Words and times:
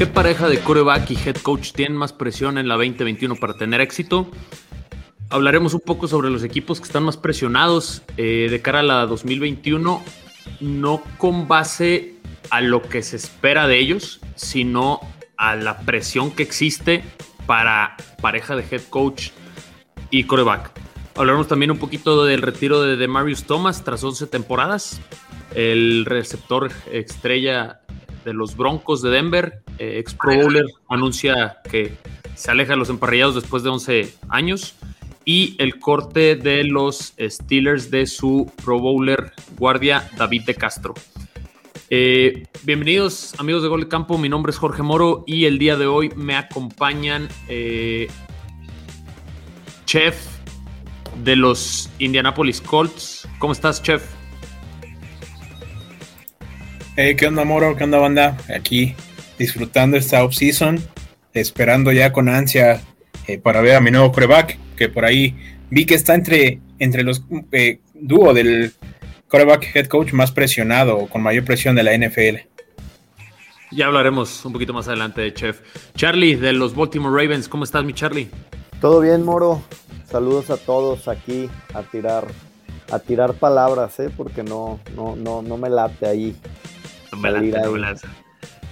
¿Qué 0.00 0.06
pareja 0.06 0.48
de 0.48 0.58
coreback 0.60 1.10
y 1.10 1.14
head 1.14 1.36
coach 1.42 1.72
tienen 1.72 1.94
más 1.94 2.14
presión 2.14 2.56
en 2.56 2.68
la 2.68 2.76
2021 2.76 3.36
para 3.36 3.52
tener 3.52 3.82
éxito? 3.82 4.30
Hablaremos 5.28 5.74
un 5.74 5.80
poco 5.80 6.08
sobre 6.08 6.30
los 6.30 6.42
equipos 6.42 6.80
que 6.80 6.86
están 6.86 7.02
más 7.02 7.18
presionados 7.18 8.00
eh, 8.16 8.48
de 8.50 8.62
cara 8.62 8.80
a 8.80 8.82
la 8.82 9.04
2021, 9.04 10.02
no 10.60 11.02
con 11.18 11.48
base 11.48 12.14
a 12.48 12.62
lo 12.62 12.80
que 12.80 13.02
se 13.02 13.16
espera 13.16 13.66
de 13.66 13.78
ellos, 13.78 14.20
sino 14.36 15.00
a 15.36 15.54
la 15.54 15.80
presión 15.80 16.30
que 16.30 16.44
existe 16.44 17.04
para 17.44 17.94
pareja 18.22 18.56
de 18.56 18.64
head 18.70 18.84
coach 18.88 19.32
y 20.08 20.24
coreback. 20.24 20.70
Hablaremos 21.14 21.46
también 21.46 21.72
un 21.72 21.78
poquito 21.78 22.24
del 22.24 22.40
retiro 22.40 22.80
de 22.80 23.06
Marius 23.06 23.44
Thomas 23.44 23.84
tras 23.84 24.02
11 24.02 24.28
temporadas, 24.28 24.98
el 25.54 26.06
receptor 26.06 26.72
estrella 26.90 27.82
de 28.24 28.32
los 28.32 28.56
Broncos 28.56 29.02
de 29.02 29.10
Denver, 29.10 29.62
ex 29.80 30.14
Pro 30.14 30.36
Bowler, 30.36 30.66
anuncia 30.88 31.58
que 31.68 31.94
se 32.34 32.50
aleja 32.50 32.72
de 32.72 32.76
los 32.76 32.90
emparrillados 32.90 33.34
después 33.34 33.62
de 33.62 33.70
11 33.70 34.14
años. 34.28 34.76
Y 35.24 35.54
el 35.58 35.78
corte 35.78 36.34
de 36.34 36.64
los 36.64 37.14
Steelers 37.18 37.90
de 37.90 38.06
su 38.06 38.50
Pro 38.64 38.78
Bowler 38.78 39.32
guardia 39.58 40.08
David 40.16 40.42
de 40.44 40.54
Castro. 40.54 40.94
Eh, 41.90 42.46
bienvenidos 42.62 43.34
amigos 43.38 43.62
de 43.62 43.68
Gol 43.68 43.80
de 43.80 43.88
Campo, 43.88 44.16
mi 44.16 44.28
nombre 44.28 44.50
es 44.50 44.58
Jorge 44.58 44.82
Moro 44.82 45.24
y 45.26 45.46
el 45.46 45.58
día 45.58 45.76
de 45.76 45.86
hoy 45.86 46.10
me 46.14 46.36
acompañan 46.36 47.28
eh, 47.48 48.08
Chef 49.86 50.24
de 51.24 51.36
los 51.36 51.90
Indianapolis 51.98 52.60
Colts. 52.60 53.28
¿Cómo 53.38 53.52
estás, 53.52 53.82
Chef? 53.82 54.04
¿qué 56.94 57.26
onda, 57.26 57.44
Moro? 57.44 57.76
¿Qué 57.76 57.84
onda, 57.84 57.98
banda? 57.98 58.36
Aquí 58.54 58.94
disfrutando 59.40 59.96
esta 59.96 60.22
off-season, 60.22 60.78
esperando 61.32 61.90
ya 61.92 62.12
con 62.12 62.28
ansia 62.28 62.82
eh, 63.26 63.38
para 63.38 63.62
ver 63.62 63.74
a 63.74 63.80
mi 63.80 63.90
nuevo 63.90 64.12
coreback, 64.12 64.58
que 64.76 64.90
por 64.90 65.06
ahí 65.06 65.34
vi 65.70 65.86
que 65.86 65.94
está 65.94 66.14
entre, 66.14 66.60
entre 66.78 67.04
los 67.04 67.24
eh, 67.50 67.80
dúo 67.94 68.34
del 68.34 68.74
coreback 69.28 69.74
head 69.74 69.86
coach 69.86 70.12
más 70.12 70.30
presionado, 70.30 71.06
con 71.06 71.22
mayor 71.22 71.46
presión 71.46 71.74
de 71.74 71.82
la 71.82 71.96
NFL. 71.96 72.36
Ya 73.70 73.86
hablaremos 73.86 74.44
un 74.44 74.52
poquito 74.52 74.74
más 74.74 74.88
adelante 74.88 75.22
de 75.22 75.32
Chef. 75.32 75.60
Charlie, 75.94 76.34
de 76.34 76.52
los 76.52 76.74
Baltimore 76.74 77.22
Ravens, 77.22 77.48
¿cómo 77.48 77.64
estás, 77.64 77.82
mi 77.82 77.94
Charlie? 77.94 78.28
Todo 78.78 79.00
bien, 79.00 79.24
Moro. 79.24 79.62
Saludos 80.04 80.50
a 80.50 80.58
todos 80.58 81.08
aquí 81.08 81.48
a 81.72 81.82
tirar, 81.82 82.26
a 82.92 82.98
tirar 82.98 83.32
palabras, 83.32 83.98
¿eh? 84.00 84.10
porque 84.14 84.42
no, 84.42 84.80
no, 84.94 85.16
no, 85.16 85.40
no 85.40 85.56
me 85.56 85.70
late 85.70 86.06
ahí 86.06 86.36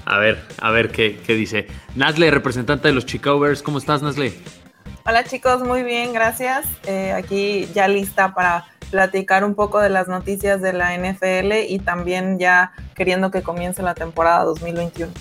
a 0.09 0.19
ver, 0.19 0.39
a 0.59 0.71
ver 0.71 0.91
qué, 0.91 1.21
dice. 1.29 1.67
Nasle, 1.95 2.31
representante 2.31 2.89
de 2.89 2.95
los 2.95 3.05
Chicago 3.05 3.41
Bears, 3.41 3.63
¿cómo 3.63 3.77
estás, 3.77 4.03
Nasle? 4.03 4.33
Hola 5.05 5.25
chicos, 5.25 5.63
muy 5.63 5.83
bien, 5.83 6.15
gracias. 6.15 6.67
Eh, 6.87 7.13
aquí 7.13 7.69
ya 7.75 7.89
lista 7.89 8.35
para 8.35 8.65
platicar 8.91 9.45
un 9.45 9.55
poco 9.55 9.81
de 9.81 9.91
las 9.91 10.09
noticias 10.09 10.63
de 10.63 10.73
la 10.73 10.97
NFL 10.97 11.53
y 11.69 11.79
también 11.79 12.39
ya 12.39 12.73
queriendo 12.95 13.31
que 13.31 13.43
comience 13.43 13.83
la 13.83 13.95
temporada 13.95 14.45
2021. 14.45 15.13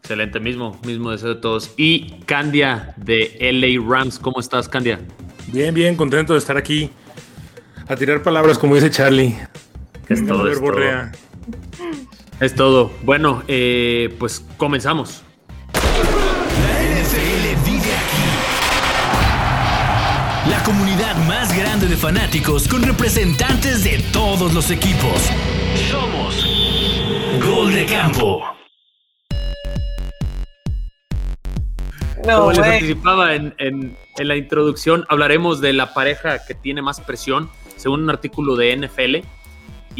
Excelente, 0.00 0.40
mismo, 0.40 0.76
mismo 0.84 1.12
deseo 1.12 1.34
de 1.34 1.40
todos. 1.40 1.72
Y 1.76 2.18
Candia 2.24 2.94
de 2.96 3.36
LA 3.40 3.80
Rams, 3.88 4.18
¿cómo 4.18 4.40
estás, 4.40 4.68
Candia? 4.68 4.98
Bien, 5.52 5.72
bien, 5.72 5.94
contento 5.94 6.32
de 6.32 6.40
estar 6.40 6.56
aquí 6.56 6.90
a 7.86 7.94
tirar 7.94 8.24
palabras, 8.24 8.58
como 8.58 8.74
dice 8.74 8.90
Charlie. 8.90 9.38
Es 10.08 10.26
todo, 10.26 10.50
es 10.50 10.58
todo. 10.58 11.27
Es 12.40 12.54
todo. 12.54 12.92
Bueno, 13.02 13.42
eh, 13.48 14.14
pues 14.16 14.46
comenzamos. 14.56 15.24
La 15.72 15.80
NFL 16.84 17.64
vive 17.64 17.92
aquí. 17.96 18.22
La 20.48 20.62
comunidad 20.62 21.16
más 21.26 21.52
grande 21.56 21.88
de 21.88 21.96
fanáticos 21.96 22.68
con 22.68 22.84
representantes 22.84 23.82
de 23.82 24.04
todos 24.12 24.54
los 24.54 24.70
equipos. 24.70 25.28
Somos 25.90 26.46
Gol 27.44 27.74
de 27.74 27.86
Campo. 27.86 28.44
Como 32.22 32.52
les 32.52 32.60
anticipaba 32.60 33.34
en, 33.34 33.52
en 33.58 33.96
la 34.16 34.36
introducción, 34.36 35.04
hablaremos 35.08 35.60
de 35.60 35.72
la 35.72 35.92
pareja 35.92 36.46
que 36.46 36.54
tiene 36.54 36.82
más 36.82 37.00
presión, 37.00 37.50
según 37.76 38.04
un 38.04 38.10
artículo 38.10 38.54
de 38.54 38.76
NFL 38.76 39.26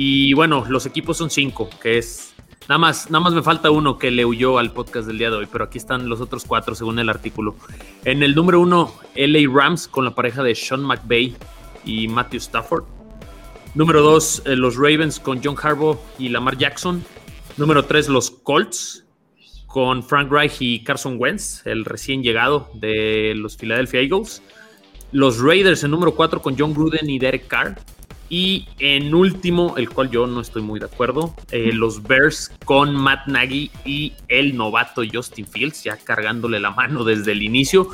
y 0.00 0.32
bueno, 0.32 0.64
los 0.68 0.86
equipos 0.86 1.16
son 1.16 1.28
cinco, 1.28 1.68
que 1.82 1.98
es. 1.98 2.32
Nada 2.66 2.78
más, 2.78 3.10
nada 3.10 3.24
más 3.24 3.32
me 3.32 3.42
falta 3.42 3.70
uno 3.70 3.98
que 3.98 4.10
le 4.10 4.24
huyó 4.24 4.58
al 4.58 4.72
podcast 4.72 5.06
del 5.06 5.18
día 5.18 5.30
de 5.30 5.36
hoy, 5.36 5.48
pero 5.50 5.64
aquí 5.64 5.78
están 5.78 6.08
los 6.08 6.20
otros 6.20 6.44
cuatro 6.46 6.74
según 6.74 6.98
el 6.98 7.08
artículo. 7.08 7.54
En 8.04 8.22
el 8.22 8.34
número 8.34 8.60
uno, 8.60 8.92
LA 9.14 9.50
Rams 9.50 9.88
con 9.88 10.04
la 10.04 10.14
pareja 10.14 10.42
de 10.42 10.54
Sean 10.54 10.82
McVay 10.82 11.34
y 11.84 12.08
Matthew 12.08 12.38
Stafford. 12.38 12.84
Número 13.74 14.02
dos, 14.02 14.42
eh, 14.44 14.56
los 14.56 14.76
Ravens 14.76 15.20
con 15.20 15.40
John 15.42 15.56
Harbaugh 15.60 15.98
y 16.18 16.28
Lamar 16.28 16.58
Jackson. 16.58 17.04
Número 17.56 17.84
tres, 17.84 18.08
los 18.08 18.30
Colts 18.30 19.04
con 19.66 20.02
Frank 20.02 20.30
Reich 20.32 20.56
y 20.60 20.82
Carson 20.82 21.16
Wentz, 21.18 21.66
el 21.66 21.84
recién 21.84 22.22
llegado 22.22 22.70
de 22.74 23.34
los 23.36 23.56
Philadelphia 23.56 24.00
Eagles. 24.00 24.42
Los 25.12 25.40
Raiders 25.40 25.84
en 25.84 25.90
número 25.90 26.14
cuatro 26.14 26.42
con 26.42 26.56
John 26.58 26.74
Gruden 26.74 27.08
y 27.08 27.18
Derek 27.18 27.46
Carr. 27.46 27.78
Y 28.30 28.66
en 28.78 29.14
último, 29.14 29.76
el 29.78 29.88
cual 29.88 30.10
yo 30.10 30.26
no 30.26 30.40
estoy 30.40 30.62
muy 30.62 30.78
de 30.78 30.86
acuerdo, 30.86 31.34
eh, 31.50 31.70
los 31.72 32.02
Bears 32.02 32.52
con 32.64 32.94
Matt 32.94 33.26
Nagy 33.26 33.70
y 33.86 34.12
el 34.28 34.54
novato 34.56 35.02
Justin 35.10 35.46
Fields, 35.46 35.84
ya 35.84 35.96
cargándole 35.96 36.60
la 36.60 36.70
mano 36.70 37.04
desde 37.04 37.32
el 37.32 37.42
inicio. 37.42 37.88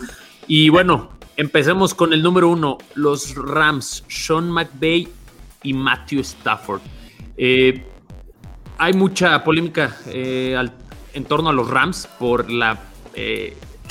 Y 0.48 0.70
bueno, 0.70 1.10
empecemos 1.36 1.94
con 1.94 2.12
el 2.12 2.22
número 2.22 2.48
uno, 2.48 2.78
los 2.94 3.36
Rams, 3.36 4.04
Sean 4.08 4.50
McVay 4.50 5.08
y 5.62 5.72
Matthew 5.72 6.20
Stafford. 6.20 6.80
Eh, 7.36 7.84
hay 8.78 8.92
mucha 8.92 9.44
polémica 9.44 9.96
eh, 10.08 10.58
en 11.12 11.24
torno 11.26 11.50
a 11.50 11.52
los 11.52 11.70
Rams 11.70 12.08
por 12.18 12.50
la, 12.50 12.80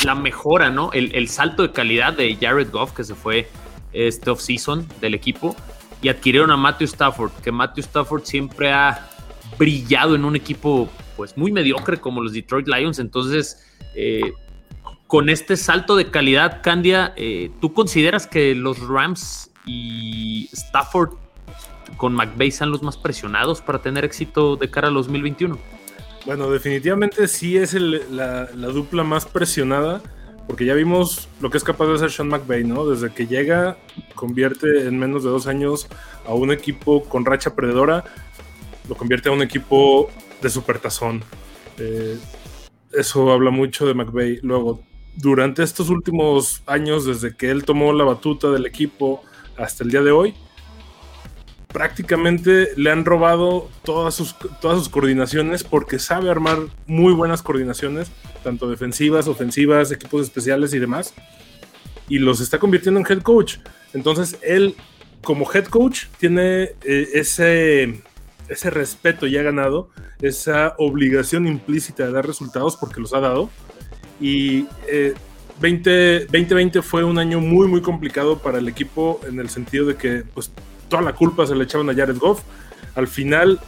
la 0.04 0.16
mejora, 0.16 0.70
¿no? 0.70 0.92
El, 0.92 1.16
el 1.16 1.30
salto 1.30 1.64
de 1.64 1.72
calidad 1.72 2.12
de 2.12 2.36
Jared 2.36 2.70
Goff 2.70 2.92
que 2.92 3.06
se 3.06 3.16
fue 3.16 3.48
este 3.94 4.30
offseason 4.30 4.88
del 5.00 5.14
equipo 5.14 5.56
y 6.04 6.10
adquirieron 6.10 6.52
a 6.52 6.58
Matthew 6.58 6.86
Stafford, 6.86 7.32
que 7.42 7.52
Matthew 7.52 7.86
Stafford 7.86 8.26
siempre 8.26 8.72
ha 8.72 9.10
brillado 9.58 10.16
en 10.16 10.26
un 10.26 10.36
equipo 10.36 10.90
pues 11.16 11.38
muy 11.38 11.52
mediocre 11.52 11.98
como 11.98 12.22
los 12.22 12.34
Detroit 12.34 12.68
Lions. 12.68 13.00
Entonces, 13.00 13.66
eh, 13.96 14.34
con 15.08 15.30
este 15.30 15.56
salto 15.56 15.96
de 15.96 16.12
calidad, 16.12 16.62
Candia, 16.62 17.14
eh, 17.16 17.52
¿tú 17.62 17.74
consideras 17.74 18.28
que 18.28 18.54
los 18.54 18.80
Rams 18.86 19.50
y 19.66 20.50
Stafford 20.52 21.12
con 21.96 22.14
McVay 22.14 22.52
sean 22.52 22.70
los 22.70 22.84
más 22.84 22.98
presionados 22.98 23.62
para 23.62 23.80
tener 23.82 24.04
éxito 24.04 24.58
de 24.58 24.70
cara 24.70 24.90
al 24.90 24.96
2021? 24.96 25.58
Bueno, 26.26 26.50
definitivamente 26.50 27.30
sí 27.30 27.56
es 27.56 27.74
la, 27.74 28.50
la 28.54 28.68
dupla 28.68 29.04
más 29.04 29.26
presionada 29.26 30.02
porque 30.48 30.66
ya 30.66 30.74
vimos 30.74 31.30
lo 31.40 31.50
que 31.50 31.58
es 31.58 31.64
capaz 31.64 31.88
de 31.88 31.96
hacer 31.96 32.12
Sean 32.12 32.28
McVay, 32.28 32.64
¿no? 32.64 32.86
Desde 32.86 33.14
que 33.14 33.28
llega, 33.28 33.78
convierte 34.16 34.88
en 34.88 35.00
menos 35.00 35.24
de 35.24 35.30
dos 35.30 35.48
años 35.48 35.88
a 36.28 36.34
un 36.34 36.52
equipo 36.52 37.04
con 37.04 37.26
racha 37.26 37.56
perdedora, 37.56 38.04
lo 38.88 38.96
convierte 38.96 39.30
a 39.30 39.32
un 39.32 39.42
equipo 39.42 40.10
de 40.42 40.50
supertazón. 40.50 41.24
Eh, 41.78 42.18
eso 42.92 43.32
habla 43.32 43.50
mucho 43.52 43.88
de 43.88 43.94
McVay. 43.94 44.40
Luego, 44.44 44.82
durante 45.16 45.64
estos 45.64 45.90
últimos 45.90 46.62
años, 46.66 47.06
desde 47.06 47.36
que 47.36 47.50
él 47.50 47.64
tomó 47.66 47.94
la 47.94 48.04
batuta 48.04 48.52
del 48.52 48.66
equipo 48.66 49.24
hasta 49.58 49.84
el 49.84 49.92
día 49.92 50.02
de 50.02 50.12
hoy, 50.12 50.34
prácticamente 51.74 52.70
le 52.78 52.92
han 52.92 53.04
robado 53.04 53.70
todas 53.84 54.14
sus, 54.14 54.36
todas 54.62 54.78
sus 54.78 54.90
coordinaciones 54.90 55.64
porque 55.64 56.00
sabe 56.00 56.30
armar 56.30 56.60
muy 56.86 57.14
buenas 57.14 57.42
coordinaciones, 57.42 58.12
tanto 58.44 58.70
defensivas, 58.70 59.28
ofensivas, 59.28 59.92
equipos 59.92 60.24
especiales 60.24 60.74
y 60.74 60.80
demás, 60.80 61.14
y 62.10 62.20
los 62.20 62.42
está 62.42 62.60
convirtiendo 62.60 63.00
en 63.00 63.06
head 63.10 63.22
coach. 63.22 63.58
Entonces 63.94 64.38
él, 64.42 64.76
como 65.22 65.52
head 65.52 65.66
coach, 65.66 66.06
tiene 66.20 66.72
eh, 66.84 67.10
ese, 67.14 68.02
ese 68.50 68.70
respeto 68.70 69.26
ya 69.26 69.42
ganado, 69.42 69.90
esa 70.22 70.76
obligación 70.78 71.48
implícita 71.48 72.06
de 72.06 72.12
dar 72.12 72.28
resultados 72.28 72.76
porque 72.76 73.02
los 73.02 73.14
ha 73.14 73.20
dado. 73.20 73.50
Y 74.22 74.68
20, 75.60 76.26
2020 76.26 76.82
fue 76.82 77.04
un 77.04 77.18
año 77.18 77.40
muy, 77.40 77.68
muy 77.68 77.82
complicado 77.82 78.38
para 78.38 78.60
el 78.60 78.68
equipo 78.68 79.20
en 79.28 79.40
el 79.40 79.50
sentido 79.50 79.86
de 79.86 79.96
que 79.96 80.24
pues, 80.34 80.52
toda 80.90 81.02
la 81.02 81.14
culpa 81.14 81.46
se 81.46 81.56
le 81.56 81.64
echaban 81.64 81.90
a 81.90 81.94
Jared 81.94 82.18
Goff. 82.18 82.42
Al 82.96 83.08
final, 83.08 83.60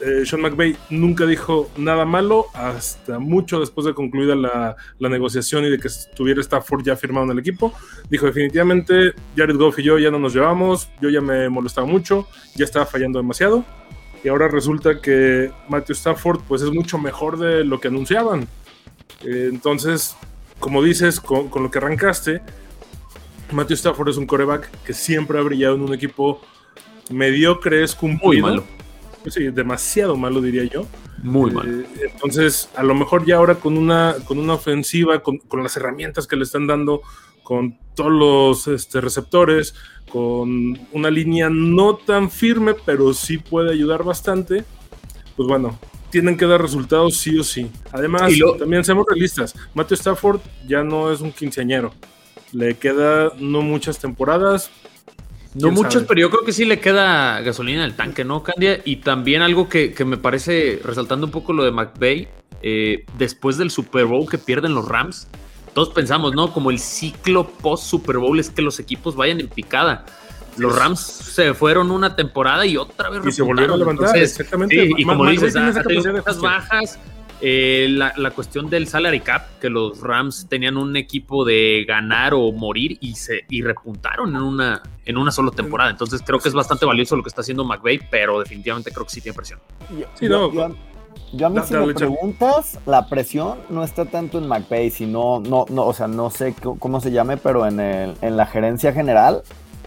eh, 0.00 0.26
Sean 0.26 0.42
McVay 0.42 0.76
nunca 0.90 1.26
dijo 1.26 1.70
nada 1.76 2.04
malo 2.04 2.46
hasta 2.54 3.18
mucho 3.18 3.60
después 3.60 3.86
de 3.86 3.94
concluida 3.94 4.34
la, 4.34 4.76
negociación 4.98 5.64
y 5.64 5.70
de 5.70 5.78
que 5.78 5.88
estuviera 5.88 6.40
Stafford 6.40 6.84
ya 6.84 6.96
firmado 6.96 7.26
en 7.26 7.32
el 7.32 7.38
equipo. 7.38 7.72
Dijo 8.10 8.26
definitivamente, 8.26 9.14
Jared 9.36 9.56
Goff 9.56 9.78
y 9.78 9.84
yo 9.84 9.98
ya 9.98 10.10
no 10.10 10.18
nos 10.18 10.34
llevamos, 10.34 10.88
yo 11.00 11.08
ya 11.08 11.20
me 11.20 11.48
molestaba 11.48 11.86
mucho, 11.86 12.26
ya 12.54 12.64
estaba 12.64 12.86
fallando 12.86 13.18
demasiado. 13.18 13.64
y 14.24 14.28
ahora 14.28 14.48
resulta 14.48 15.00
que 15.00 15.52
Matthew 15.68 15.94
Stafford 15.94 16.40
pues 16.48 16.62
es 16.62 16.72
mucho 16.72 16.98
mejor 16.98 17.38
de 17.38 17.64
lo 17.64 17.80
que 17.80 17.88
anunciaban. 17.88 18.48
Eh, 19.24 19.48
entonces, 19.50 20.16
como 20.58 20.82
dices, 20.82 21.20
con, 21.20 21.50
lo 21.54 21.70
que 21.70 21.78
arrancaste, 21.78 22.42
Matthew 23.52 23.74
Stafford 23.74 24.08
es 24.08 24.16
un 24.16 24.26
coreback 24.26 24.70
que 24.82 24.92
siempre 24.92 25.38
ha 25.38 25.42
brillado 25.42 25.76
en 25.76 25.82
un 25.82 25.94
equipo 25.94 26.40
mediocre, 27.10 27.84
es 27.84 27.94
cumplido. 27.94 28.26
Muy 28.26 28.42
malo. 28.42 28.75
Sí, 29.28 29.48
demasiado 29.50 30.16
malo 30.16 30.40
diría 30.40 30.64
yo. 30.64 30.86
Muy 31.22 31.50
mal. 31.50 31.84
Eh, 32.00 32.08
entonces, 32.12 32.68
a 32.76 32.82
lo 32.82 32.94
mejor 32.94 33.24
ya 33.26 33.36
ahora 33.36 33.56
con 33.56 33.76
una, 33.76 34.14
con 34.26 34.38
una 34.38 34.54
ofensiva, 34.54 35.22
con, 35.22 35.38
con 35.38 35.62
las 35.62 35.76
herramientas 35.76 36.26
que 36.26 36.36
le 36.36 36.44
están 36.44 36.66
dando, 36.66 37.02
con 37.42 37.78
todos 37.94 38.12
los 38.12 38.68
este, 38.68 39.00
receptores, 39.00 39.74
con 40.10 40.78
una 40.92 41.10
línea 41.10 41.48
no 41.50 41.96
tan 41.96 42.30
firme, 42.30 42.74
pero 42.74 43.12
sí 43.14 43.38
puede 43.38 43.72
ayudar 43.72 44.04
bastante, 44.04 44.64
pues 45.36 45.48
bueno, 45.48 45.78
tienen 46.10 46.36
que 46.36 46.46
dar 46.46 46.62
resultados 46.62 47.16
sí 47.16 47.38
o 47.38 47.44
sí. 47.44 47.70
Además, 47.92 48.36
lo- 48.38 48.56
también 48.56 48.84
seamos 48.84 49.06
realistas, 49.08 49.54
Matthew 49.74 49.94
Stafford 49.96 50.40
ya 50.68 50.82
no 50.84 51.10
es 51.12 51.20
un 51.20 51.32
quinceañero. 51.32 51.92
Le 52.52 52.76
queda 52.76 53.32
no 53.40 53.60
muchas 53.60 53.98
temporadas. 53.98 54.70
No 55.60 55.70
muchos, 55.70 55.94
sabe. 55.94 56.06
pero 56.06 56.20
yo 56.20 56.30
creo 56.30 56.44
que 56.44 56.52
sí 56.52 56.64
le 56.64 56.80
queda 56.80 57.40
gasolina 57.40 57.80
en 57.80 57.86
el 57.86 57.94
tanque, 57.94 58.24
¿no, 58.24 58.42
Candia? 58.42 58.80
Y 58.84 58.96
también 58.96 59.42
algo 59.42 59.68
que, 59.68 59.92
que 59.92 60.04
me 60.04 60.16
parece, 60.16 60.80
resaltando 60.84 61.26
un 61.26 61.32
poco 61.32 61.52
lo 61.52 61.64
de 61.64 61.70
McVay, 61.70 62.28
eh, 62.62 63.04
después 63.18 63.56
del 63.56 63.70
Super 63.70 64.06
Bowl 64.06 64.28
que 64.28 64.38
pierden 64.38 64.74
los 64.74 64.88
Rams, 64.88 65.28
todos 65.72 65.90
pensamos, 65.90 66.34
¿no? 66.34 66.52
Como 66.52 66.70
el 66.70 66.78
ciclo 66.78 67.48
post-Super 67.48 68.18
Bowl 68.18 68.40
es 68.40 68.50
que 68.50 68.62
los 68.62 68.80
equipos 68.80 69.14
vayan 69.14 69.40
en 69.40 69.48
picada. 69.48 70.06
Los 70.56 70.74
Rams 70.74 71.00
se 71.00 71.52
fueron 71.52 71.90
una 71.90 72.16
temporada 72.16 72.64
y 72.64 72.78
otra 72.78 73.10
vez 73.10 73.20
Y 73.26 73.32
se 73.32 73.42
volvieron 73.42 73.74
a 73.74 73.76
levantar, 73.76 74.06
Entonces, 74.06 74.30
exactamente. 74.30 74.86
Sí, 74.86 74.94
y 74.96 75.04
como 75.04 75.26
dices, 75.26 75.54
ha 75.54 75.82
tenido 75.82 76.22
bajas. 76.40 76.98
Eh, 77.40 77.86
la, 77.90 78.12
la 78.16 78.30
cuestión 78.30 78.70
del 78.70 78.88
salary 78.88 79.20
cap, 79.20 79.42
que 79.60 79.68
los 79.68 80.00
Rams 80.00 80.46
tenían 80.48 80.76
un 80.76 80.96
equipo 80.96 81.44
de 81.44 81.84
ganar 81.86 82.32
o 82.34 82.50
morir 82.52 82.96
y 83.00 83.14
se 83.14 83.40
y 83.50 83.62
repuntaron 83.62 84.34
en 84.34 84.42
una, 84.42 84.82
en 85.04 85.16
una 85.18 85.30
sola 85.30 85.50
temporada. 85.50 85.90
Entonces 85.90 86.22
creo 86.24 86.38
que 86.38 86.48
es 86.48 86.54
bastante 86.54 86.86
valioso 86.86 87.14
lo 87.16 87.22
que 87.22 87.28
está 87.28 87.42
haciendo 87.42 87.64
McVay, 87.64 88.00
pero 88.10 88.40
definitivamente 88.40 88.90
creo 88.90 89.04
que 89.04 89.10
sí 89.12 89.20
tiene 89.20 89.36
presión. 89.36 89.60
Yo, 89.98 90.06
Sí, 90.14 90.26
yo- 90.28 90.48
no. 90.48 90.52
yo- 90.52 90.74
yo 91.32 91.46
a 91.46 91.50
mí 91.50 91.56
Da- 91.56 91.66
si 91.66 91.74
me 91.74 91.92
preguntas, 91.92 92.78
la 92.86 93.08
presión 93.08 93.58
no 93.68 93.82
está 93.82 94.04
tanto 94.04 94.38
en 94.38 94.46
McVay, 94.46 94.90
sino, 94.90 95.40
no, 95.40 95.64
no, 95.68 95.84
o 95.86 95.92
sea, 95.92 96.06
no 96.06 96.30
sé 96.30 96.54
cómo 96.78 97.00
se 97.00 97.10
llame, 97.10 97.36
pero 97.36 97.66
en, 97.66 97.80
el, 97.80 98.14
en 98.22 98.36
la 98.36 98.46
gerencia 98.46 98.92
general 98.92 99.42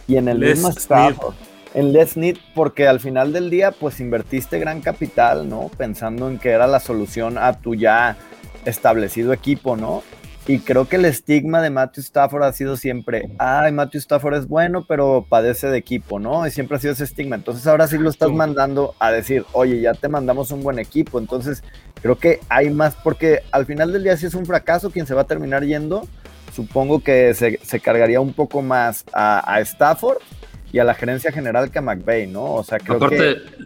y 0.07 0.18
en 0.18 0.28
el 0.28 0.40
Les 0.40 0.56
mismo 0.57 0.72
Snead. 0.74 1.12
staff. 1.12 1.34
En 1.74 2.07
Snead, 2.07 2.38
porque 2.56 2.88
al 2.88 3.00
final 3.00 3.31
del 3.31 3.50
día, 3.50 3.71
pues 3.71 4.00
invertiste 4.00 4.60
gran 4.60 4.81
capital, 4.81 5.48
¿no? 5.48 5.69
Pensando 5.77 6.30
en 6.30 6.39
que 6.39 6.50
era 6.50 6.66
la 6.66 6.80
solución 6.80 7.38
a 7.38 7.54
tu 7.54 7.75
ya 7.75 8.18
establecido 8.66 9.33
equipo, 9.33 9.75
¿no? 9.77 10.04
Y 10.48 10.60
creo 10.62 10.88
que 10.88 10.95
el 10.95 11.06
estigma 11.06 11.62
de 11.62 11.69
Matthew 11.69 12.01
Stafford 12.01 12.42
ha 12.42 12.54
sido 12.54 12.75
siempre, 12.75 13.30
ay, 13.38 13.71
Matthew 13.71 14.00
Stafford 14.00 14.33
es 14.33 14.48
bueno, 14.48 14.83
pero 14.88 15.24
padece 15.30 15.68
de 15.68 15.77
equipo, 15.77 16.18
¿no? 16.18 16.48
Y 16.48 16.50
siempre 16.50 16.77
ha 16.77 16.80
sido 16.80 16.94
ese 16.94 17.04
estigma. 17.04 17.36
Entonces 17.36 17.68
ahora 17.68 17.88
sí 17.88 18.00
lo 18.00 18.10
estás 18.10 18.31
mandando 18.31 18.95
a 18.98 19.12
decir, 19.12 19.45
oye, 19.51 19.80
ya 19.80 19.94
te 19.94 20.07
mandamos 20.07 20.50
un 20.50 20.63
buen 20.63 20.80
equipo. 20.80 21.19
Entonces 21.19 21.63
creo 22.01 22.18
que 22.18 22.39
hay 22.50 22.72
más, 22.72 22.95
porque 22.95 23.44
al 23.51 23.68
final 23.68 23.94
del 23.94 24.01
día 24.04 24.18
si 24.18 24.25
es 24.25 24.33
un 24.33 24.48
fracaso, 24.48 24.89
quien 24.89 25.06
se 25.06 25.13
va 25.13 25.22
a 25.22 25.27
terminar 25.27 25.63
yendo, 25.63 26.07
supongo 26.51 27.04
que 27.04 27.36
se, 27.36 27.60
se 27.62 27.80
cargaría 27.80 28.19
un 28.19 28.33
poco 28.33 28.63
más 28.63 29.04
a, 29.13 29.54
a 29.54 29.60
Stafford 29.60 30.18
y 30.71 30.80
a 30.80 30.83
la 30.83 30.94
gerencia 30.94 31.31
general 31.31 31.71
que 31.71 31.80
a 31.80 31.81
McVay, 31.81 32.27
¿no? 32.27 32.44
O 32.56 32.63
sea, 32.63 32.77
creo 32.80 32.98
Aparte, 32.98 33.18
que... 33.18 33.66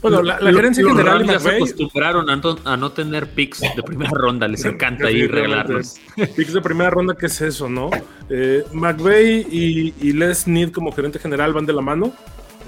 Bueno, 0.00 0.22
la, 0.22 0.38
la 0.40 0.50
lo- 0.52 0.56
gerencia 0.58 0.82
los 0.84 0.92
general 0.92 1.18
Rams 1.18 1.28
y 1.28 1.32
ya 1.32 1.40
se 1.40 1.56
acostumbraron 1.56 2.30
a 2.30 2.36
no, 2.36 2.58
a 2.64 2.76
no 2.76 2.92
tener 2.92 3.26
picks 3.30 3.60
de 3.60 3.82
primera 3.82 4.10
ronda, 4.12 4.46
les 4.46 4.64
encanta 4.64 5.08
ahí 5.08 5.26
regalarlos. 5.26 5.96
picks 6.36 6.52
de 6.52 6.60
primera 6.60 6.88
ronda, 6.90 7.16
¿qué 7.18 7.26
es 7.26 7.40
eso, 7.40 7.68
no? 7.68 7.90
Eh, 8.30 8.64
McVay 8.72 9.46
y, 9.50 9.94
y 10.00 10.12
Les 10.12 10.38
Snead 10.42 10.70
como 10.70 10.92
gerente 10.92 11.18
general 11.18 11.52
van 11.52 11.66
de 11.66 11.72
la 11.72 11.80
mano. 11.82 12.12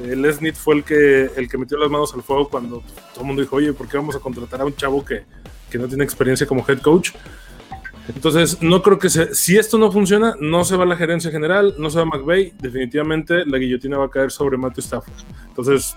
Eh, 0.02 0.16
Les 0.16 0.36
Snead 0.36 0.54
fue 0.54 0.76
el 0.76 0.82
que, 0.84 1.30
el 1.36 1.48
que 1.48 1.56
metió 1.56 1.78
las 1.78 1.88
manos 1.90 2.12
al 2.14 2.22
fuego 2.22 2.48
cuando 2.48 2.82
todo 3.12 3.20
el 3.20 3.26
mundo 3.26 3.42
dijo, 3.42 3.56
oye, 3.56 3.72
¿por 3.74 3.86
qué 3.88 3.96
vamos 3.96 4.16
a 4.16 4.18
contratar 4.18 4.62
a 4.62 4.64
un 4.64 4.74
chavo 4.74 5.04
que, 5.04 5.22
que 5.70 5.78
no 5.78 5.86
tiene 5.86 6.02
experiencia 6.02 6.48
como 6.48 6.64
head 6.68 6.80
coach? 6.80 7.10
Entonces, 8.14 8.60
no 8.62 8.82
creo 8.82 8.98
que 8.98 9.10
se, 9.10 9.34
si 9.34 9.56
esto 9.56 9.78
no 9.78 9.90
funciona, 9.90 10.34
no 10.40 10.64
se 10.64 10.76
va 10.76 10.84
la 10.84 10.96
gerencia 10.96 11.30
general, 11.30 11.74
no 11.78 11.90
se 11.90 11.98
va 11.98 12.04
McVay, 12.04 12.52
definitivamente 12.58 13.44
la 13.46 13.58
guillotina 13.58 13.98
va 13.98 14.06
a 14.06 14.10
caer 14.10 14.30
sobre 14.30 14.56
Matthew 14.56 14.84
Stafford. 14.84 15.14
Entonces, 15.48 15.96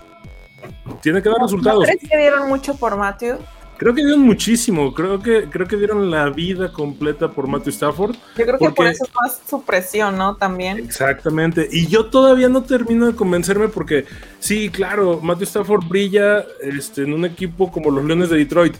tiene 1.02 1.22
que 1.22 1.28
dar 1.28 1.38
¿No 1.38 1.44
resultados. 1.44 1.84
crees 1.84 2.08
que 2.08 2.16
dieron 2.16 2.48
mucho 2.48 2.74
por 2.76 2.96
Matthew? 2.96 3.38
Creo 3.76 3.92
que 3.92 4.04
dieron 4.04 4.20
muchísimo, 4.20 4.94
creo 4.94 5.20
que, 5.20 5.50
creo 5.50 5.66
que 5.66 5.76
dieron 5.76 6.08
la 6.08 6.30
vida 6.30 6.72
completa 6.72 7.28
por 7.28 7.48
Matthew 7.48 7.70
Stafford. 7.70 8.14
Yo 8.36 8.44
creo 8.44 8.58
que 8.58 8.70
por 8.70 8.86
eso 8.86 9.04
es 9.04 9.10
más 9.20 9.40
su 9.48 9.62
presión, 9.62 10.16
¿no? 10.16 10.36
También. 10.36 10.78
Exactamente. 10.78 11.68
Y 11.70 11.88
yo 11.88 12.06
todavía 12.06 12.48
no 12.48 12.62
termino 12.62 13.06
de 13.06 13.16
convencerme 13.16 13.68
porque, 13.68 14.04
sí, 14.38 14.70
claro, 14.70 15.20
Matthew 15.20 15.44
Stafford 15.44 15.88
brilla 15.88 16.44
este, 16.60 17.02
en 17.02 17.14
un 17.14 17.24
equipo 17.24 17.72
como 17.72 17.90
los 17.90 18.04
Leones 18.04 18.30
de 18.30 18.38
Detroit. 18.38 18.76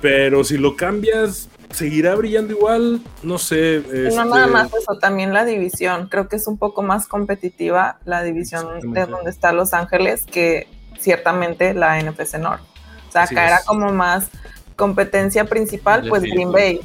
Pero 0.00 0.44
si 0.44 0.56
lo 0.56 0.76
cambias, 0.76 1.50
seguirá 1.70 2.14
brillando 2.14 2.52
igual. 2.52 3.00
No 3.22 3.38
sé. 3.38 3.76
Este, 3.78 4.16
no 4.16 4.24
nada 4.24 4.46
más 4.46 4.68
eso, 4.74 4.98
también 5.00 5.32
la 5.32 5.44
división. 5.44 6.08
Creo 6.08 6.28
que 6.28 6.36
es 6.36 6.46
un 6.46 6.58
poco 6.58 6.82
más 6.82 7.06
competitiva 7.06 7.98
la 8.04 8.22
división 8.22 8.92
de 8.92 9.06
donde 9.06 9.30
está 9.30 9.52
Los 9.52 9.72
Ángeles 9.72 10.24
que 10.24 10.68
ciertamente 10.98 11.74
la 11.74 12.00
NFC 12.00 12.34
North. 12.38 12.62
O 13.08 13.12
sea, 13.12 13.22
Así 13.22 13.34
acá 13.34 13.46
era 13.46 13.56
es. 13.56 13.64
como 13.64 13.92
más 13.92 14.28
competencia 14.76 15.44
principal, 15.44 16.08
pues 16.08 16.22
Green 16.22 16.52
Bay. 16.52 16.80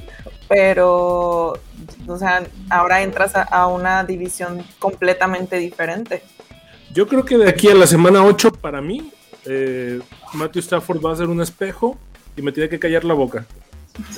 Pero, 0.47 1.53
o 2.07 2.17
sea, 2.17 2.43
ahora 2.69 3.01
entras 3.01 3.35
a, 3.35 3.43
a 3.43 3.67
una 3.67 4.03
división 4.03 4.63
completamente 4.79 5.57
diferente. 5.57 6.23
Yo 6.93 7.07
creo 7.07 7.25
que 7.25 7.37
de 7.37 7.49
aquí 7.49 7.67
a 7.67 7.75
la 7.75 7.87
semana 7.87 8.23
8, 8.23 8.53
para 8.53 8.79
mí, 8.79 9.11
eh, 9.45 9.99
Matthew 10.33 10.61
Stafford 10.61 11.03
va 11.03 11.13
a 11.13 11.15
ser 11.15 11.27
un 11.27 11.41
espejo 11.41 11.97
y 12.35 12.41
me 12.41 12.51
tiene 12.51 12.69
que 12.69 12.79
callar 12.79 13.03
la 13.03 13.13
boca. 13.13 13.45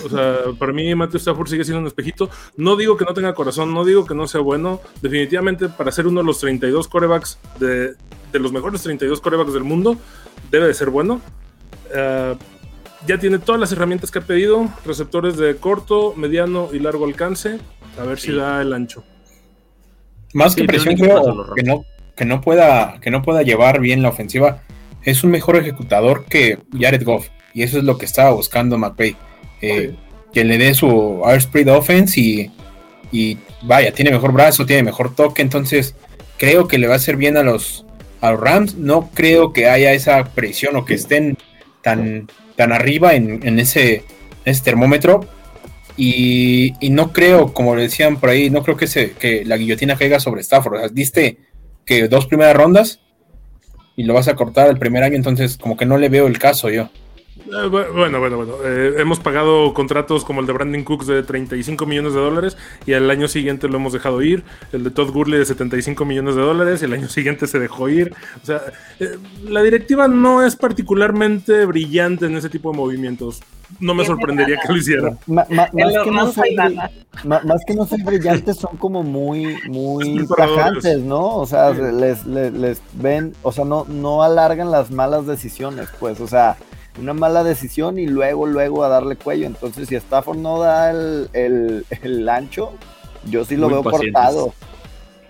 O 0.03 0.09
sea, 0.09 0.37
para 0.57 0.73
mí 0.73 0.93
Matthew 0.95 1.17
Stafford 1.17 1.49
sigue 1.49 1.63
siendo 1.63 1.81
un 1.81 1.87
espejito. 1.87 2.29
No 2.55 2.75
digo 2.75 2.97
que 2.97 3.05
no 3.05 3.13
tenga 3.13 3.33
corazón, 3.33 3.73
no 3.73 3.85
digo 3.85 4.05
que 4.05 4.15
no 4.15 4.27
sea 4.27 4.41
bueno. 4.41 4.81
Definitivamente 5.01 5.69
para 5.69 5.91
ser 5.91 6.07
uno 6.07 6.21
de 6.21 6.25
los 6.25 6.39
32 6.39 6.87
corebacks, 6.87 7.39
de, 7.59 7.93
de 8.31 8.39
los 8.39 8.51
mejores 8.51 8.81
32 8.83 9.21
corebacks 9.21 9.53
del 9.53 9.63
mundo, 9.63 9.97
debe 10.51 10.67
de 10.67 10.73
ser 10.73 10.89
bueno. 10.89 11.21
Eh, 11.93 12.35
ya 13.05 13.17
tiene 13.17 13.39
todas 13.39 13.59
las 13.61 13.71
herramientas 13.71 14.11
que 14.11 14.19
ha 14.19 14.23
pedido, 14.23 14.69
receptores 14.85 15.37
de 15.37 15.55
corto, 15.55 16.13
mediano 16.15 16.69
y 16.73 16.79
largo 16.79 17.05
alcance. 17.05 17.59
A 17.99 18.03
ver 18.03 18.19
si 18.19 18.33
da 18.33 18.61
el 18.61 18.73
ancho. 18.73 19.03
Más 20.33 20.53
Sí, 20.53 20.61
que 20.61 20.67
presión, 20.67 20.95
creo 20.95 21.53
que 21.55 21.63
no, 21.63 21.85
que 22.15 22.25
no 22.25 22.41
pueda, 22.41 22.99
que 22.99 23.11
no 23.11 23.21
pueda 23.21 23.43
llevar 23.43 23.79
bien 23.79 24.01
la 24.01 24.09
ofensiva. 24.09 24.61
Es 25.03 25.23
un 25.23 25.31
mejor 25.31 25.55
ejecutador 25.55 26.25
que 26.25 26.59
Jared 26.77 27.03
Goff. 27.03 27.29
Y 27.53 27.63
eso 27.63 27.77
es 27.77 27.85
lo 27.85 27.97
que 27.97 28.05
estaba 28.05 28.31
buscando 28.31 28.77
McVay. 28.77 29.15
Eh, 29.61 29.95
Que 30.33 30.43
le 30.43 30.57
dé 30.57 30.73
su 30.73 31.23
airspeed 31.25 31.71
offense 31.71 32.19
y, 32.19 32.51
y 33.11 33.37
vaya, 33.63 33.91
tiene 33.91 34.11
mejor 34.11 34.31
brazo, 34.33 34.65
tiene 34.65 34.83
mejor 34.83 35.15
toque. 35.15 35.41
Entonces, 35.41 35.95
creo 36.37 36.67
que 36.67 36.77
le 36.77 36.87
va 36.87 36.93
a 36.93 36.97
hacer 36.97 37.15
bien 37.15 37.37
a 37.37 37.43
los, 37.43 37.85
a 38.21 38.31
los 38.31 38.39
Rams. 38.39 38.75
No 38.75 39.09
creo 39.13 39.53
que 39.53 39.67
haya 39.67 39.93
esa 39.93 40.23
presión 40.35 40.75
o 40.75 40.85
que 40.85 40.93
estén 40.93 41.37
tan, 41.81 42.27
tan 42.55 42.71
arriba 42.71 43.15
en, 43.15 43.39
en 43.47 43.57
ese, 43.57 44.03
ese 44.45 44.63
termómetro. 44.63 45.25
Y, 45.95 46.75
y 46.79 46.91
no 46.91 47.11
creo, 47.11 47.53
como 47.53 47.75
le 47.75 47.83
decían 47.83 48.19
por 48.19 48.29
ahí, 48.29 48.51
no 48.51 48.61
creo 48.61 48.77
que, 48.77 48.85
se, 48.85 49.13
que 49.13 49.43
la 49.43 49.57
guillotina 49.57 49.95
caiga 49.95 50.19
sobre 50.19 50.41
Stafford. 50.41 50.75
O 50.75 50.79
sea, 50.79 50.89
diste 50.89 51.37
que 51.85 52.07
dos 52.07 52.27
primeras 52.27 52.55
rondas 52.55 52.99
y 53.95 54.03
lo 54.03 54.13
vas 54.13 54.27
a 54.27 54.35
cortar 54.35 54.69
el 54.69 54.77
primer 54.77 55.01
año, 55.01 55.15
entonces 55.15 55.57
como 55.57 55.75
que 55.75 55.87
no 55.87 55.97
le 55.97 56.09
veo 56.09 56.27
el 56.27 56.37
caso 56.37 56.69
yo. 56.69 56.89
Eh, 57.45 57.67
bu- 57.69 57.93
Bueno, 57.93 58.19
bueno, 58.19 58.37
bueno. 58.37 58.53
Eh, 58.65 58.95
hemos 58.97 59.19
pagado 59.19 59.73
contratos 59.73 60.25
como 60.25 60.41
el 60.41 60.47
de 60.47 60.53
Brandon 60.53 60.83
Cooks 60.83 61.07
de 61.07 61.23
35 61.23 61.85
millones 61.85 62.13
de 62.13 62.19
dólares 62.19 62.57
y 62.85 62.93
al 62.93 63.09
año 63.09 63.27
siguiente 63.27 63.67
lo 63.67 63.77
hemos 63.77 63.93
dejado 63.93 64.21
ir. 64.21 64.43
El 64.73 64.83
de 64.83 64.91
Todd 64.91 65.11
Gurley 65.11 65.39
de 65.39 65.45
75 65.45 66.03
millones 66.05 66.35
de 66.35 66.41
dólares 66.41 66.81
y 66.81 66.85
el 66.85 66.93
año 66.93 67.07
siguiente 67.09 67.47
se 67.47 67.59
dejó 67.59 67.89
ir. 67.89 68.13
O 68.41 68.45
sea, 68.45 68.61
eh, 68.99 69.17
la 69.43 69.61
directiva 69.63 70.07
no 70.07 70.45
es 70.45 70.55
particularmente 70.55 71.65
brillante 71.65 72.25
en 72.25 72.35
ese 72.37 72.49
tipo 72.49 72.71
de 72.71 72.77
movimientos. 72.77 73.41
No 73.81 73.93
me 73.93 74.05
sorprendería 74.05 74.57
que 74.65 74.71
lo 74.71 74.77
hicieran. 74.79 75.19
Ma- 75.27 75.45
ma- 75.49 75.67
En 75.73 75.85
más, 75.85 75.93
que 76.03 76.11
no 76.11 76.13
ma- 77.25 77.41
más 77.43 77.61
que 77.65 77.73
ser 77.73 78.03
brillantes, 78.05 78.55
son 78.57 78.77
como 78.77 79.03
muy, 79.03 79.57
muy 79.67 80.25
tajantes, 80.37 80.99
¿no? 80.99 81.35
O 81.35 81.45
sea, 81.45 81.73
Sí. 81.75 81.81
les, 81.93 82.25
les, 82.25 82.53
les 82.53 82.81
ven, 82.93 83.33
o 83.41 83.51
sea, 83.51 83.65
no, 83.65 83.85
no 83.89 84.23
alargan 84.23 84.71
las 84.71 84.89
malas 84.91 85.27
decisiones, 85.27 85.89
pues, 85.99 86.21
o 86.21 86.27
sea, 86.27 86.55
una 86.99 87.13
mala 87.13 87.43
decisión 87.43 87.99
y 87.99 88.07
luego, 88.07 88.45
luego 88.47 88.83
a 88.83 88.87
darle 88.89 89.15
cuello. 89.15 89.45
Entonces, 89.47 89.87
si 89.87 89.95
Stafford 89.95 90.37
no 90.37 90.59
da 90.59 90.91
el, 90.91 91.29
el, 91.33 91.85
el 92.03 92.27
ancho, 92.29 92.73
yo 93.29 93.45
sí 93.45 93.55
lo 93.55 93.67
Muy 93.69 93.73
veo 93.75 93.83
pacientes. 93.83 94.13
cortado. 94.13 94.53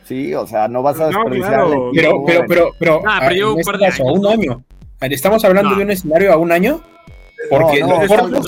Sí, 0.06 0.34
o 0.34 0.48
sea, 0.48 0.68
no 0.68 0.82
vas 0.82 0.98
a 1.00 1.10
No, 1.12 1.20
desperdiciar 1.26 1.54
claro. 1.54 1.92
equipo 1.92 1.92
Pero, 1.94 2.24
pero, 2.26 2.40
en- 2.42 2.48
pero, 2.48 2.70
pero, 2.80 3.02
Ah, 3.06 3.18
pero 3.28 3.32
ah, 3.32 3.34
en 3.34 3.44
un 3.54 3.60
este 3.60 3.72
par 3.72 3.80
de 3.80 3.86
caso, 3.88 4.04
años, 4.04 4.14
un 4.18 4.22
¿no? 4.22 4.30
año. 4.30 4.64
Estamos 5.02 5.44
hablando 5.46 5.72
No. 5.72 5.76
de 5.78 5.84
un 5.84 5.92
escenario 5.92 6.34
a 6.34 6.38
un 6.38 6.52
año. 6.52 6.82
Porque 7.52 7.82
No, 7.82 7.88
no, 7.88 8.02
no, 8.02 8.08
cortas 8.08 8.32
no 8.32 8.42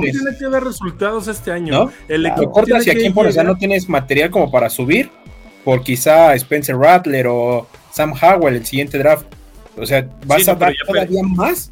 tiene 0.00 0.36
que 0.38 0.48
dar 0.50 0.64
resultados 0.64 1.28
este 1.28 1.52
año. 1.52 1.72
¿no? 1.84 1.92
El 2.08 2.22
Claro. 2.22 2.34
equipo 2.36 2.42
Lo 2.42 2.52
cortas 2.52 2.80
y 2.82 2.84
tiene 2.84 2.90
a 2.90 3.00
quién 3.00 3.12
que 3.12 3.14
pones, 3.14 3.30
o 3.30 3.32
sea, 3.34 3.42
llegar- 3.44 3.54
no 3.54 3.58
tienes 3.58 3.88
material 3.88 4.30
como 4.30 4.50
para 4.50 4.68
subir 4.70 5.10
por 5.64 5.82
quizá 5.82 6.34
Spencer 6.34 6.76
Rattler 6.76 7.26
o 7.28 7.66
Sam 7.92 8.12
Howell 8.20 8.56
el 8.56 8.66
siguiente 8.66 8.98
draft. 8.98 9.26
O 9.78 9.86
sea, 9.86 10.06
vas 10.26 10.40
Sí, 10.42 10.46
no, 10.46 10.52
a 10.52 10.54
dar 10.56 10.72
todavía 10.86 11.22
más, 11.22 11.70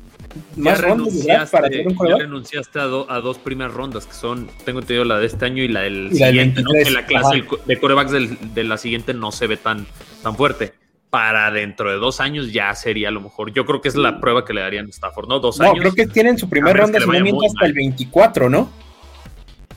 Ya 0.56 0.62
más 0.62 0.80
rondas 0.80 1.14
de 1.18 1.24
draft 1.32 1.52
para 1.52 1.66
hacer 1.68 1.86
un 1.86 2.08
ya 2.08 2.16
renunciaste 2.16 2.78
a, 2.80 2.84
do- 2.84 3.10
a 3.10 3.20
dos 3.20 3.38
primeras 3.38 3.72
rondas, 3.74 4.06
que 4.06 4.14
son, 4.14 4.48
tengo 4.64 4.80
entendido, 4.80 5.04
la 5.04 5.18
de 5.18 5.26
este 5.26 5.44
año 5.44 5.62
y 5.62 5.68
la 5.68 5.80
del 5.82 6.08
Y 6.12 6.18
la 6.18 6.26
del 6.26 6.34
siguiente, 6.34 6.62
¿no? 6.62 6.70
23, 6.72 6.86
Que 6.88 6.90
la 6.94 7.06
clase 7.06 7.44
co- 7.46 7.58
de 7.64 7.78
corebacks 7.80 8.10
del- 8.12 8.54
de 8.54 8.64
la 8.64 8.76
siguiente 8.78 9.14
no 9.14 9.32
se 9.32 9.46
ve 9.46 9.56
tan, 9.56 9.86
tan 10.22 10.36
fuerte. 10.36 10.72
Para 11.10 11.50
dentro 11.50 11.90
de 11.90 11.96
dos 11.98 12.20
años 12.20 12.52
ya 12.52 12.74
sería 12.74 13.08
a 13.08 13.10
lo 13.10 13.20
mejor. 13.20 13.52
Yo 13.52 13.66
creo 13.66 13.82
que 13.82 13.88
es 13.88 13.96
la 13.96 14.18
prueba 14.18 14.44
que 14.46 14.54
le 14.54 14.62
darían 14.62 14.86
a 14.86 14.88
Stafford, 14.88 15.28
¿no? 15.28 15.40
Dos 15.40 15.58
No, 15.58 15.66
años. 15.70 15.80
creo 15.80 15.92
que 15.94 16.06
tienen 16.06 16.38
su 16.38 16.48
primera 16.48 16.72
ronda, 16.74 16.98
si 17.00 17.06
no 17.06 17.12
hasta 17.12 17.60
mal. 17.60 17.66
el 17.68 17.72
24, 17.74 18.48
¿no? 18.48 18.70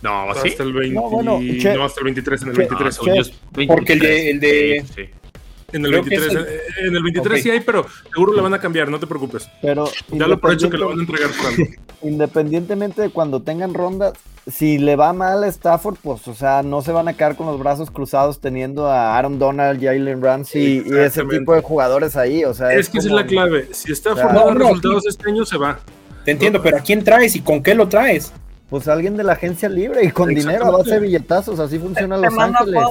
No, 0.01 0.27
¿sí? 0.41 0.50
Hasta 0.50 0.63
el 0.63 0.71
20, 0.74 0.93
No, 0.95 1.09
bueno, 1.09 1.39
che- 1.59 1.74
no, 1.74 1.83
hasta 1.83 2.00
el 2.00 2.03
23, 2.05 2.41
en 2.43 2.47
el 2.50 2.53
che- 2.55 2.62
No, 2.63 2.67
23. 2.69 2.95
según 2.95 3.15
yo 3.15 3.21
es 3.21 3.31
Porque 3.67 3.93
el 3.93 4.00
de- 4.00 4.29
el 4.29 4.39
de- 4.39 4.69
23, 4.85 4.91
sí. 4.95 5.25
En 5.72 5.84
el 5.84 5.91
Creo 5.91 6.03
que 6.03 6.10
23, 6.12 6.34
es 6.48 6.48
eh, 6.48 6.62
en 6.88 6.95
el 6.95 7.03
23 7.03 7.34
Ok. 7.39 7.43
sí 7.43 7.50
hay, 7.50 7.60
pero 7.60 7.86
seguro 8.13 8.34
le 8.34 8.41
van 8.41 8.53
a 8.53 8.60
cambiar, 8.60 8.88
no 8.89 9.00
te 9.00 9.07
preocupes. 9.07 9.50
Pero 9.62 9.89
Ya 10.12 10.27
lo 10.27 10.39
por 10.39 10.53
hecho 10.53 10.69
que 10.69 10.77
lo 10.77 10.89
van 10.89 11.00
a 11.00 11.01
entregar 11.01 11.29
algo. 11.45 11.63
independientemente 12.03 13.01
de 13.01 13.10
cuando 13.10 13.41
tengan 13.41 13.74
rondas, 13.74 14.13
si 14.48 14.77
le 14.77 14.95
va 14.95 15.12
mal 15.12 15.43
a 15.43 15.48
Stafford, 15.48 15.95
pues, 16.03 16.27
o 16.27 16.36
sea, 16.36 16.62
no 16.62 16.81
se 16.84 16.91
van 16.91 17.07
a 17.07 17.13
quedar 17.13 17.36
con 17.36 17.48
los 17.48 17.57
brazos 17.60 17.89
cruzados 17.89 18.39
teniendo 18.39 18.86
a 18.88 19.17
Aaron 19.17 19.39
Donald, 19.39 19.84
Jalen 19.84 20.22
Ramsey 20.22 20.84
y 20.86 20.98
ese 20.98 21.24
tipo 21.25 21.53
de 21.55 21.62
jugadores 21.62 22.15
ahí. 22.15 22.45
O 22.45 22.53
sea, 22.53 22.72
Es 22.74 22.88
que 22.89 23.00
esa 23.00 23.07
es 23.07 23.13
la 23.13 23.25
clave. 23.25 23.67
Si 23.74 23.91
está 23.91 24.13
Claro. 24.13 24.29
formando 24.29 24.53
No, 24.53 24.60
no, 24.60 24.65
resultados 24.67 25.07
este 25.07 25.29
año, 25.31 25.45
se 25.45 25.57
va. 25.57 25.79
Te 26.25 26.31
entiendo, 26.31 26.62
pero 26.62 26.77
¿a 26.77 26.81
quién 26.81 27.03
traes 27.03 27.36
y 27.36 27.41
con 27.41 27.62
qué 27.63 27.74
lo 27.75 27.88
traes? 27.89 28.31
Pues 28.69 28.88
alguien 28.88 29.17
de 29.17 29.24
la 29.24 29.34
agencia 29.34 29.67
libre 29.69 30.03
y 30.05 30.12
con 30.12 30.29
dinero 30.29 30.50
a 30.50 30.53
Exactamente. 30.53 30.77
base 30.84 30.93
de 30.95 31.00
billetazos, 31.00 31.60
así 31.60 31.79
funciona 31.79 32.17
Los 32.17 32.38
a 32.38 32.43
Ángeles. 32.43 32.81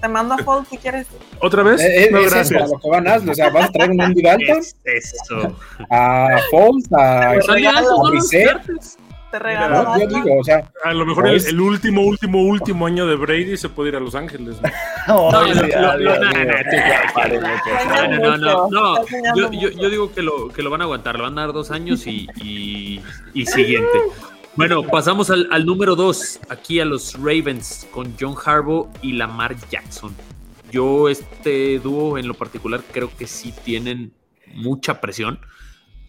Te 0.00 0.08
mando 0.08 0.34
a 0.34 0.38
Foles 0.38 0.68
si 0.68 0.78
quieres. 0.78 1.06
¿Otra 1.40 1.62
vez? 1.62 1.80
Eh, 1.80 2.04
eh, 2.04 2.08
no, 2.10 2.18
es 2.20 2.26
eso, 2.26 2.34
gracias. 2.34 2.62
a 2.62 2.66
lo 2.68 2.78
que 2.80 2.88
van 2.90 3.06
a 3.08 3.14
hacer. 3.14 3.30
O 3.30 3.34
sea, 3.34 3.50
vas 3.50 3.68
a 3.68 3.72
traer 3.72 3.90
un 3.90 4.00
Andy 4.00 4.22
Dalton, 4.22 4.58
Es 4.58 4.74
eso. 4.84 5.56
a 5.90 6.28
Foles, 6.50 6.84
a, 6.92 7.34
no. 7.34 8.10
Te 9.30 9.38
regalo 9.38 9.84
¿no? 9.84 9.96
Yo 10.00 10.06
digo, 10.08 10.38
o 10.40 10.42
sea, 10.44 10.64
A 10.82 10.92
lo 10.92 11.06
mejor 11.06 11.26
el, 11.28 11.34
Pues- 11.34 11.46
el 11.46 11.60
último, 11.60 12.02
último, 12.02 12.42
último 12.42 12.84
año 12.86 13.06
de 13.06 13.14
Brady 13.14 13.56
se 13.56 13.68
puede 13.68 13.90
ir 13.90 13.96
a 13.96 14.00
Los 14.00 14.16
Ángeles. 14.16 14.56
¿no? 14.60 14.68
No, 15.06 15.30
No, 15.30 15.42
lo- 15.46 15.54
lo- 15.54 15.96
lo- 15.98 16.18
no, 16.18 16.30
no. 16.32 16.32
No, 17.86 18.08
no, 18.08 18.18
no, 18.18 18.36
no, 18.36 18.68
no. 18.70 19.06
Yo, 19.36 19.50
yo, 19.52 19.68
yo 19.70 19.88
digo 19.90 20.12
que 20.12 20.22
lo, 20.22 20.48
que 20.48 20.62
lo 20.62 20.70
van 20.70 20.80
a 20.80 20.84
aguantar, 20.84 21.16
le 21.16 21.22
van 21.22 21.38
a 21.38 21.42
dar 21.42 21.52
dos 21.52 21.70
años 21.70 22.06
y, 22.06 22.26
y, 22.42 23.00
y 23.34 23.46
siguiente. 23.46 23.86
Bueno, 24.56 24.82
pasamos 24.82 25.30
al, 25.30 25.48
al 25.50 25.64
número 25.64 25.94
dos, 25.96 26.40
aquí 26.48 26.80
a 26.80 26.84
los 26.84 27.14
Ravens 27.14 27.86
con 27.90 28.14
John 28.18 28.34
Harbaugh 28.44 28.88
y 29.00 29.12
Lamar 29.12 29.56
Jackson. 29.70 30.14
Yo 30.70 31.08
este 31.08 31.78
dúo 31.78 32.18
en 32.18 32.28
lo 32.28 32.34
particular 32.34 32.82
creo 32.92 33.10
que 33.16 33.26
sí 33.26 33.54
tienen 33.64 34.12
mucha 34.54 35.00
presión. 35.00 35.38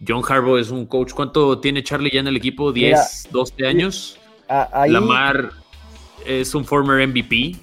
John 0.06 0.22
Harbaugh 0.28 0.58
es 0.58 0.70
un 0.70 0.86
coach. 0.86 1.12
¿Cuánto 1.12 1.58
tiene 1.60 1.82
Charlie 1.82 2.10
ya 2.12 2.20
en 2.20 2.26
el 2.28 2.36
equipo? 2.36 2.72
¿10, 2.72 2.74
Mira, 2.74 3.00
12 3.30 3.66
años? 3.66 4.18
Ahí- 4.48 4.90
Lamar 4.90 5.50
es 6.26 6.54
un 6.54 6.64
former 6.64 7.06
MVP, 7.08 7.56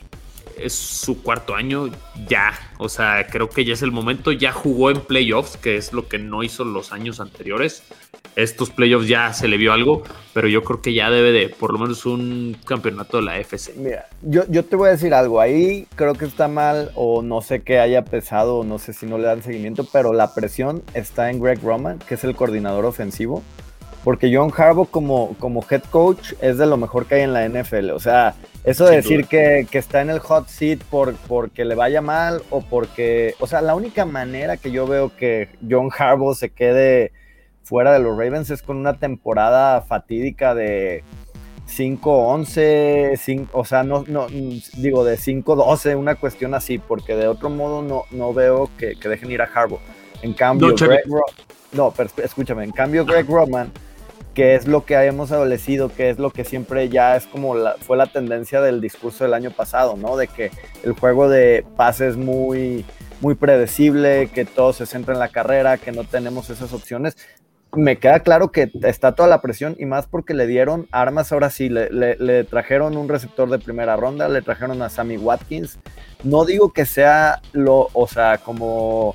es 0.64 0.74
su 0.74 1.22
cuarto 1.22 1.56
año 1.56 1.90
ya, 2.28 2.54
o 2.78 2.90
sea, 2.90 3.28
creo 3.28 3.50
que 3.50 3.66
ya 3.66 3.74
es 3.74 3.82
el 3.82 3.92
momento, 3.92 4.32
ya 4.32 4.52
jugó 4.52 4.92
en 4.92 5.02
playoffs, 5.02 5.58
que 5.58 5.78
es 5.78 5.94
lo 5.94 6.08
que 6.08 6.18
no 6.18 6.44
hizo 6.44 6.64
los 6.64 6.92
años 6.92 7.20
anteriores. 7.20 7.84
Estos 8.36 8.70
playoffs 8.70 9.08
ya 9.08 9.34
se 9.34 9.48
le 9.48 9.58
vio 9.58 9.74
algo, 9.74 10.04
pero 10.34 10.48
yo 10.48 10.64
creo 10.64 10.82
que 10.82 10.94
ya 10.94 11.10
debe 11.10 11.32
de 11.32 11.50
por 11.50 11.74
lo 11.74 11.80
menos 11.80 12.06
un 12.06 12.56
campeonato 12.66 13.18
de 13.18 13.24
la 13.24 13.40
FC. 13.40 13.74
Mira, 13.76 14.08
yo, 14.22 14.44
yo 14.48 14.64
te 14.64 14.76
voy 14.76 14.90
a 14.90 14.92
decir 14.92 15.14
algo, 15.14 15.42
ahí 15.42 15.88
creo 15.96 16.14
que 16.14 16.26
está 16.26 16.48
mal 16.48 16.92
o 16.96 17.22
no 17.22 17.42
sé 17.42 17.62
qué 17.62 17.80
haya 17.80 18.06
pesado 18.06 18.64
no 18.64 18.80
sé 18.80 18.94
si 18.94 19.06
no 19.06 19.18
le 19.18 19.26
dan 19.26 19.44
seguimiento, 19.44 19.86
pero 19.92 20.14
la 20.14 20.34
presión 20.34 20.84
está 20.94 21.30
en 21.30 21.42
Greg 21.42 21.62
Roman, 21.62 22.00
que 22.00 22.16
es 22.16 22.24
el 22.24 22.36
coordinador 22.36 22.86
ofensivo, 22.86 23.44
porque 24.04 24.34
John 24.34 24.52
Harbaugh 24.56 24.90
como, 24.90 25.36
como 25.40 25.66
head 25.70 25.84
coach 25.90 26.34
es 26.42 26.58
de 26.58 26.66
lo 26.66 26.78
mejor 26.78 27.06
que 27.06 27.16
hay 27.16 27.22
en 27.24 27.34
la 27.34 27.48
NFL, 27.48 27.92
o 27.92 28.00
sea, 28.00 28.36
eso 28.64 28.86
de 28.86 28.98
decir 28.98 29.26
que, 29.26 29.66
que 29.70 29.78
está 29.78 30.02
en 30.02 30.10
el 30.10 30.20
hot 30.20 30.48
seat 30.48 30.80
por, 30.84 31.14
porque 31.28 31.66
le 31.66 31.76
vaya 31.76 32.02
mal 32.02 32.42
o 32.50 32.62
porque, 32.62 33.34
o 33.40 33.48
sea, 33.48 33.62
la 33.62 33.76
única 33.76 34.06
manera 34.06 34.58
que 34.58 34.72
yo 34.72 34.86
veo 34.86 35.16
que 35.16 35.50
John 35.68 35.90
Harbaugh 35.98 36.36
se 36.36 36.50
quede 36.50 37.12
fuera 37.64 37.94
de 37.94 38.00
los 38.00 38.18
Ravens 38.18 38.50
es 38.50 38.62
con 38.62 38.78
una 38.78 38.98
temporada 39.00 39.82
fatídica 39.82 40.56
de 40.56 41.04
5-11, 41.68 43.18
5, 43.18 43.50
o 43.58 43.66
sea, 43.66 43.84
no, 43.84 44.04
no, 44.08 44.28
digo 44.28 45.04
de 45.04 45.18
5-12, 45.18 45.98
una 45.98 46.16
cuestión 46.16 46.54
así, 46.54 46.78
porque 46.80 47.16
de 47.16 47.28
otro 47.28 47.50
modo 47.50 47.82
no, 47.82 48.04
no 48.12 48.34
veo 48.34 48.70
que, 48.78 48.96
que 48.96 49.10
dejen 49.10 49.32
ir 49.32 49.42
a 49.42 49.46
Harbaugh. 49.46 49.80
En 50.22 50.34
cambio, 50.34 50.70
No. 50.70 50.76
Greg 50.76 51.04
Ro- 51.08 51.24
no, 51.72 51.92
pero 51.96 52.10
escúchame, 52.24 52.64
en 52.64 52.72
cambio 52.72 53.06
Greg 53.06 53.28
Roman, 53.28 53.72
que 54.40 54.56
es 54.56 54.68
lo 54.70 54.86
que 54.86 54.94
hemos 54.96 55.34
adolecido, 55.34 55.90
que 55.90 56.10
es 56.10 56.18
lo 56.18 56.30
que 56.32 56.46
siempre 56.46 56.88
ya 56.88 57.18
es 57.18 57.26
como 57.28 57.56
la, 57.56 57.76
fue 57.82 57.98
la 57.98 58.06
tendencia 58.06 58.62
del 58.62 58.80
discurso 58.80 59.26
del 59.26 59.34
año 59.34 59.52
pasado, 59.52 59.98
¿no? 59.98 60.16
De 60.16 60.28
que 60.30 60.50
el 60.84 60.94
juego 60.94 61.28
de 61.28 61.66
pases 61.76 62.16
muy 62.16 62.86
muy 63.20 63.36
predecible, 63.36 64.30
que 64.34 64.46
todo 64.46 64.72
se 64.72 64.86
centra 64.86 65.14
en 65.14 65.20
la 65.20 65.28
carrera, 65.28 65.78
que 65.78 65.92
no 65.92 66.06
tenemos 66.06 66.50
esas 66.50 66.72
opciones 66.72 67.18
me 67.74 67.98
queda 68.00 68.22
claro 68.22 68.52
que 68.52 68.72
está 68.82 69.12
toda 69.14 69.28
la 69.30 69.42
presión 69.42 69.76
y 69.78 69.86
más 69.86 70.08
porque 70.08 70.34
le 70.34 70.48
dieron 70.48 70.88
armas 70.92 71.32
ahora 71.32 71.50
sí, 71.52 71.70
le- 71.70 71.90
le 72.16 72.44
trajeron 72.44 72.98
un 72.98 73.08
receptor 73.10 73.48
de 73.50 73.60
primera 73.60 73.96
ronda, 73.96 74.28
le 74.28 74.42
trajeron 74.42 74.82
a 74.82 74.90
Sammy 74.90 75.18
Watkins. 75.18 75.78
No 76.24 76.46
digo 76.46 76.72
que 76.74 76.86
sea 76.88 77.42
lo, 77.52 77.90
o 77.94 78.08
sea, 78.08 78.40
como 78.40 79.14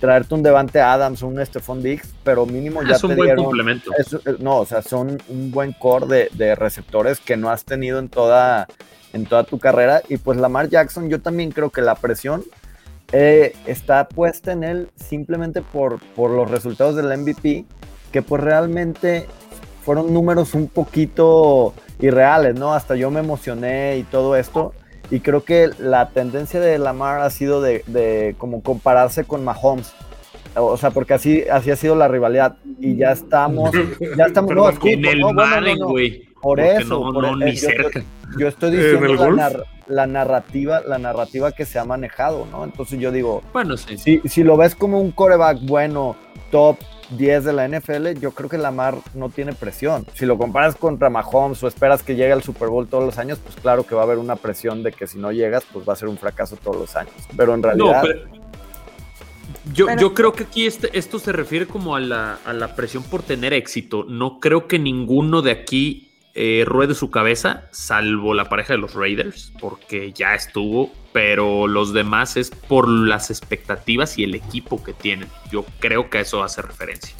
traerte 0.00 0.34
un 0.34 0.42
Devante 0.42 0.80
Adams 0.80 1.22
o 1.22 1.26
un 1.28 1.44
Stephon 1.44 1.82
Diggs, 1.82 2.08
pero 2.24 2.46
mínimo 2.46 2.82
ya 2.82 2.96
es 2.96 3.04
un 3.04 3.10
te 3.10 3.16
buen 3.16 3.26
dieron. 3.28 3.44
complemento. 3.44 3.90
es- 3.98 4.14
eh, 4.14 4.36
no, 4.38 4.58
o 4.58 4.66
sea, 4.66 4.82
son 4.82 5.18
un 5.28 5.50
buen 5.50 5.72
core 5.72 6.06
de, 6.06 6.28
de 6.32 6.54
receptores 6.54 7.20
que 7.20 7.36
no 7.36 7.50
has 7.50 7.64
tenido 7.64 7.98
en 7.98 8.08
toda, 8.08 8.66
en 9.12 9.26
toda 9.26 9.44
tu 9.44 9.58
carrera. 9.58 10.02
Y 10.08 10.16
pues 10.16 10.38
Lamar 10.38 10.68
Jackson, 10.70 11.08
yo 11.10 11.20
también 11.20 11.52
creo 11.52 11.70
que 11.70 11.82
la 11.82 11.94
presión 11.94 12.42
eh, 13.12 13.54
está 13.66 14.08
puesta 14.08 14.52
en 14.52 14.64
él 14.64 14.88
simplemente 14.96 15.62
por, 15.62 15.98
por 16.16 16.30
los 16.30 16.50
resultados 16.50 16.96
del 16.96 17.06
MVP, 17.18 17.64
que 18.12 18.22
pues 18.22 18.42
realmente 18.42 19.26
fueron 19.84 20.12
números 20.14 20.54
un 20.54 20.68
poquito 20.68 21.74
irreales, 21.98 22.54
¿no? 22.54 22.72
Hasta 22.72 22.96
yo 22.96 23.10
me 23.10 23.20
emocioné 23.20 23.98
y 23.98 24.04
todo 24.04 24.36
esto. 24.36 24.72
Y 25.10 25.20
creo 25.20 25.44
que 25.44 25.70
la 25.78 26.10
tendencia 26.10 26.60
de 26.60 26.78
Lamar 26.78 27.20
ha 27.20 27.30
sido 27.30 27.60
de, 27.60 27.82
de 27.86 28.34
como 28.38 28.62
compararse 28.62 29.24
con 29.24 29.44
Mahomes. 29.44 29.92
O 30.56 30.76
sea, 30.76 30.90
porque 30.90 31.14
así, 31.14 31.44
así 31.50 31.70
ha 31.70 31.76
sido 31.76 31.94
la 31.96 32.08
rivalidad. 32.08 32.56
Y 32.78 32.96
ya 32.96 33.12
estamos, 33.12 33.70
ya 34.16 34.26
estamos, 34.26 34.50
no, 34.54 34.64
Perdón, 34.64 34.72
escucha, 34.74 34.92
en 34.94 35.04
el 35.06 35.20
no, 35.20 35.32
Madden, 35.32 35.78
no. 35.78 35.88
güey. 35.88 36.28
Por 36.40 36.58
eso, 36.60 37.04
no, 37.04 37.12
por 37.12 37.22
no, 37.22 37.36
ni 37.36 37.50
eh, 37.50 37.54
yo- 37.54 37.68
cerca. 37.68 38.02
Yo 38.38 38.46
estoy 38.48 38.70
¿En 38.74 38.76
diciendo 38.76 39.30
nar- 39.32 39.64
la 39.88 40.06
narrativa, 40.06 40.80
la 40.86 40.98
narrativa 40.98 41.50
que 41.50 41.64
se 41.66 41.78
ha 41.80 41.84
manejado, 41.84 42.46
¿no? 42.52 42.62
Entonces 42.64 42.98
yo 43.00 43.10
digo, 43.10 43.42
Bueno, 43.52 43.76
sí. 43.76 43.98
si, 43.98 44.20
si 44.24 44.44
lo 44.44 44.56
ves 44.56 44.76
como 44.76 45.00
un 45.00 45.10
coreback 45.10 45.58
bueno, 45.62 46.14
top 46.52 46.76
10 47.10 47.44
de 47.44 47.52
la 47.52 47.66
NFL, 47.68 48.18
yo 48.20 48.30
creo 48.32 48.48
que 48.48 48.58
Lamar 48.58 48.96
no 49.14 49.28
tiene 49.30 49.52
presión. 49.52 50.06
Si 50.14 50.26
lo 50.26 50.38
comparas 50.38 50.76
contra 50.76 51.10
Mahomes 51.10 51.62
o 51.62 51.68
esperas 51.68 52.02
que 52.02 52.14
llegue 52.14 52.32
al 52.32 52.42
Super 52.42 52.68
Bowl 52.68 52.86
todos 52.88 53.04
los 53.04 53.18
años, 53.18 53.38
pues 53.42 53.56
claro 53.56 53.84
que 53.84 53.94
va 53.94 54.02
a 54.02 54.04
haber 54.04 54.18
una 54.18 54.36
presión 54.36 54.82
de 54.82 54.92
que 54.92 55.06
si 55.06 55.18
no 55.18 55.32
llegas, 55.32 55.64
pues 55.72 55.88
va 55.88 55.92
a 55.94 55.96
ser 55.96 56.08
un 56.08 56.16
fracaso 56.18 56.56
todos 56.56 56.76
los 56.76 56.96
años. 56.96 57.12
Pero 57.36 57.54
en 57.54 57.60
No, 57.60 57.66
realidad, 57.68 58.02
pero 58.02 58.20
yo, 59.72 59.86
Pero- 59.86 60.00
yo 60.00 60.14
creo 60.14 60.32
que 60.32 60.44
aquí 60.44 60.66
este, 60.66 60.96
esto 60.98 61.18
se 61.18 61.32
refiere 61.32 61.66
como 61.66 61.94
a 61.96 62.00
la, 62.00 62.38
a 62.44 62.52
la 62.52 62.74
presión 62.74 63.02
por 63.02 63.22
tener 63.22 63.52
éxito. 63.52 64.04
No 64.08 64.40
creo 64.40 64.66
que 64.66 64.78
ninguno 64.78 65.42
de 65.42 65.50
aquí 65.52 66.09
eh, 66.42 66.64
ruede 66.64 66.94
su 66.94 67.10
cabeza, 67.10 67.64
salvo 67.70 68.32
la 68.32 68.48
pareja 68.48 68.72
de 68.72 68.78
los 68.78 68.94
Raiders, 68.94 69.52
porque 69.60 70.12
ya 70.12 70.34
estuvo, 70.34 70.90
pero 71.12 71.66
los 71.66 71.92
demás 71.92 72.38
es 72.38 72.50
por 72.50 72.88
las 72.88 73.30
expectativas 73.30 74.18
y 74.18 74.24
el 74.24 74.34
equipo 74.34 74.82
que 74.82 74.94
tienen. 74.94 75.28
Yo 75.52 75.66
creo 75.80 76.08
que 76.08 76.16
a 76.16 76.20
eso 76.22 76.42
hace 76.42 76.62
referencia. 76.62 77.14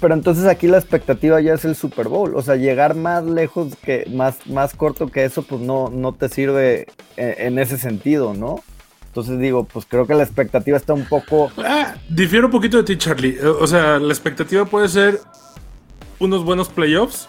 pero 0.00 0.14
entonces 0.14 0.46
aquí 0.46 0.68
la 0.68 0.78
expectativa 0.78 1.38
ya 1.42 1.52
es 1.52 1.66
el 1.66 1.76
Super 1.76 2.08
Bowl. 2.08 2.34
O 2.34 2.40
sea, 2.40 2.56
llegar 2.56 2.94
más 2.94 3.24
lejos 3.24 3.76
que, 3.76 4.08
más, 4.10 4.46
más 4.46 4.72
corto 4.72 5.08
que 5.08 5.26
eso, 5.26 5.42
pues 5.42 5.60
no, 5.60 5.90
no 5.90 6.14
te 6.14 6.30
sirve 6.30 6.86
en, 7.18 7.34
en 7.38 7.58
ese 7.58 7.76
sentido, 7.76 8.32
¿no? 8.32 8.62
Entonces 9.08 9.38
digo, 9.38 9.64
pues 9.64 9.84
creo 9.86 10.06
que 10.06 10.14
la 10.14 10.22
expectativa 10.22 10.78
está 10.78 10.94
un 10.94 11.04
poco 11.04 11.52
Ah, 11.58 11.94
difiero 12.08 12.46
un 12.46 12.52
poquito 12.52 12.78
de 12.78 12.84
ti, 12.84 12.96
Charlie. 12.96 13.38
O 13.38 13.66
sea, 13.66 13.98
la 13.98 14.12
expectativa 14.14 14.64
puede 14.64 14.88
ser 14.88 15.20
unos 16.18 16.42
buenos 16.42 16.68
playoffs, 16.68 17.28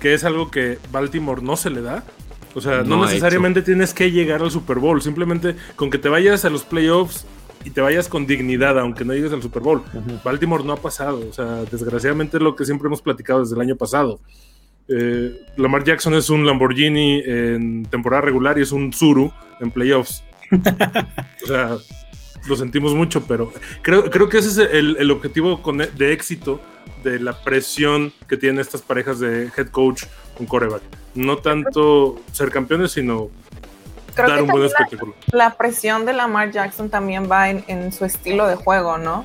que 0.00 0.14
es 0.14 0.24
algo 0.24 0.50
que 0.50 0.78
Baltimore 0.90 1.42
no 1.42 1.56
se 1.56 1.70
le 1.70 1.82
da. 1.82 2.04
O 2.54 2.60
sea, 2.60 2.82
no, 2.82 2.96
No 2.96 3.06
necesariamente 3.06 3.62
tienes 3.62 3.92
que 3.92 4.10
llegar 4.10 4.42
al 4.42 4.50
Super 4.50 4.78
Bowl. 4.78 5.02
Simplemente 5.02 5.56
con 5.76 5.90
que 5.90 5.98
te 5.98 6.08
vayas 6.08 6.44
a 6.44 6.50
los 6.50 6.64
playoffs 6.64 7.26
y 7.66 7.70
te 7.70 7.80
vayas 7.80 8.08
con 8.08 8.26
dignidad, 8.26 8.78
aunque 8.78 9.04
no 9.04 9.12
llegues 9.12 9.32
al 9.32 9.42
Super 9.42 9.60
Bowl. 9.60 9.82
Baltimore 10.24 10.62
no 10.62 10.72
ha 10.72 10.76
pasado, 10.76 11.26
o 11.28 11.32
sea, 11.32 11.64
desgraciadamente 11.64 12.36
es 12.36 12.42
lo 12.42 12.54
que 12.54 12.64
siempre 12.64 12.86
hemos 12.86 13.02
platicado 13.02 13.40
desde 13.40 13.56
el 13.56 13.60
año 13.60 13.74
pasado. 13.74 14.20
Eh, 14.88 15.36
Lamar 15.56 15.82
Jackson 15.82 16.14
es 16.14 16.30
un 16.30 16.46
Lamborghini 16.46 17.22
en 17.26 17.84
temporada 17.86 18.22
regular 18.22 18.56
y 18.56 18.62
es 18.62 18.70
un 18.70 18.92
Zuru 18.92 19.32
en 19.60 19.72
playoffs. 19.72 20.22
o 20.52 21.46
sea, 21.46 21.76
lo 22.46 22.56
sentimos 22.56 22.94
mucho, 22.94 23.24
pero 23.26 23.52
creo, 23.82 24.10
creo 24.10 24.28
que 24.28 24.38
ese 24.38 24.48
es 24.48 24.70
el, 24.70 25.10
objetivo 25.10 25.60
de 25.94 26.12
éxito 26.12 26.60
de 27.02 27.20
la 27.20 27.38
presión 27.42 28.12
que 28.28 28.36
tienen 28.36 28.60
estas 28.60 28.82
parejas 28.82 29.20
de 29.20 29.50
head 29.56 29.68
coach 29.68 30.04
con 30.36 30.46
coreback. 30.46 30.82
No 31.14 31.38
tanto 31.38 32.16
ser 32.32 32.50
campeones, 32.50 32.92
sino 32.92 33.30
dar 34.14 34.42
un 34.42 34.48
buen 34.48 34.64
espectáculo. 34.64 35.14
La, 35.32 35.56
presión 35.56 36.06
de 36.06 36.12
Lamar 36.12 36.50
Jackson 36.50 36.90
también 36.90 37.30
va 37.30 37.50
en, 37.50 37.92
su 37.92 38.04
estilo 38.04 38.46
de 38.46 38.56
juego, 38.56 38.98
¿no? 38.98 39.24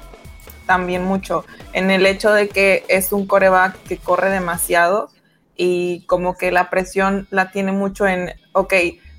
También 0.65 1.03
mucho. 1.03 1.45
En 1.73 1.91
el 1.91 2.05
hecho 2.05 2.31
de 2.31 2.49
que 2.49 2.85
es 2.87 3.11
un 3.11 3.25
coreback 3.27 3.81
que 3.83 3.97
corre 3.97 4.29
demasiado 4.29 5.09
y 5.55 6.05
como 6.05 6.37
que 6.37 6.51
la 6.51 6.69
presión 6.69 7.27
la 7.29 7.51
tiene 7.51 7.71
mucho 7.71 8.07
en, 8.07 8.33
ok, 8.53 8.73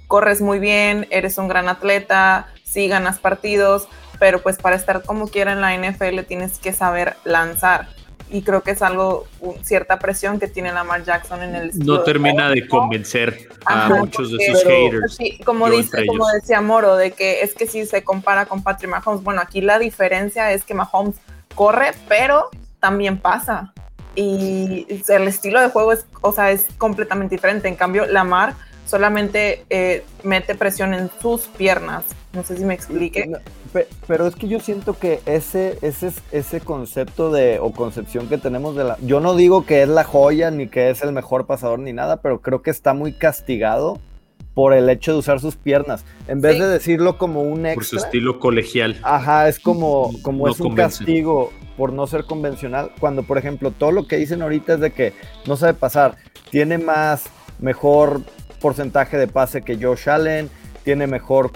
corres 0.09 0.41
muy 0.41 0.59
bien, 0.59 1.07
eres 1.11 1.39
un 1.39 1.49
gran 1.49 1.69
atleta, 1.69 2.52
sí 2.73 2.89
ganas 2.89 3.19
partidos, 3.19 3.87
pero 4.19 4.41
pues 4.43 4.57
para 4.57 4.77
estar 4.77 5.03
como 5.03 5.29
quiera 5.29 5.53
en 5.53 5.61
la 5.61 5.77
NFL 5.77 6.21
tienes 6.27 6.59
que 6.59 6.73
saber 6.73 7.17
lanzar. 7.25 7.89
Y 8.31 8.41
creo 8.43 8.63
que 8.63 8.71
es 8.71 8.81
algo, 8.81 9.27
cierta 9.63 9.99
presión 9.99 10.41
que 10.41 10.49
tiene 10.49 10.73
Lamar 10.73 11.05
Jackson 11.05 11.43
en 11.43 11.55
el... 11.55 11.71
No 11.79 12.01
termina 12.01 12.49
de, 12.49 12.67
convencer 12.67 13.51
a 13.67 13.91
muchos 13.91 14.33
de 14.33 14.47
sus 14.47 14.65
haters. 14.65 15.17
Sí, 15.17 15.39
como, 15.45 15.69
dice, 15.69 16.07
como 16.07 16.27
decía 16.29 16.63
Moro, 16.63 16.97
de 16.97 17.11
que 17.11 17.43
es 17.43 17.53
que 17.53 17.67
si 17.67 17.85
se 17.85 18.03
compara 18.03 18.47
con 18.47 18.63
Patrick 18.63 18.91
Mahomes, 18.91 19.23
bueno, 19.23 19.43
aquí 19.43 19.61
la 19.61 19.79
diferencia 19.79 20.51
es 20.53 20.65
que 20.65 20.73
Mahomes 20.73 21.17
corre, 21.55 21.93
pero 22.09 22.49
también 22.81 23.19
pasa. 23.19 23.75
Y 24.15 24.87
el 25.09 25.29
estilo 25.29 25.61
de 25.61 25.69
juego 25.69 25.93
es, 25.93 26.07
o 26.23 26.33
sea, 26.33 26.51
es 26.51 26.69
completamente 26.79 27.35
diferente. 27.35 27.69
En 27.69 27.77
cambio, 27.77 28.07
Lamar 28.07 28.55
solamente 28.93 29.65
eh, 29.71 30.05
mete 30.23 30.55
presión 30.55 30.93
en 30.93 31.09
sus 31.23 31.47
piernas. 31.47 32.05
No 32.35 32.45
sé 32.45 32.59
si 32.59 32.65
me 32.67 32.75
explique. 32.75 33.27
pero 34.07 34.27
es 34.27 34.35
que 34.35 34.49
yo 34.49 34.61
siento 34.61 34.99
que 34.99 35.21
ese, 35.25 35.79
ese, 35.81 36.13
ese 36.31 36.61
concepto 36.61 37.33
de, 37.33 37.59
o 37.59 37.73
concepción 37.73 38.29
que 38.29 38.37
tenemos 38.37 38.77
de 38.77 38.85
la... 38.85 38.99
Yo 39.01 39.21
no 39.21 39.35
digo 39.35 39.65
que 39.65 39.81
es 39.81 39.89
la 39.89 40.05
joya, 40.05 40.51
ni 40.51 40.69
que 40.69 40.91
es 40.91 41.01
el 41.01 41.13
mejor 41.13 41.47
pasador, 41.47 41.79
ni 41.79 41.95
nada, 41.95 42.21
pero 42.21 42.43
creo 42.43 42.61
que 42.61 42.71
está 42.71 42.93
muy 42.93 43.15
castigado 43.15 43.99
por 44.53 44.75
el 44.75 44.91
hecho 44.91 45.13
de 45.13 45.21
usar 45.21 45.41
sus 45.41 45.57
piernas. 45.57 46.05
En 46.29 46.43
vez 46.43 46.59
de 46.59 46.69
decirlo 46.69 47.17
como 47.17 47.41
un 47.41 47.65
extra... 47.65 47.75
Por 47.77 47.85
su 47.87 47.97
estilo 47.97 48.41
colegial. 48.41 48.99
Ajá, 49.03 49.49
es 49.49 49.59
como, 49.59 50.13
como 50.21 50.49
es 50.49 50.61
un 50.61 50.75
castigo 50.75 51.51
por 51.79 51.95
no 51.95 52.07
ser 52.07 52.25
convencional. 52.25 52.91
Cuando, 53.01 53.23
por 53.23 53.39
ejemplo, 53.39 53.71
todo 53.71 53.91
lo 53.91 54.07
que 54.07 54.19
dicen 54.19 54.43
ahorita 54.43 54.75
es 54.75 54.81
de 54.81 54.91
que 54.91 55.15
no 55.47 55.57
sabe 55.57 55.73
pasar, 55.73 56.19
tiene 56.51 56.77
más, 56.77 57.31
mejor 57.63 58.21
porcentaje 58.63 59.19
de 59.19 59.27
pase 59.27 59.63
que 59.63 59.77
Josh 59.77 60.09
Allen, 60.09 60.49
tiene 60.85 61.07
mejor 61.07 61.51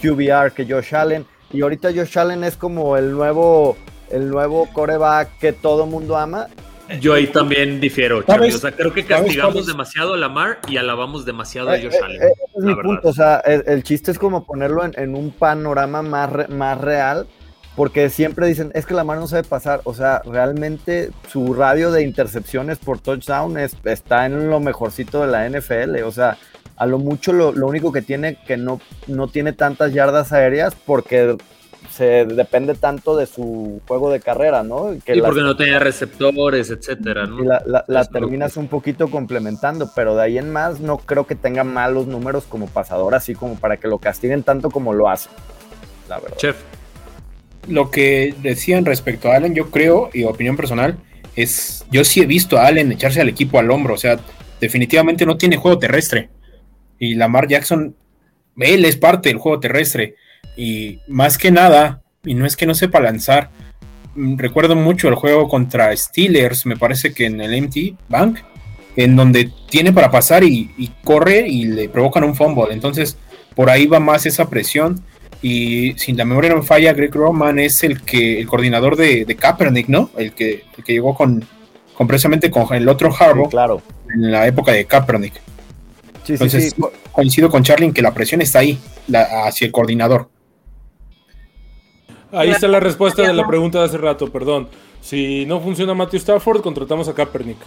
QBR 0.00 0.52
que 0.52 0.66
Josh 0.68 0.94
Allen. 0.94 1.26
Y 1.52 1.62
ahorita 1.62 1.90
Josh 1.94 2.18
Allen 2.18 2.44
es 2.44 2.56
como 2.56 2.96
el 2.96 3.12
nuevo, 3.12 3.76
el 4.10 4.28
nuevo 4.28 4.68
coreback 4.72 5.38
que 5.38 5.52
todo 5.52 5.86
mundo 5.86 6.16
ama. 6.16 6.48
Yo 7.00 7.14
ahí 7.14 7.26
también 7.28 7.80
difiero, 7.80 8.22
Charlie. 8.22 8.52
O 8.52 8.58
sea, 8.58 8.72
creo 8.72 8.92
que 8.92 9.04
castigamos 9.04 9.66
demasiado 9.66 10.14
a 10.14 10.16
Lamar 10.18 10.58
y 10.68 10.76
alabamos 10.76 11.24
demasiado 11.24 11.70
a 11.70 11.78
eh, 11.78 11.84
Josh 11.84 11.94
eh, 11.94 12.04
Allen. 12.04 12.22
Eh, 12.22 12.32
es 12.56 12.64
mi 12.64 12.74
punto. 12.74 13.08
O 13.08 13.12
sea, 13.12 13.38
el, 13.38 13.82
chiste 13.82 14.10
es 14.10 14.18
como 14.18 14.44
ponerlo 14.44 14.84
en, 14.84 15.14
un 15.14 15.30
panorama 15.30 16.02
más, 16.02 16.48
más 16.50 16.78
real 16.80 17.26
porque 17.76 18.08
siempre 18.08 18.46
dicen, 18.46 18.70
es 18.74 18.86
que 18.86 18.94
Lamar 18.94 19.18
no 19.18 19.26
sabe 19.26 19.42
pasar, 19.42 19.80
o 19.84 19.94
sea, 19.94 20.22
realmente 20.24 21.10
su 21.28 21.54
radio 21.54 21.90
de 21.90 22.02
intercepciones 22.02 22.78
por 22.78 23.00
touchdown 23.00 23.58
está 23.58 24.26
en 24.26 24.48
lo 24.48 24.60
mejorcito 24.60 25.20
de 25.20 25.26
la 25.26 25.48
NFL, 25.48 26.02
o 26.04 26.12
sea, 26.12 26.38
a 26.76 26.86
lo 26.86 26.98
mucho 26.98 27.32
lo, 27.32 27.50
único 27.66 27.92
que 27.92 28.02
tiene 28.02 28.36
que 28.46 28.56
no, 28.56 28.80
no 29.08 29.28
tiene 29.28 29.52
tantas 29.52 29.92
yardas 29.92 30.32
aéreas 30.32 30.74
porque 30.86 31.36
se 31.90 32.24
depende 32.24 32.74
tanto 32.74 33.16
de 33.16 33.26
su 33.26 33.80
juego 33.86 34.10
de 34.10 34.20
carrera, 34.20 34.62
¿no? 34.62 34.96
Que 35.04 35.20
porque 35.20 35.42
no 35.42 35.56
tenía 35.56 35.78
receptores, 35.78 36.70
etcétera, 36.70 37.26
¿no? 37.26 37.42
Y 37.42 37.46
la, 37.46 38.04
terminas 38.06 38.56
un 38.56 38.68
poquito 38.68 39.08
complementando, 39.08 39.90
pero 39.94 40.16
de 40.16 40.22
ahí 40.22 40.38
en 40.38 40.50
más 40.50 40.80
no 40.80 40.98
creo 40.98 41.26
que 41.26 41.34
tenga 41.34 41.62
malos 41.62 42.06
números 42.06 42.44
como 42.48 42.68
pasador, 42.68 43.14
así 43.14 43.34
como 43.34 43.56
para 43.56 43.76
que 43.76 43.88
lo 43.88 43.98
castiguen 43.98 44.44
tanto 44.44 44.70
como 44.70 44.92
lo 44.92 45.08
hace, 45.08 45.28
la 46.08 46.20
verdad. 46.20 46.36
Chef 46.36 46.56
lo 47.68 47.90
que 47.90 48.34
decían 48.42 48.84
respecto 48.84 49.30
a 49.30 49.36
Allen, 49.36 49.54
yo 49.54 49.70
creo, 49.70 50.10
y 50.12 50.24
opinión 50.24 50.56
personal, 50.56 50.98
es, 51.36 51.84
yo 51.90 52.04
sí 52.04 52.20
he 52.20 52.26
visto 52.26 52.58
a 52.58 52.66
Allen 52.66 52.92
echarse 52.92 53.20
al 53.20 53.28
equipo 53.28 53.58
al 53.58 53.70
hombro, 53.70 53.94
o 53.94 53.98
sea, 53.98 54.18
definitivamente 54.60 55.26
no 55.26 55.36
tiene 55.36 55.56
juego 55.56 55.78
terrestre. 55.78 56.30
Y 56.98 57.14
Lamar 57.14 57.48
Jackson, 57.48 57.96
él 58.56 58.84
es 58.84 58.96
parte 58.96 59.28
del 59.28 59.38
juego 59.38 59.60
terrestre. 59.60 60.14
Y 60.56 61.00
más 61.08 61.38
que 61.38 61.50
nada, 61.50 62.02
y 62.24 62.34
no 62.34 62.46
es 62.46 62.56
que 62.56 62.66
no 62.66 62.74
sepa 62.74 63.00
lanzar, 63.00 63.50
mm, 64.14 64.38
recuerdo 64.38 64.76
mucho 64.76 65.08
el 65.08 65.14
juego 65.16 65.48
contra 65.48 65.94
Steelers, 65.96 66.66
me 66.66 66.76
parece 66.76 67.12
que 67.12 67.26
en 67.26 67.40
el 67.40 67.54
MT 67.54 67.96
Bank, 68.08 68.38
en 68.96 69.16
donde 69.16 69.50
tiene 69.68 69.92
para 69.92 70.10
pasar 70.10 70.44
y, 70.44 70.70
y 70.78 70.92
corre 71.02 71.48
y 71.48 71.64
le 71.64 71.88
provocan 71.88 72.24
un 72.24 72.36
fumble. 72.36 72.72
Entonces, 72.72 73.18
por 73.56 73.70
ahí 73.70 73.86
va 73.86 73.98
más 73.98 74.24
esa 74.26 74.48
presión 74.48 75.02
y 75.44 75.92
sin 75.98 76.16
la 76.16 76.24
memoria 76.24 76.48
no 76.48 76.56
me 76.56 76.62
falla, 76.62 76.94
Greg 76.94 77.14
Roman 77.14 77.58
es 77.58 77.84
el 77.84 78.00
que 78.00 78.40
el 78.40 78.46
coordinador 78.46 78.96
de, 78.96 79.26
Kaepernick, 79.38 79.88
¿no? 79.88 80.08
El 80.16 80.32
que, 80.32 80.64
que 80.82 80.92
llegó 80.94 81.14
con, 81.14 81.44
con, 81.92 82.06
precisamente 82.06 82.50
con 82.50 82.72
el 82.72 82.88
otro 82.88 83.14
Harbaugh 83.14 83.50
claro. 83.50 83.82
en 84.14 84.32
la 84.32 84.46
época 84.46 84.72
de 84.72 84.86
Kaepernick. 84.86 85.34
Entonces 86.28 86.74
coincido 87.12 87.50
con 87.50 87.62
Charlie 87.62 87.84
en 87.84 87.92
que 87.92 88.00
la 88.00 88.14
presión 88.14 88.40
está 88.40 88.60
ahí, 88.60 88.78
hacia 89.44 89.66
el 89.66 89.72
coordinador. 89.72 90.30
Ahí 92.32 92.48
está 92.48 92.66
la 92.66 92.80
respuesta 92.80 93.20
de 93.20 93.34
la 93.34 93.46
pregunta 93.46 93.80
de 93.80 93.84
hace 93.84 93.98
rato, 93.98 94.32
perdón. 94.32 94.68
Si 95.02 95.44
no 95.44 95.60
funciona 95.60 95.92
Matthew 95.92 96.20
Stafford, 96.20 96.62
contratamos 96.62 97.06
a 97.08 97.14
Kaepernick. 97.14 97.58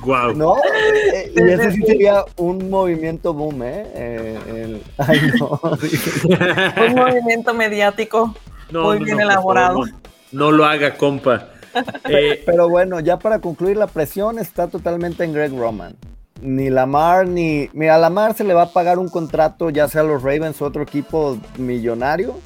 Wow. 0.00 0.34
¿No? 0.34 0.56
Eh, 0.56 1.32
y 1.36 1.50
ese 1.50 1.72
sí 1.72 1.82
sería 1.82 2.24
un 2.36 2.70
movimiento 2.70 3.34
boom, 3.34 3.62
¿eh? 3.62 3.86
eh 3.94 4.82
ay, 4.98 5.20
no. 5.38 5.60
un 6.88 6.94
movimiento 6.94 7.54
mediático 7.54 8.34
muy 8.72 8.98
bien 9.04 9.20
elaborado. 9.20 9.84
no, 10.32 10.50
lo 10.50 10.64
haga, 10.64 10.96
compa. 10.96 11.48
Eh, 12.08 12.42
pero 12.44 12.68
bueno, 12.68 12.98
ya 12.98 13.20
para 13.20 13.38
concluir, 13.38 13.76
la 13.76 13.86
presión 13.86 14.40
está 14.40 14.66
totalmente 14.66 15.22
en 15.22 15.32
Greg 15.32 15.56
Roman. 15.56 15.94
Ni 16.40 16.68
Lamar, 16.68 17.28
ni. 17.28 17.70
Mira, 17.74 17.94
a 17.94 17.98
Lamar 17.98 18.34
se 18.34 18.42
le 18.42 18.54
va 18.54 18.62
a 18.62 18.72
pagar 18.72 18.98
un 18.98 19.08
contrato, 19.08 19.70
ya 19.70 19.86
sea 19.86 20.00
a 20.00 20.04
los 20.04 20.20
Ravens 20.20 20.60
o 20.60 20.64
otro 20.64 20.82
equipo 20.82 21.38
millonario 21.58 22.40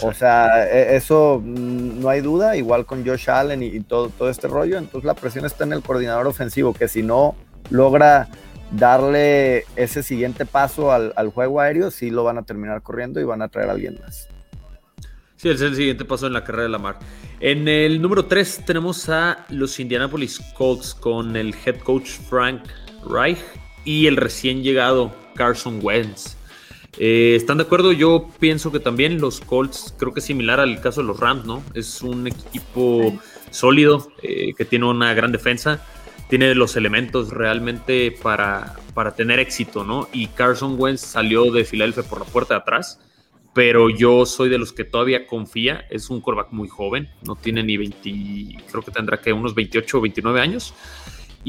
o 0.00 0.12
sea, 0.12 0.66
e, 0.68 0.96
eso 0.96 1.42
mm, 1.44 2.00
no 2.00 2.08
hay 2.08 2.20
duda, 2.20 2.56
igual 2.56 2.86
con 2.86 3.06
Josh 3.06 3.30
Allen 3.30 3.62
y, 3.62 3.80
todo, 3.80 4.08
todo 4.10 4.30
este 4.30 4.48
rollo. 4.48 4.78
Entonces 4.78 5.04
la 5.04 5.14
presión 5.14 5.44
está 5.44 5.64
en 5.64 5.72
el 5.72 5.82
coordinador 5.82 6.26
ofensivo, 6.26 6.74
que 6.74 6.88
si 6.88 7.02
no 7.02 7.36
logra 7.70 8.28
darle 8.70 9.64
ese 9.76 10.02
siguiente 10.02 10.44
paso 10.44 10.92
al, 10.92 11.12
juego 11.30 11.60
aéreo, 11.60 11.90
sí 11.90 12.10
lo 12.10 12.24
van 12.24 12.38
a 12.38 12.42
terminar 12.42 12.82
corriendo 12.82 13.20
y 13.20 13.24
van 13.24 13.42
a 13.42 13.48
traer 13.48 13.70
a 13.70 13.72
alguien 13.72 13.98
más. 14.02 14.28
Sí, 15.36 15.48
es 15.48 15.60
el 15.60 15.76
siguiente 15.76 16.04
paso 16.04 16.26
en 16.26 16.32
la 16.32 16.42
carrera 16.42 16.64
de 16.64 16.68
Lamar. 16.70 16.98
En 17.40 17.68
el 17.68 18.02
número 18.02 18.24
3 18.24 18.64
tenemos 18.66 19.08
a 19.08 19.46
los 19.50 19.78
Indianapolis 19.78 20.40
Colts 20.56 20.94
con 20.94 21.36
el 21.36 21.54
head 21.64 21.78
coach 21.78 22.10
Frank 22.28 22.62
Reich 23.08 23.38
y 23.84 24.08
el 24.08 24.16
recién 24.16 24.62
llegado 24.62 25.12
Carson 25.36 25.78
Wentz. 25.80 26.37
Eh, 26.96 27.34
¿Están 27.36 27.58
de 27.58 27.64
acuerdo? 27.64 27.92
Yo 27.92 28.30
pienso 28.40 28.72
que 28.72 28.80
también 28.80 29.20
los 29.20 29.40
Colts, 29.40 29.94
creo 29.98 30.12
que 30.12 30.20
es 30.20 30.26
similar 30.26 30.58
al 30.60 30.80
caso 30.80 31.02
de 31.02 31.06
los 31.06 31.20
Rams, 31.20 31.44
¿no? 31.44 31.62
Es 31.74 32.02
un 32.02 32.26
equipo 32.26 33.18
sólido, 33.50 34.10
eh, 34.22 34.54
que 34.56 34.64
tiene 34.64 34.86
una 34.86 35.12
gran 35.14 35.30
defensa, 35.30 35.84
tiene 36.28 36.54
los 36.54 36.76
elementos 36.76 37.30
realmente 37.30 38.12
para, 38.22 38.76
para 38.94 39.14
tener 39.14 39.38
éxito, 39.38 39.84
¿no? 39.84 40.08
Y 40.12 40.28
Carson 40.28 40.76
Wentz 40.78 41.02
salió 41.02 41.50
de 41.50 41.64
Filadelfia 41.64 42.02
por 42.02 42.20
la 42.20 42.24
puerta 42.24 42.54
de 42.54 42.60
atrás, 42.60 43.00
pero 43.54 43.90
yo 43.90 44.26
soy 44.26 44.48
de 44.48 44.58
los 44.58 44.72
que 44.72 44.84
todavía 44.84 45.26
confía, 45.26 45.86
es 45.90 46.10
un 46.10 46.20
quarterback 46.20 46.52
muy 46.52 46.68
joven, 46.68 47.08
no 47.22 47.36
tiene 47.36 47.62
ni 47.62 47.76
20, 47.76 48.64
creo 48.70 48.82
que 48.82 48.90
tendrá 48.90 49.20
que 49.20 49.32
unos 49.32 49.54
28 49.54 49.98
o 49.98 50.00
29 50.00 50.40
años 50.40 50.74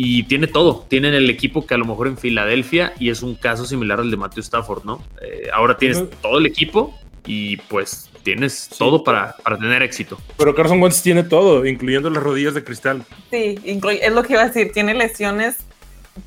y 0.02 0.24
tiene 0.24 0.48
todo. 0.48 0.86
Tienen 0.88 1.14
el 1.14 1.30
equipo 1.30 1.68
que 1.68 1.74
a 1.74 1.78
lo 1.78 1.84
mejor 1.84 2.08
en 2.08 2.18
Filadelfia 2.18 2.94
y 3.00 3.10
es 3.10 3.22
un 3.22 3.36
caso 3.36 3.66
similar 3.66 4.00
al 4.00 4.10
de 4.10 4.16
Matthew 4.16 4.44
Stafford, 4.44 4.86
¿no? 4.86 5.04
Eh, 5.22 5.50
ahora 5.54 5.76
tienes 5.76 6.10
todo 6.22 6.38
el 6.38 6.46
equipo 6.46 6.98
y 7.26 7.58
pues 7.58 8.10
tienes 8.24 8.70
todo 8.78 9.04
para, 9.04 9.36
tener 9.60 9.84
éxito. 9.84 10.18
Pero 10.38 10.56
Carson 10.56 10.82
Wentz 10.82 11.02
tiene 11.02 11.24
todo, 11.24 11.66
incluyendo 11.66 12.10
las 12.10 12.24
rodillas 12.24 12.54
de 12.54 12.64
cristal. 12.64 13.04
Sí, 13.30 13.60
es 13.66 14.14
lo 14.14 14.24
que 14.24 14.34
iba 14.34 14.44
a 14.44 14.48
decir. 14.48 14.72
Tiene 14.72 14.94
lesiones 14.94 15.58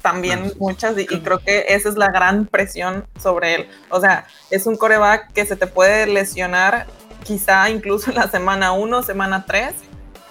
también 0.03 0.53
muchas, 0.59 0.99
y, 0.99 1.03
y, 1.03 1.21
creo 1.21 1.39
que 1.39 1.65
esa 1.69 1.89
es 1.89 1.97
la 1.97 2.11
gran 2.11 2.45
presión 2.45 3.07
sobre 3.23 3.55
él. 3.55 3.69
O 3.89 4.03
sea, 4.03 4.27
es 4.51 4.67
un 4.67 4.77
coreback 4.77 5.33
que 5.33 5.47
se 5.47 5.57
te 5.57 5.67
puede 5.67 6.07
lesionar 6.07 6.87
quizá 7.25 7.71
incluso 7.71 8.11
en 8.11 8.17
la 8.17 8.29
semana 8.29 8.73
1, 8.73 9.03
semana 9.03 9.47
3, 9.47 9.73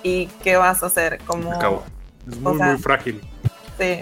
y 0.04 0.28
¿qué 0.44 0.58
vas 0.58 0.84
a 0.84 0.86
hacer? 0.86 1.18
Como. 1.26 1.84
Es 2.28 2.38
muy, 2.38 2.56
sea, 2.56 2.68
muy 2.68 2.78
frágil. 2.78 3.20
Sí. 3.82 4.00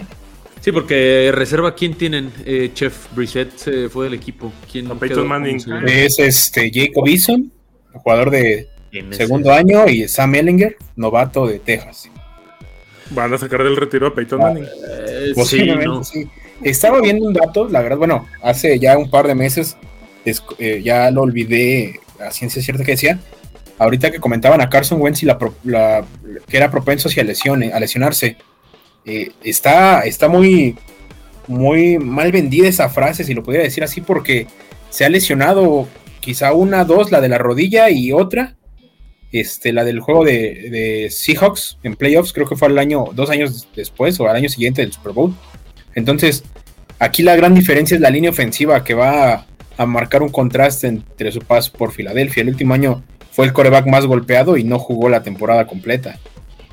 Sí, 0.60 0.72
porque 0.72 1.30
reserva, 1.34 1.74
¿quién 1.74 1.94
tienen? 1.94 2.30
Eh, 2.44 2.70
Chef 2.74 2.94
Brissett 3.14 3.56
se 3.56 3.88
fue 3.88 4.04
del 4.04 4.14
equipo. 4.14 4.52
¿Quién 4.70 4.86
Peyton 4.88 5.08
quedó? 5.08 5.24
Manning. 5.24 5.58
Es 5.88 6.18
este 6.18 6.70
Jacob 6.72 7.06
Eason, 7.08 7.50
jugador 7.94 8.30
de 8.30 8.68
¿Quién 8.90 9.10
es 9.10 9.16
segundo 9.16 9.50
ese? 9.52 9.58
año, 9.58 9.88
y 9.88 10.06
Sam 10.06 10.34
Ellinger, 10.34 10.76
novato 10.96 11.46
de 11.46 11.60
Texas. 11.60 12.10
Van 13.10 13.32
a 13.32 13.38
sacar 13.38 13.64
del 13.64 13.74
retiro 13.76 14.06
a 14.08 14.14
Peyton 14.14 14.38
Manning. 14.38 14.64
Eh, 14.64 15.22
sí, 15.28 15.32
Posiblemente, 15.34 15.86
no. 15.86 16.04
sí. 16.04 16.28
Estaba 16.62 17.00
viendo 17.00 17.24
un 17.26 17.32
dato, 17.32 17.66
la 17.68 17.80
verdad, 17.80 17.96
bueno, 17.96 18.26
hace 18.42 18.78
ya 18.78 18.98
un 18.98 19.08
par 19.10 19.26
de 19.26 19.34
meses, 19.34 19.78
es- 20.26 20.42
eh, 20.58 20.82
ya 20.84 21.10
lo 21.10 21.22
olvidé 21.22 22.00
a 22.20 22.30
ciencia 22.32 22.60
cierta 22.60 22.84
que 22.84 22.92
decía. 22.92 23.18
Ahorita 23.78 24.10
que 24.10 24.20
comentaban 24.20 24.60
a 24.60 24.68
Carson 24.68 25.00
Wentz 25.00 25.22
y 25.22 25.26
la, 25.26 25.38
pro- 25.38 25.54
la- 25.64 26.04
que 26.46 26.56
era 26.58 26.70
propenso 26.70 27.08
hacia 27.08 27.24
lesiones, 27.24 27.72
a 27.72 27.80
lesionarse, 27.80 28.36
eh, 29.04 29.32
está, 29.42 30.02
está 30.02 30.28
muy, 30.28 30.76
muy 31.46 31.98
mal 31.98 32.32
vendida 32.32 32.68
esa 32.68 32.88
frase, 32.88 33.24
si 33.24 33.34
lo 33.34 33.42
pudiera 33.42 33.64
decir 33.64 33.82
así, 33.82 34.00
porque 34.00 34.46
se 34.90 35.04
ha 35.04 35.08
lesionado 35.08 35.88
quizá 36.20 36.52
una, 36.52 36.84
dos, 36.84 37.10
la 37.10 37.20
de 37.20 37.28
la 37.28 37.38
rodilla 37.38 37.90
y 37.90 38.12
otra, 38.12 38.56
este, 39.32 39.72
la 39.72 39.84
del 39.84 40.00
juego 40.00 40.24
de, 40.24 41.08
Seahawks 41.10 41.78
en 41.82 41.96
playoffs, 41.96 42.32
creo 42.32 42.48
que 42.48 42.56
fue 42.56 42.68
al 42.68 42.78
año, 42.78 43.06
dos 43.14 43.30
años 43.30 43.68
después 43.74 44.18
o 44.20 44.28
al 44.28 44.36
año 44.36 44.48
siguiente 44.48 44.82
del 44.82 44.92
Super 44.92 45.12
Bowl. 45.12 45.34
Entonces, 45.94 46.44
aquí 46.98 47.22
la 47.22 47.36
gran 47.36 47.54
diferencia 47.54 47.94
es 47.94 48.00
la 48.00 48.10
línea 48.10 48.30
ofensiva 48.30 48.84
que 48.84 48.94
va 48.94 49.32
a, 49.32 49.46
a 49.76 49.86
marcar 49.86 50.22
un 50.22 50.30
contraste 50.30 50.88
entre 50.88 51.32
su 51.32 51.40
paso 51.40 51.72
por 51.72 51.92
Filadelfia. 51.92 52.42
El 52.42 52.50
último 52.50 52.74
año 52.74 53.02
fue 53.32 53.46
el 53.46 53.52
coreback 53.52 53.86
más 53.86 54.06
golpeado 54.06 54.56
y 54.56 54.64
no 54.64 54.78
jugó 54.78 55.08
la 55.08 55.22
temporada 55.22 55.66
completa. 55.66 56.18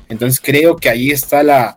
Entonces 0.08 0.40
creo 0.44 0.76
que 0.76 0.88
ahí 0.88 1.10
está 1.10 1.42
la, 1.42 1.76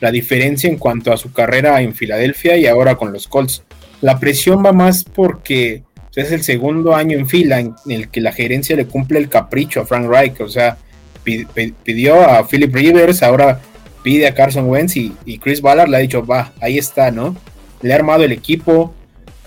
la 0.00 0.10
diferencia 0.10 0.68
en 0.68 0.78
cuanto 0.78 1.12
a 1.12 1.16
su 1.16 1.32
carrera 1.32 1.80
en 1.82 1.94
Filadelfia 1.94 2.56
y 2.56 2.66
ahora 2.66 2.96
con 2.96 3.12
los 3.12 3.28
Colts. 3.28 3.62
La 4.00 4.18
presión 4.18 4.64
va 4.64 4.72
más 4.72 5.04
porque 5.04 5.82
es 6.16 6.32
el 6.32 6.42
segundo 6.42 6.94
año 6.96 7.18
en 7.18 7.28
fila 7.28 7.60
en 7.60 7.74
el 7.88 8.08
que 8.08 8.20
la 8.20 8.32
gerencia 8.32 8.74
le 8.76 8.86
cumple 8.86 9.18
el 9.18 9.28
capricho 9.28 9.80
a 9.80 9.86
Frank 9.86 10.08
Reich. 10.08 10.40
O 10.40 10.48
sea, 10.48 10.78
pi- 11.22 11.44
pi- 11.44 11.74
pidió 11.84 12.20
a 12.22 12.46
Philip 12.48 12.74
Rivers, 12.74 13.22
ahora 13.22 13.60
pide 14.02 14.26
a 14.26 14.34
Carson 14.34 14.68
Wentz 14.68 14.96
y, 14.96 15.14
y 15.26 15.38
Chris 15.38 15.60
Ballard 15.60 15.88
le 15.88 15.98
ha 15.98 16.00
dicho, 16.00 16.24
va, 16.24 16.52
ahí 16.60 16.78
está, 16.78 17.10
¿no? 17.10 17.36
Le 17.82 17.92
ha 17.92 17.96
armado 17.96 18.24
el 18.24 18.32
equipo. 18.32 18.94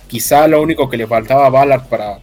Quizá 0.08 0.48
lo 0.48 0.62
único 0.62 0.90
que 0.90 0.98
le 0.98 1.08
faltaba 1.08 1.48
a 1.48 1.50
Ballard 1.50 1.88
para 1.90 2.20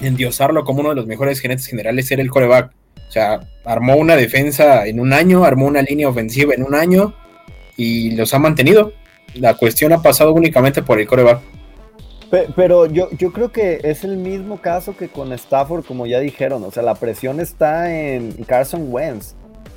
endiosarlo 0.00 0.64
como 0.64 0.80
uno 0.80 0.90
de 0.90 0.96
los 0.96 1.06
mejores 1.06 1.40
gerentes 1.40 1.66
generales 1.66 2.10
era 2.10 2.20
el 2.20 2.30
coreback. 2.30 2.70
O 3.08 3.12
sea, 3.12 3.40
armó 3.64 3.96
una 3.96 4.16
defensa 4.16 4.86
en 4.86 5.00
un 5.00 5.12
año, 5.12 5.44
armó 5.44 5.66
una 5.66 5.82
línea 5.82 6.08
ofensiva 6.08 6.54
en 6.54 6.62
un 6.62 6.74
año 6.74 7.14
y 7.76 8.12
los 8.12 8.32
ha 8.34 8.38
mantenido. 8.38 8.92
La 9.34 9.54
cuestión 9.54 9.92
ha 9.92 10.02
pasado 10.02 10.32
únicamente 10.32 10.82
por 10.82 11.00
el 11.00 11.06
coreback. 11.06 11.40
Pe- 12.30 12.48
Pero 12.56 12.86
yo, 12.86 13.10
yo 13.12 13.32
creo 13.32 13.52
que 13.52 13.80
es 13.82 14.04
el 14.04 14.16
mismo 14.16 14.60
caso 14.60 14.96
que 14.96 15.08
con 15.08 15.32
Stafford, 15.32 15.84
como 15.84 16.06
ya 16.06 16.20
dijeron. 16.20 16.64
O 16.64 16.70
sea, 16.70 16.82
la 16.82 16.94
presión 16.94 17.40
está 17.40 17.92
en 17.94 18.32
Carson 18.44 18.86
Wentz. 18.92 19.34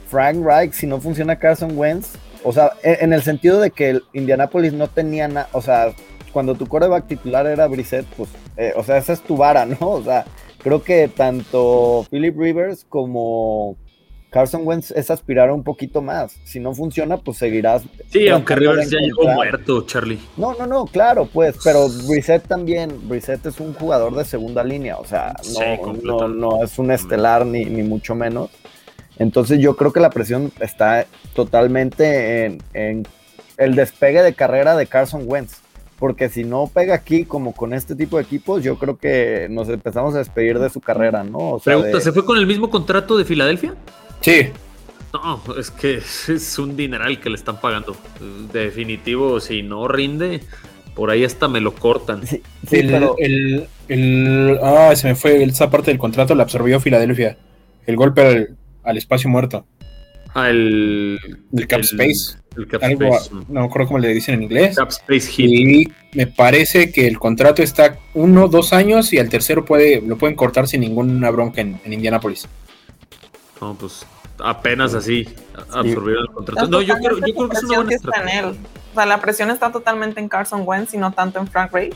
Frank 0.07 0.37
Reich, 0.43 0.73
si 0.73 0.87
no 0.87 1.01
funciona 1.01 1.37
Carson 1.37 1.77
Wentz, 1.77 2.11
o 2.43 2.53
sea, 2.53 2.71
e- 2.83 2.99
en 3.01 3.11
el 3.11 3.23
sentido 3.23 3.59
de 3.59 3.71
que 3.71 3.99
Indianapolis 4.13 4.71
no 4.71 4.87
tenía 4.87 5.27
nada, 5.27 5.49
o 5.51 5.61
sea, 5.61 5.93
cuando 6.31 6.53
tu 6.55 6.67
coreback 6.67 7.07
titular 7.07 7.47
era 7.47 7.65
Brissett, 7.67 8.05
pues, 8.15 8.29
eh, 8.55 8.71
o 8.75 8.83
sea, 8.83 8.97
esa 8.97 9.13
es 9.13 9.21
tu 9.21 9.35
vara, 9.35 9.65
¿no? 9.65 9.77
O 9.89 10.03
sea, 10.03 10.25
creo 10.61 10.83
que 10.83 11.07
tanto 11.07 12.05
Philip 12.11 12.37
Rivers 12.37 12.85
como 12.87 13.77
Carson 14.35 14.67
Wentz 14.67 14.91
es 14.91 15.09
aspirar 15.09 15.47
a 15.47 15.53
un 15.53 15.63
poquito 15.63 16.01
más. 16.01 16.35
Si 16.43 16.59
no 16.59 16.73
funciona, 16.73 17.15
pues 17.15 17.37
seguirás. 17.37 17.83
Sí, 18.11 18.27
aunque 18.27 18.53
Rivers 18.53 18.89
ya 18.89 18.99
llegó 18.99 19.29
muerto, 19.29 19.83
Charlie. 19.83 20.19
no, 20.35 20.53
no, 20.55 20.67
no, 20.67 20.85
claro, 20.87 21.25
pues, 21.25 21.55
pero 21.63 21.87
Brissett 22.05 22.45
también, 22.45 23.07
Brissett 23.07 23.45
es 23.45 23.61
un 23.61 23.73
jugador 23.73 24.13
de 24.13 24.25
segunda 24.25 24.61
línea, 24.61 24.97
o 24.97 25.05
sea, 25.05 25.35
Sí, 25.41 25.57
no, 26.03 26.27
no, 26.27 26.27
no 26.27 26.63
es 26.65 26.77
un 26.77 26.91
estelar 26.91 27.45
ni, 27.45 27.63
ni 27.63 27.81
mucho 27.83 28.13
menos. 28.13 28.49
Entonces 29.19 29.59
yo 29.59 29.77
creo 29.77 29.93
que 29.93 30.01
la 30.01 30.09
presión 30.09 30.51
está 30.59 31.05
totalmente 31.33 32.43
en, 32.43 32.61
en 32.73 33.07
el 33.55 33.75
despegue 33.75 34.21
de 34.21 34.33
carrera 34.33 34.75
de 34.75 34.85
Carson 34.85 35.23
Wentz, 35.25 35.61
porque 35.99 36.29
si 36.29 36.43
no 36.43 36.69
pega 36.73 36.93
aquí 36.95 37.25
como 37.25 37.53
con 37.53 37.73
este 37.73 37.95
tipo 37.95 38.17
de 38.17 38.23
equipos, 38.23 38.63
yo 38.63 38.77
creo 38.77 38.97
que 38.97 39.47
nos 39.49 39.69
empezamos 39.69 40.13
a 40.15 40.19
despedir 40.19 40.59
de 40.59 40.69
su 40.69 40.81
carrera, 40.81 41.23
¿no? 41.23 41.37
O 41.53 41.59
sea, 41.59 41.73
Pregunta, 41.75 41.97
de- 41.97 42.03
¿se 42.03 42.11
fue 42.11 42.25
con 42.25 42.37
el 42.37 42.45
mismo 42.47 42.69
contrato 42.69 43.17
de 43.17 43.25
Filadelfia? 43.25 43.75
Sí, 44.21 44.47
No, 45.13 45.41
es 45.57 45.71
que 45.71 45.95
es 46.27 46.59
un 46.59 46.75
dineral 46.75 47.19
que 47.21 47.29
le 47.29 47.35
están 47.37 47.59
pagando. 47.61 47.95
Definitivo, 48.51 49.39
si 49.39 49.63
no 49.63 49.87
rinde, 49.87 50.41
por 50.95 51.09
ahí 51.09 51.23
hasta 51.23 51.47
me 51.47 51.59
lo 51.61 51.73
cortan. 51.73 52.25
sí, 52.25 52.41
sí, 52.67 52.75
el, 52.77 52.87
pero- 52.91 53.15
el- 53.19 53.67
el- 53.87 54.59
ah, 54.61 54.93
se 54.95 55.07
me 55.07 55.15
fue 55.15 55.43
esa 55.43 55.69
parte 55.69 55.91
del 55.91 55.99
contrato, 55.99 56.35
la 56.35 56.43
absorbió 56.43 56.79
Filadelfia. 56.79 57.37
El 57.85 57.95
golpe 57.95 58.21
al, 58.25 58.57
al 58.83 58.97
espacio 58.97 59.29
muerto. 59.29 59.65
Ah, 60.33 60.49
el, 60.49 61.19
El 61.55 61.67
cap 61.67 61.79
el- 61.79 61.85
space. 61.85 62.37
El 62.57 62.67
cap 62.67 62.83
Algo, 62.83 63.15
space. 63.15 63.29
no 63.49 63.61
me 63.61 63.65
acuerdo 63.65 63.87
cómo 63.87 63.99
le 63.99 64.13
dicen 64.13 64.35
en 64.35 64.43
inglés. 64.43 64.75
Cap 64.77 64.89
space 64.89 65.27
hit. 65.31 65.49
Y 65.49 65.93
me 66.17 66.27
parece 66.27 66.91
que 66.91 67.07
el 67.07 67.19
contrato 67.19 67.61
está 67.61 67.97
uno, 68.13 68.47
dos 68.47 68.71
años 68.73 69.11
y 69.13 69.19
al 69.19 69.29
tercero 69.29 69.65
puede, 69.65 70.01
lo 70.01 70.17
pueden 70.17 70.35
cortar 70.35 70.67
sin 70.67 70.81
ninguna 70.81 71.29
bronca 71.31 71.61
en, 71.61 71.79
en 71.83 71.93
Indianapolis. 71.93 72.47
No, 73.61 73.73
pues 73.75 74.05
apenas 74.39 74.93
así 74.93 75.27
absorbieron 75.71 76.25
el 76.27 76.33
contrato. 76.33 76.67
No, 76.67 76.81
yo 76.81 76.95
creo, 76.95 77.17
yo 77.25 77.33
creo 77.33 77.49
que 77.49 77.57
es 77.57 77.63
una 77.63 77.75
buena 77.77 77.95
estrategia. 77.95 78.39
él. 78.41 78.45
O 78.91 78.95
sea, 78.95 79.05
la 79.05 79.19
presión 79.21 79.49
está 79.51 79.71
totalmente 79.71 80.19
en 80.19 80.29
Carson 80.29 80.63
Wentz 80.65 80.93
y 80.93 80.97
no 80.97 81.11
tanto 81.11 81.39
en 81.39 81.47
Frank 81.47 81.71
Reich. 81.73 81.95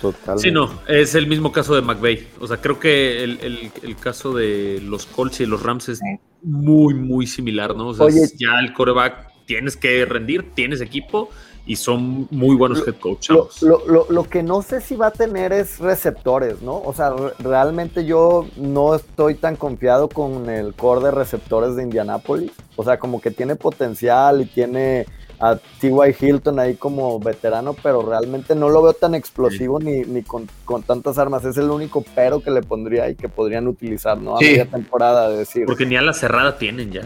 totalmente. 0.00 0.48
Sí, 0.48 0.52
no, 0.52 0.80
es 0.88 1.14
el 1.14 1.26
mismo 1.26 1.50
caso 1.52 1.74
de 1.74 1.82
McVeigh. 1.82 2.26
O 2.40 2.46
sea, 2.46 2.56
creo 2.58 2.78
que 2.78 3.22
el, 3.24 3.38
el- 3.40 3.70
el 3.82 3.96
caso 3.96 4.34
de 4.34 4.80
los 4.82 5.06
Colts 5.06 5.40
y 5.40 5.46
los 5.46 5.62
Rams 5.62 5.88
es 5.88 5.98
Sí. 5.98 6.04
muy, 6.42 6.94
muy 6.94 7.26
similar, 7.26 7.74
¿no? 7.74 7.88
O 7.88 7.94
sea, 7.94 8.06
Oye. 8.06 8.20
ya 8.38 8.58
el 8.60 8.72
coreback 8.74 9.28
tienes 9.46 9.76
que 9.76 10.04
rendir, 10.04 10.52
tienes 10.54 10.80
equipo 10.80 11.28
y 11.66 11.76
son 11.76 12.28
muy 12.30 12.56
buenos 12.56 12.86
head 12.86 12.96
coach. 13.00 13.30
Lo, 13.30 13.48
lo- 13.62 13.86
lo- 13.86 14.06
lo 14.10 14.24
que 14.24 14.42
no 14.42 14.60
sé 14.60 14.80
si 14.82 14.96
va 14.96 15.06
a 15.06 15.10
tener 15.10 15.52
es 15.52 15.78
receptores, 15.78 16.60
¿no? 16.60 16.76
O 16.76 16.92
sea, 16.92 17.10
re- 17.10 17.32
realmente 17.38 18.04
yo 18.04 18.46
no 18.56 18.94
estoy 18.94 19.34
tan 19.34 19.56
confiado 19.56 20.08
con 20.10 20.50
el 20.50 20.74
core 20.74 21.04
de 21.06 21.10
receptores 21.10 21.74
de 21.76 21.82
Indianapolis. 21.84 22.52
O 22.76 22.84
sea, 22.84 22.98
como 22.98 23.20
que 23.20 23.30
tiene 23.30 23.56
potencial 23.56 24.42
y 24.42 24.44
tiene 24.44 25.06
a 25.40 25.56
T.Y. 25.56 26.14
Hilton 26.20 26.58
ahí 26.60 26.74
como 26.74 27.18
veterano, 27.18 27.74
pero 27.82 28.02
realmente 28.02 28.54
no 28.54 28.68
lo 28.68 28.82
veo 28.82 28.92
tan 28.92 29.14
explosivo 29.14 29.80
ni, 29.80 30.02
ni 30.02 30.22
con, 30.22 30.46
con 30.66 30.82
tantas 30.82 31.16
armas. 31.18 31.44
Es 31.46 31.56
el 31.56 31.70
único 31.70 32.04
pero 32.14 32.40
que 32.40 32.50
le 32.50 32.62
pondría 32.62 33.08
y 33.08 33.14
que 33.14 33.28
podrían 33.28 33.66
utilizar, 33.68 34.16
¿no? 34.18 34.36
A 34.36 34.38
Sí. 34.40 34.44
media 34.46 34.66
temporada, 34.66 35.30
de 35.30 35.38
decir. 35.38 35.64
Porque 35.66 35.86
ni 35.86 35.96
a 35.96 36.02
la 36.02 36.12
cerrada 36.12 36.56
tienen 36.58 36.92
ya. 36.92 37.02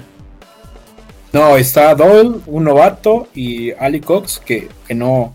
No, 1.32 1.56
está 1.56 1.94
Doyle, 1.94 2.36
un 2.46 2.64
novato, 2.64 3.28
y 3.34 3.72
Ali 3.72 4.00
Cox, 4.00 4.40
que, 4.44 4.68
que 4.86 4.94
no, 4.94 5.34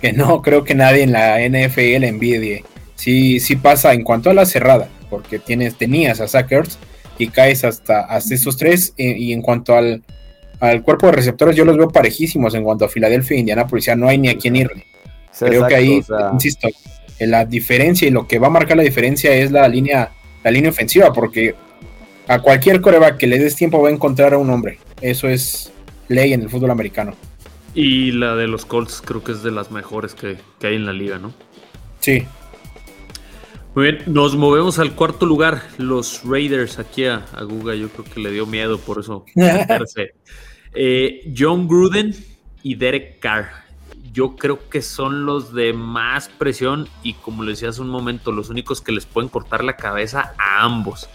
que 0.00 0.12
no 0.12 0.42
creo 0.42 0.64
que 0.64 0.74
nadie 0.74 1.02
en 1.02 1.12
la 1.12 1.38
NFL 1.40 2.04
envidie. 2.04 2.64
Sí, 2.94 3.40
sí 3.40 3.56
pasa 3.56 3.92
en 3.92 4.04
cuanto 4.04 4.30
a 4.30 4.34
la 4.34 4.46
cerrada, 4.46 4.88
porque 5.10 5.38
tienes, 5.38 5.76
tenías 5.76 6.20
a 6.20 6.28
Sackers 6.28 6.78
y 7.18 7.28
caes 7.28 7.64
hasta, 7.64 8.00
hasta 8.00 8.34
estos 8.34 8.56
tres. 8.56 8.94
y 8.96 9.32
en 9.32 9.42
cuanto 9.42 9.74
al, 9.74 10.02
al 10.60 10.82
cuerpo 10.82 11.06
de 11.06 11.12
receptores, 11.12 11.56
yo 11.56 11.64
los 11.64 11.76
veo 11.76 11.88
parejísimos 11.88 12.54
en 12.54 12.64
cuanto 12.64 12.84
a 12.84 12.88
Filadelfia 12.88 13.36
e 13.36 13.40
Indianapolis. 13.40 13.84
Ya 13.84 13.96
no 13.96 14.08
hay 14.08 14.18
ni 14.18 14.28
a 14.28 14.36
quién 14.36 14.56
irle. 14.56 14.86
Sí, 15.30 15.44
Creo 15.44 15.66
que 15.66 15.74
ahí, 15.74 15.98
o 15.98 16.02
sea, 16.02 16.30
insisto, 16.32 16.68
la 17.20 17.44
diferencia 17.44 18.08
y 18.08 18.10
lo 18.10 18.26
que 18.26 18.38
va 18.38 18.48
a 18.48 18.50
marcar 18.50 18.76
la 18.76 18.82
diferencia 18.82 19.32
es 19.32 19.52
la 19.52 19.68
línea, 19.68 20.10
la 20.42 20.50
línea 20.50 20.70
ofensiva, 20.70 21.12
porque 21.12 21.54
a 22.28 22.40
cualquier 22.40 22.80
coreback 22.80 23.16
que 23.16 23.26
le 23.26 23.38
des 23.38 23.56
tiempo 23.56 23.80
va 23.82 23.88
a 23.88 23.92
encontrar 23.92 24.34
a 24.34 24.38
un 24.38 24.50
hombre. 24.50 24.78
Eso 25.00 25.28
es 25.28 25.72
ley 26.08 26.32
en 26.32 26.42
el 26.42 26.50
fútbol 26.50 26.70
americano. 26.70 27.14
Y 27.74 28.12
la 28.12 28.36
de 28.36 28.46
los 28.46 28.64
Colts 28.64 29.02
creo 29.04 29.24
que 29.24 29.32
es 29.32 29.42
de 29.42 29.50
las 29.50 29.70
mejores 29.70 30.14
que, 30.14 30.36
que 30.60 30.66
hay 30.68 30.76
en 30.76 30.86
la 30.86 30.92
liga, 30.92 31.18
¿no? 31.18 31.32
Sí, 32.00 32.24
Muy 33.74 33.84
bien, 33.84 34.02
nos 34.06 34.36
movemos 34.36 34.78
al 34.78 34.94
cuarto 34.94 35.26
lugar. 35.26 35.62
Los 35.78 36.22
Raiders 36.24 36.78
aquí 36.78 37.06
a, 37.06 37.26
a 37.32 37.42
Guga, 37.42 37.74
yo 37.74 37.88
creo 37.88 38.04
que 38.04 38.20
le 38.20 38.30
dio 38.30 38.46
miedo 38.46 38.78
por 38.78 39.00
eso. 39.00 39.24
Eh, 40.74 41.32
John 41.36 41.66
Gruden 41.66 42.14
y 42.62 42.74
Derek 42.74 43.20
Carr. 43.20 43.48
Yo 44.12 44.36
creo 44.36 44.68
que 44.68 44.82
son 44.82 45.24
los 45.24 45.54
de 45.54 45.72
más 45.72 46.28
presión 46.28 46.88
y 47.02 47.14
como 47.14 47.42
les 47.42 47.56
decía 47.56 47.70
hace 47.70 47.80
un 47.80 47.88
momento, 47.88 48.32
los 48.32 48.50
únicos 48.50 48.82
que 48.82 48.92
les 48.92 49.06
pueden 49.06 49.30
cortar 49.30 49.64
la 49.64 49.76
cabeza 49.76 50.34
a 50.38 50.62
ambos. 50.62 51.08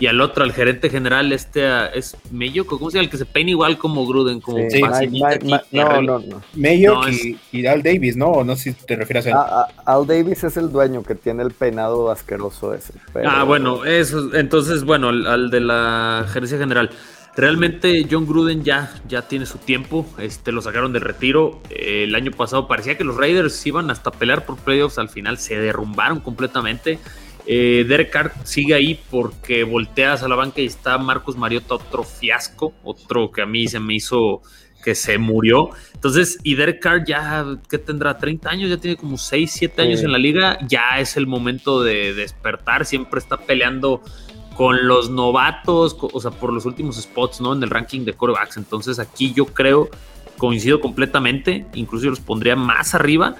Y 0.00 0.06
al 0.06 0.20
otro, 0.20 0.44
al 0.44 0.52
gerente 0.52 0.90
general, 0.90 1.32
este 1.32 1.66
ah, 1.66 1.86
es 1.92 2.16
Mayo, 2.30 2.66
¿cómo 2.66 2.90
se 2.90 2.96
llama? 2.98 3.04
El 3.04 3.10
que 3.10 3.16
se 3.16 3.24
peina 3.24 3.50
igual 3.50 3.78
como 3.78 4.06
Gruden, 4.06 4.40
como 4.40 4.58
Sí, 4.70 4.80
Mike- 4.82 5.40
Mike- 5.42 5.64
no, 5.72 6.02
no, 6.02 6.18
no. 6.20 6.42
No, 6.54 7.08
y, 7.08 7.38
y 7.52 7.66
Al 7.66 7.82
Davis, 7.82 8.16
¿no? 8.16 8.44
No 8.44 8.54
sé 8.56 8.72
si 8.72 8.86
te 8.86 8.94
refieres 8.96 9.26
a 9.26 9.30
él. 9.30 9.34
Ah, 9.36 9.66
ah, 9.84 9.94
Al 9.94 10.06
Davis 10.06 10.44
es 10.44 10.56
el 10.56 10.70
dueño 10.70 11.02
que 11.02 11.14
tiene 11.14 11.42
el 11.42 11.50
peinado 11.50 12.10
asqueroso 12.10 12.74
ese. 12.74 12.92
pero- 13.12 13.28
Ah, 13.28 13.42
bueno, 13.44 13.84
eso, 13.84 14.34
entonces, 14.34 14.84
bueno, 14.84 15.08
al, 15.08 15.26
al 15.26 15.50
de 15.50 15.60
la 15.60 16.26
gerencia 16.32 16.58
general. 16.58 16.90
Realmente 17.36 18.04
John 18.10 18.26
Gruden 18.26 18.64
ya, 18.64 18.92
ya 19.08 19.22
tiene 19.22 19.46
su 19.46 19.58
tiempo, 19.58 20.04
este, 20.18 20.50
lo 20.50 20.60
sacaron 20.60 20.92
del 20.92 21.02
retiro. 21.02 21.60
Eh, 21.70 22.02
el 22.04 22.14
año 22.16 22.32
pasado 22.32 22.66
parecía 22.66 22.98
que 22.98 23.04
los 23.04 23.16
Raiders 23.16 23.64
iban 23.64 23.90
hasta 23.92 24.10
pelear 24.10 24.44
por 24.44 24.56
playoffs, 24.56 24.98
al 24.98 25.08
final 25.08 25.38
se 25.38 25.56
derrumbaron 25.56 26.18
completamente. 26.20 26.98
Eh, 27.50 27.86
Derek 27.88 28.10
Carr 28.10 28.32
sigue 28.44 28.74
ahí 28.74 29.00
porque 29.10 29.64
volteas 29.64 30.22
a 30.22 30.28
la 30.28 30.34
banca 30.36 30.60
y 30.60 30.66
está 30.66 30.98
Marcos 30.98 31.34
Mariota, 31.36 31.76
otro 31.76 32.04
fiasco, 32.04 32.74
otro 32.84 33.32
que 33.32 33.40
a 33.40 33.46
mí 33.46 33.66
se 33.68 33.80
me 33.80 33.94
hizo 33.94 34.42
que 34.84 34.94
se 34.94 35.16
murió. 35.16 35.70
Entonces, 35.94 36.38
y 36.42 36.54
Derek 36.54 36.80
Carr 36.80 37.04
ya, 37.06 37.44
¿qué 37.68 37.78
tendrá? 37.78 38.18
30 38.18 38.50
años, 38.50 38.70
ya 38.70 38.76
tiene 38.76 38.96
como 38.98 39.16
6, 39.16 39.50
7 39.50 39.80
años 39.82 40.00
Sí. 40.00 40.04
en 40.04 40.12
la 40.12 40.18
liga, 40.18 40.58
ya 40.68 40.98
es 40.98 41.16
el 41.16 41.26
momento 41.26 41.82
de 41.82 42.12
despertar, 42.14 42.84
siempre 42.84 43.18
está 43.18 43.38
peleando 43.38 44.02
con 44.54 44.86
los 44.86 45.08
novatos, 45.08 45.96
o 46.00 46.20
sea, 46.20 46.30
por 46.30 46.52
los 46.52 46.66
últimos 46.66 46.96
spots, 47.00 47.40
¿no? 47.40 47.54
En 47.54 47.62
el 47.62 47.70
ranking 47.70 48.04
de 48.04 48.12
quarterbacks. 48.12 48.56
Entonces, 48.58 48.98
aquí 48.98 49.32
yo 49.32 49.46
creo, 49.46 49.88
coincido 50.36 50.80
completamente, 50.80 51.64
incluso 51.74 52.04
yo 52.04 52.10
los 52.10 52.20
pondría 52.20 52.56
más 52.56 52.94
arriba, 52.94 53.36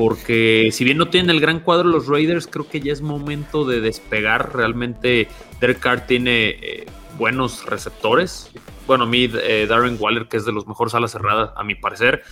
porque 0.00 0.70
si 0.72 0.82
bien 0.82 0.96
no 0.96 1.10
tienen 1.10 1.28
el 1.28 1.42
gran 1.42 1.60
cuadro 1.60 1.86
los 1.86 2.06
Raiders, 2.06 2.46
creo 2.46 2.66
que 2.66 2.80
ya 2.80 2.90
es 2.90 3.02
momento 3.02 3.66
de 3.66 3.82
despegar. 3.82 4.56
Realmente 4.56 5.28
Derek 5.60 5.78
Carr 5.78 6.06
tiene 6.06 6.56
eh, 6.62 6.86
buenos 7.18 7.66
receptores. 7.66 8.50
Bueno, 8.86 9.04
a 9.04 9.06
mí 9.06 9.30
eh, 9.30 9.66
Darren 9.68 9.98
Waller, 10.00 10.26
que 10.26 10.38
es 10.38 10.46
de 10.46 10.52
los 10.52 10.66
mejores 10.66 10.94
alas 10.94 11.12
cerradas, 11.12 11.50
a 11.54 11.64
mi 11.64 11.74
parecer, 11.74 12.22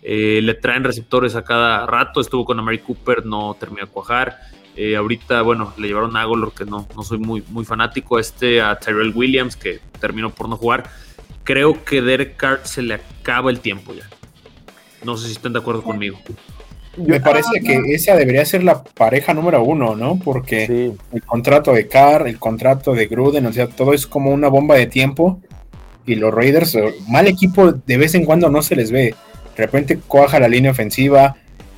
eh, 0.00 0.40
le 0.42 0.54
traen 0.54 0.84
receptores 0.84 1.36
a 1.36 1.44
cada 1.44 1.84
rato. 1.84 2.22
Estuvo 2.22 2.46
con 2.46 2.58
Amari 2.60 2.78
Cooper, 2.78 3.26
no 3.26 3.54
terminó 3.60 3.84
de 3.84 3.92
cuajar. 3.92 4.38
Ahorita, 4.96 5.42
bueno, 5.42 5.74
le 5.76 5.88
llevaron 5.88 6.16
a 6.16 6.22
Agolor, 6.22 6.54
que 6.54 6.64
no, 6.64 6.88
no 6.96 7.02
soy 7.02 7.18
muy, 7.18 7.44
muy 7.50 7.66
fanático. 7.66 8.18
Este 8.18 8.62
a 8.62 8.78
Tyrell 8.78 9.12
Williams, 9.14 9.54
que 9.54 9.80
terminó 10.00 10.30
por 10.30 10.48
no 10.48 10.56
jugar. 10.56 10.88
Creo 11.44 11.84
que 11.84 12.00
Derek 12.00 12.36
Carr 12.36 12.60
se 12.64 12.80
le 12.80 12.94
acaba 12.94 13.50
el 13.50 13.60
tiempo 13.60 13.92
ya. 13.92 14.08
No 15.04 15.18
sé 15.18 15.26
si 15.26 15.32
estén 15.32 15.52
de 15.52 15.58
acuerdo 15.58 15.82
conmigo. 15.82 16.18
Me 17.06 17.20
parece 17.20 17.60
que 17.60 17.80
esa 17.94 18.16
debería 18.16 18.44
ser 18.44 18.64
la 18.64 18.82
pareja 18.82 19.34
número 19.34 19.62
uno, 19.62 19.94
¿no? 19.94 20.18
Porque 20.18 20.66
Sí, 20.66 20.92
el 21.12 21.22
contrato 21.22 21.72
de 21.72 21.86
Carr, 21.86 22.28
el 22.28 22.38
contrato 22.38 22.94
de 22.94 23.06
Gruden, 23.06 23.46
o 23.46 23.52
sea, 23.52 23.66
todo 23.68 23.94
es 23.94 24.06
como 24.06 24.30
una 24.30 24.48
bomba 24.48 24.74
de 24.76 24.86
tiempo. 24.86 25.40
Y 26.06 26.14
los 26.14 26.32
Raiders, 26.32 26.76
mal 27.06 27.26
equipo, 27.26 27.72
de 27.72 27.96
vez 27.98 28.14
en 28.14 28.24
cuando 28.24 28.48
no 28.48 28.62
se 28.62 28.76
les 28.76 28.90
ve. 28.90 29.14
De 29.56 29.64
repente 29.64 29.98
cuaja 29.98 30.40
la 30.40 30.48
línea 30.48 30.70
ofensiva, 30.70 31.36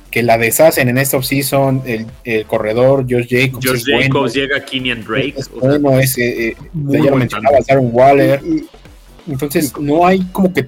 que 0.09 0.23
la 0.23 0.37
deshacen 0.37 0.87
en 0.89 0.97
esta 0.97 1.17
offseason. 1.17 1.83
El, 1.85 2.05
el 2.23 2.45
corredor, 2.45 3.05
Josh 3.09 3.27
Jacobs. 3.29 3.65
Josh 3.65 3.83
bueno, 3.91 4.01
Jacobs 4.03 4.33
llega 4.33 4.57
a 4.57 4.65
Kenyan 4.65 5.03
Drake. 5.03 5.33
es 5.37 5.49
bueno, 5.49 5.99
es, 5.99 6.17
eh, 6.17 6.55
ya 6.73 7.11
lo 7.11 7.17
mencionabas, 7.17 7.69
Aaron 7.69 7.89
Waller. 7.91 8.41
y, 8.45 8.65
Entonces, 9.29 9.73
no 9.77 10.05
hay 10.05 10.21
como 10.31 10.53
que 10.53 10.67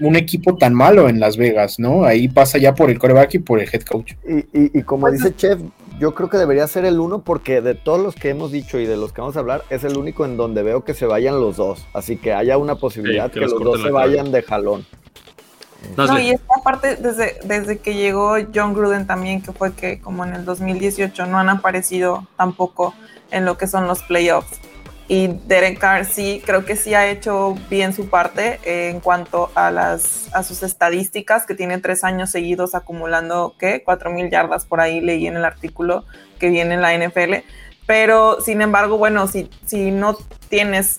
un 0.00 0.16
equipo 0.16 0.56
tan 0.56 0.74
malo 0.74 1.08
en 1.08 1.20
Las 1.20 1.36
Vegas, 1.36 1.78
¿no? 1.78 2.04
Ahí 2.04 2.28
pasa 2.28 2.58
ya 2.58 2.74
por 2.74 2.90
el 2.90 2.98
coreback 2.98 3.34
y 3.34 3.38
por 3.38 3.60
el 3.60 3.68
head 3.72 3.82
coach. 3.82 4.12
y- 4.28 4.38
y- 4.58 4.78
y 4.78 4.82
como 4.82 5.02
Pues 5.08 5.14
dice 5.22 5.34
Chef, 5.36 5.60
yo 6.00 6.14
creo 6.14 6.28
que 6.28 6.36
debería 6.36 6.66
ser 6.66 6.84
el 6.84 6.98
uno 6.98 7.22
porque 7.22 7.60
de 7.60 7.74
todos 7.74 8.00
los 8.00 8.14
que 8.16 8.30
hemos 8.30 8.50
dicho 8.50 8.78
y 8.78 8.86
de 8.86 8.96
los 8.96 9.12
que 9.12 9.20
vamos 9.20 9.36
a 9.36 9.40
hablar, 9.40 9.62
es 9.70 9.84
el 9.84 9.96
único 9.96 10.24
en 10.24 10.36
donde 10.36 10.62
veo 10.62 10.84
que 10.84 10.94
se 10.94 11.06
vayan 11.06 11.40
los 11.40 11.56
dos. 11.56 11.86
Así 11.92 12.16
que 12.16 12.32
haya 12.32 12.58
una 12.58 12.74
posibilidad 12.74 13.30
que 13.30 13.40
que, 13.40 13.46
los 13.46 13.58
dos 13.62 13.80
se 13.82 13.90
vayan 13.90 14.32
de 14.32 14.42
jalón. 14.42 14.84
no 15.96 16.06
No, 16.06 16.16
sé. 16.16 16.22
y 16.24 16.30
esta 16.30 16.54
parte, 16.64 16.96
desde, 16.96 17.36
desde 17.44 17.78
que 17.78 17.94
llegó 17.94 18.34
John 18.54 18.74
Gruden 18.74 19.06
también, 19.06 19.42
que 19.42 19.52
fue 19.52 19.72
que 19.74 20.00
como 20.00 20.24
en 20.24 20.34
el 20.34 20.44
2018 20.44 21.26
no 21.26 21.38
han 21.38 21.48
aparecido 21.50 22.26
tampoco 22.36 22.94
en 23.30 23.44
lo 23.44 23.56
que 23.58 23.66
son 23.68 23.86
los 23.86 24.02
playoffs. 24.02 24.58
Y 25.06 25.28
Derek 25.46 25.78
Carr 25.78 26.06
sí, 26.06 26.42
creo 26.46 26.64
que 26.64 26.76
sí 26.76 26.94
ha 26.94 27.06
hecho 27.10 27.54
bien 27.68 27.92
su 27.92 28.08
parte 28.08 28.58
en 28.64 29.00
cuanto 29.00 29.50
a, 29.54 29.70
las, 29.70 30.34
a 30.34 30.42
sus 30.42 30.62
estadísticas, 30.62 31.44
que 31.44 31.54
tiene 31.54 31.78
tres 31.78 32.04
años 32.04 32.30
seguidos 32.30 32.74
acumulando, 32.74 33.54
¿qué? 33.58 33.82
Cuatro 33.84 34.10
mil 34.10 34.30
yardas 34.30 34.64
por 34.64 34.80
ahí 34.80 35.02
leí 35.02 35.26
en 35.26 35.36
el 35.36 35.44
artículo 35.44 36.06
que 36.38 36.48
viene 36.48 36.74
en 36.74 36.80
la 36.80 36.94
NFL. 36.94 37.44
Pero, 37.86 38.40
sin 38.40 38.62
embargo, 38.62 38.96
bueno, 38.96 39.26
si, 39.26 39.50
si 39.66 39.90
no 39.90 40.16
tienes 40.48 40.96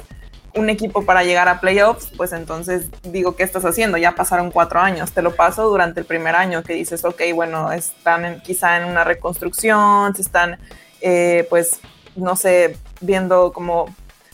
un 0.54 0.70
equipo 0.70 1.04
para 1.04 1.24
llegar 1.24 1.48
a 1.50 1.60
playoffs, 1.60 2.12
pues 2.15 2.32
entonces 2.32 2.88
digo, 3.04 3.36
¿qué 3.36 3.41
estás 3.41 3.65
haciendo? 3.65 3.98
Ya 3.98 4.13
pasaron 4.13 4.52
cuatro 4.52 4.80
años, 4.80 5.12
te 5.13 5.24
lo 5.24 5.36
paso 5.36 5.68
durante 5.68 6.00
el 6.00 6.06
primer 6.06 6.36
año 6.36 6.62
que 6.62 6.74
dices, 6.74 7.04
ok, 7.04 7.22
bueno, 7.34 7.72
están 7.72 8.24
en- 8.24 8.39
quizá 8.41 8.78
en 8.78 8.86
una 8.86 9.04
reconstrucción, 9.04 10.15
se 10.15 10.22
están, 10.22 10.60
eh, 11.02 11.48
pues, 11.50 11.80
no 12.15 12.36
sé, 12.36 12.78
viendo 13.06 13.54
como 13.54 13.86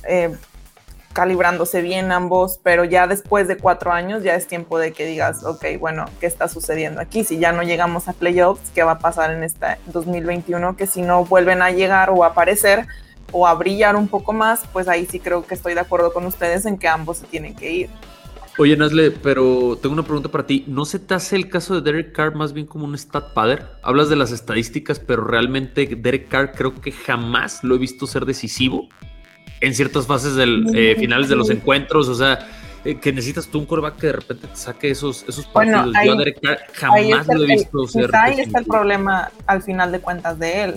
eh, 0.07 0.35
calibrándose 1.13 1.81
bien 1.81 2.11
ambos, 2.11 2.59
pero 2.63 2.85
ya 2.85 3.07
después 3.07 3.47
de 3.47 3.57
cuatro 3.57 3.91
años 3.91 4.23
ya 4.23 4.35
es 4.35 4.47
tiempo 4.47 4.79
de 4.79 4.93
que 4.93 5.05
digas, 5.05 5.43
ok, 5.43 5.65
bueno, 5.79 6.05
¿qué 6.19 6.25
está 6.25 6.47
sucediendo 6.47 7.01
aquí? 7.01 7.23
Si 7.23 7.37
ya 7.37 7.51
no 7.51 7.63
llegamos 7.63 8.07
a 8.07 8.13
playoffs, 8.13 8.71
¿qué 8.73 8.83
va 8.83 8.93
a 8.93 8.99
pasar 8.99 9.31
en 9.31 9.43
este 9.43 9.77
2021? 9.87 10.75
Que 10.77 10.87
si 10.87 11.01
no 11.01 11.25
vuelven 11.25 11.61
a 11.61 11.71
llegar 11.71 12.09
o 12.09 12.23
a 12.23 12.27
aparecer 12.27 12.87
o 13.31 13.47
a 13.47 13.53
brillar 13.53 13.95
un 13.95 14.07
poco 14.07 14.33
más, 14.33 14.61
pues 14.71 14.87
ahí 14.87 15.05
sí 15.05 15.19
creo 15.19 15.45
que 15.45 15.55
estoy 15.55 15.73
de 15.73 15.81
acuerdo 15.81 16.13
con 16.13 16.25
ustedes 16.25 16.65
en 16.65 16.77
que 16.77 16.87
ambos 16.87 17.17
se 17.17 17.27
tienen 17.27 17.55
que 17.55 17.71
ir. 17.71 17.89
Oye, 18.61 18.77
Nazle, 18.77 19.09
pero 19.09 19.75
tengo 19.81 19.93
una 19.93 20.03
pregunta 20.03 20.29
para 20.29 20.45
ti. 20.45 20.63
¿No 20.67 20.85
se 20.85 20.99
te 20.99 21.15
hace 21.15 21.35
el 21.35 21.49
caso 21.49 21.73
de 21.73 21.81
Derek 21.81 22.11
Carr 22.11 22.35
más 22.35 22.53
bien 22.53 22.67
como 22.67 22.85
un 22.85 22.95
stat 22.95 23.33
padder? 23.33 23.65
Hablas 23.81 24.07
de 24.07 24.15
las 24.15 24.31
estadísticas, 24.31 24.99
pero 24.99 25.23
realmente 25.23 25.87
Derek 25.87 26.27
Carr 26.27 26.51
creo 26.51 26.79
que 26.79 26.91
jamás 26.91 27.63
lo 27.63 27.73
he 27.73 27.79
visto 27.79 28.05
ser 28.05 28.23
decisivo 28.23 28.87
en 29.61 29.73
ciertas 29.73 30.05
fases 30.05 30.35
del 30.35 30.67
eh, 30.75 30.95
finales 30.95 31.27
de 31.27 31.37
los 31.37 31.49
encuentros. 31.49 32.07
O 32.07 32.13
sea, 32.13 32.47
eh, 32.85 32.99
que 32.99 33.11
necesitas 33.11 33.47
tú 33.47 33.57
un 33.57 33.65
coreback 33.65 33.95
que 33.97 34.07
de 34.07 34.13
repente 34.13 34.45
te 34.45 34.55
saque 34.55 34.91
esos, 34.91 35.25
esos 35.27 35.51
Bueno, 35.51 35.77
partidos. 35.77 35.95
ahí- 35.95 36.05
Yo 36.07 36.13
a 36.13 36.15
Derek 36.17 36.39
Carr 36.39 36.57
jamás 36.73 37.27
lo 37.29 37.33
he 37.33 37.37
el, 37.37 37.45
visto 37.47 37.87
ser 37.87 38.15
ahí 38.15 38.41
está 38.41 38.59
el 38.59 38.65
problema 38.65 39.31
al 39.47 39.63
final 39.63 39.91
de 39.91 40.01
cuentas 40.01 40.37
de 40.37 40.65
él. 40.65 40.75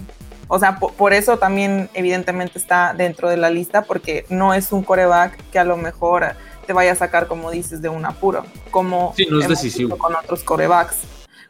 O 0.48 0.58
sea, 0.58 0.78
por, 0.78 0.94
por 0.94 1.12
eso 1.12 1.36
también 1.36 1.90
evidentemente 1.92 2.58
está 2.58 2.94
dentro 2.96 3.28
de 3.28 3.36
la 3.36 3.50
lista, 3.50 3.82
porque 3.82 4.24
no 4.30 4.54
es 4.54 4.72
un 4.72 4.82
coreback 4.82 5.36
que 5.50 5.58
a 5.58 5.64
lo 5.64 5.76
mejor 5.76 6.34
te 6.64 6.72
vaya 6.72 6.92
a 6.92 6.96
sacar, 6.96 7.26
como 7.28 7.50
dices, 7.50 7.80
de 7.82 7.88
un 7.88 8.04
apuro, 8.04 8.44
como 8.70 9.12
Sí, 9.16 9.26
no 9.30 9.38
es 9.38 9.44
hemos 9.46 9.62
decisivo. 9.62 9.90
visto 9.90 9.98
con 10.02 10.14
otros 10.16 10.42
corebacks. 10.42 10.96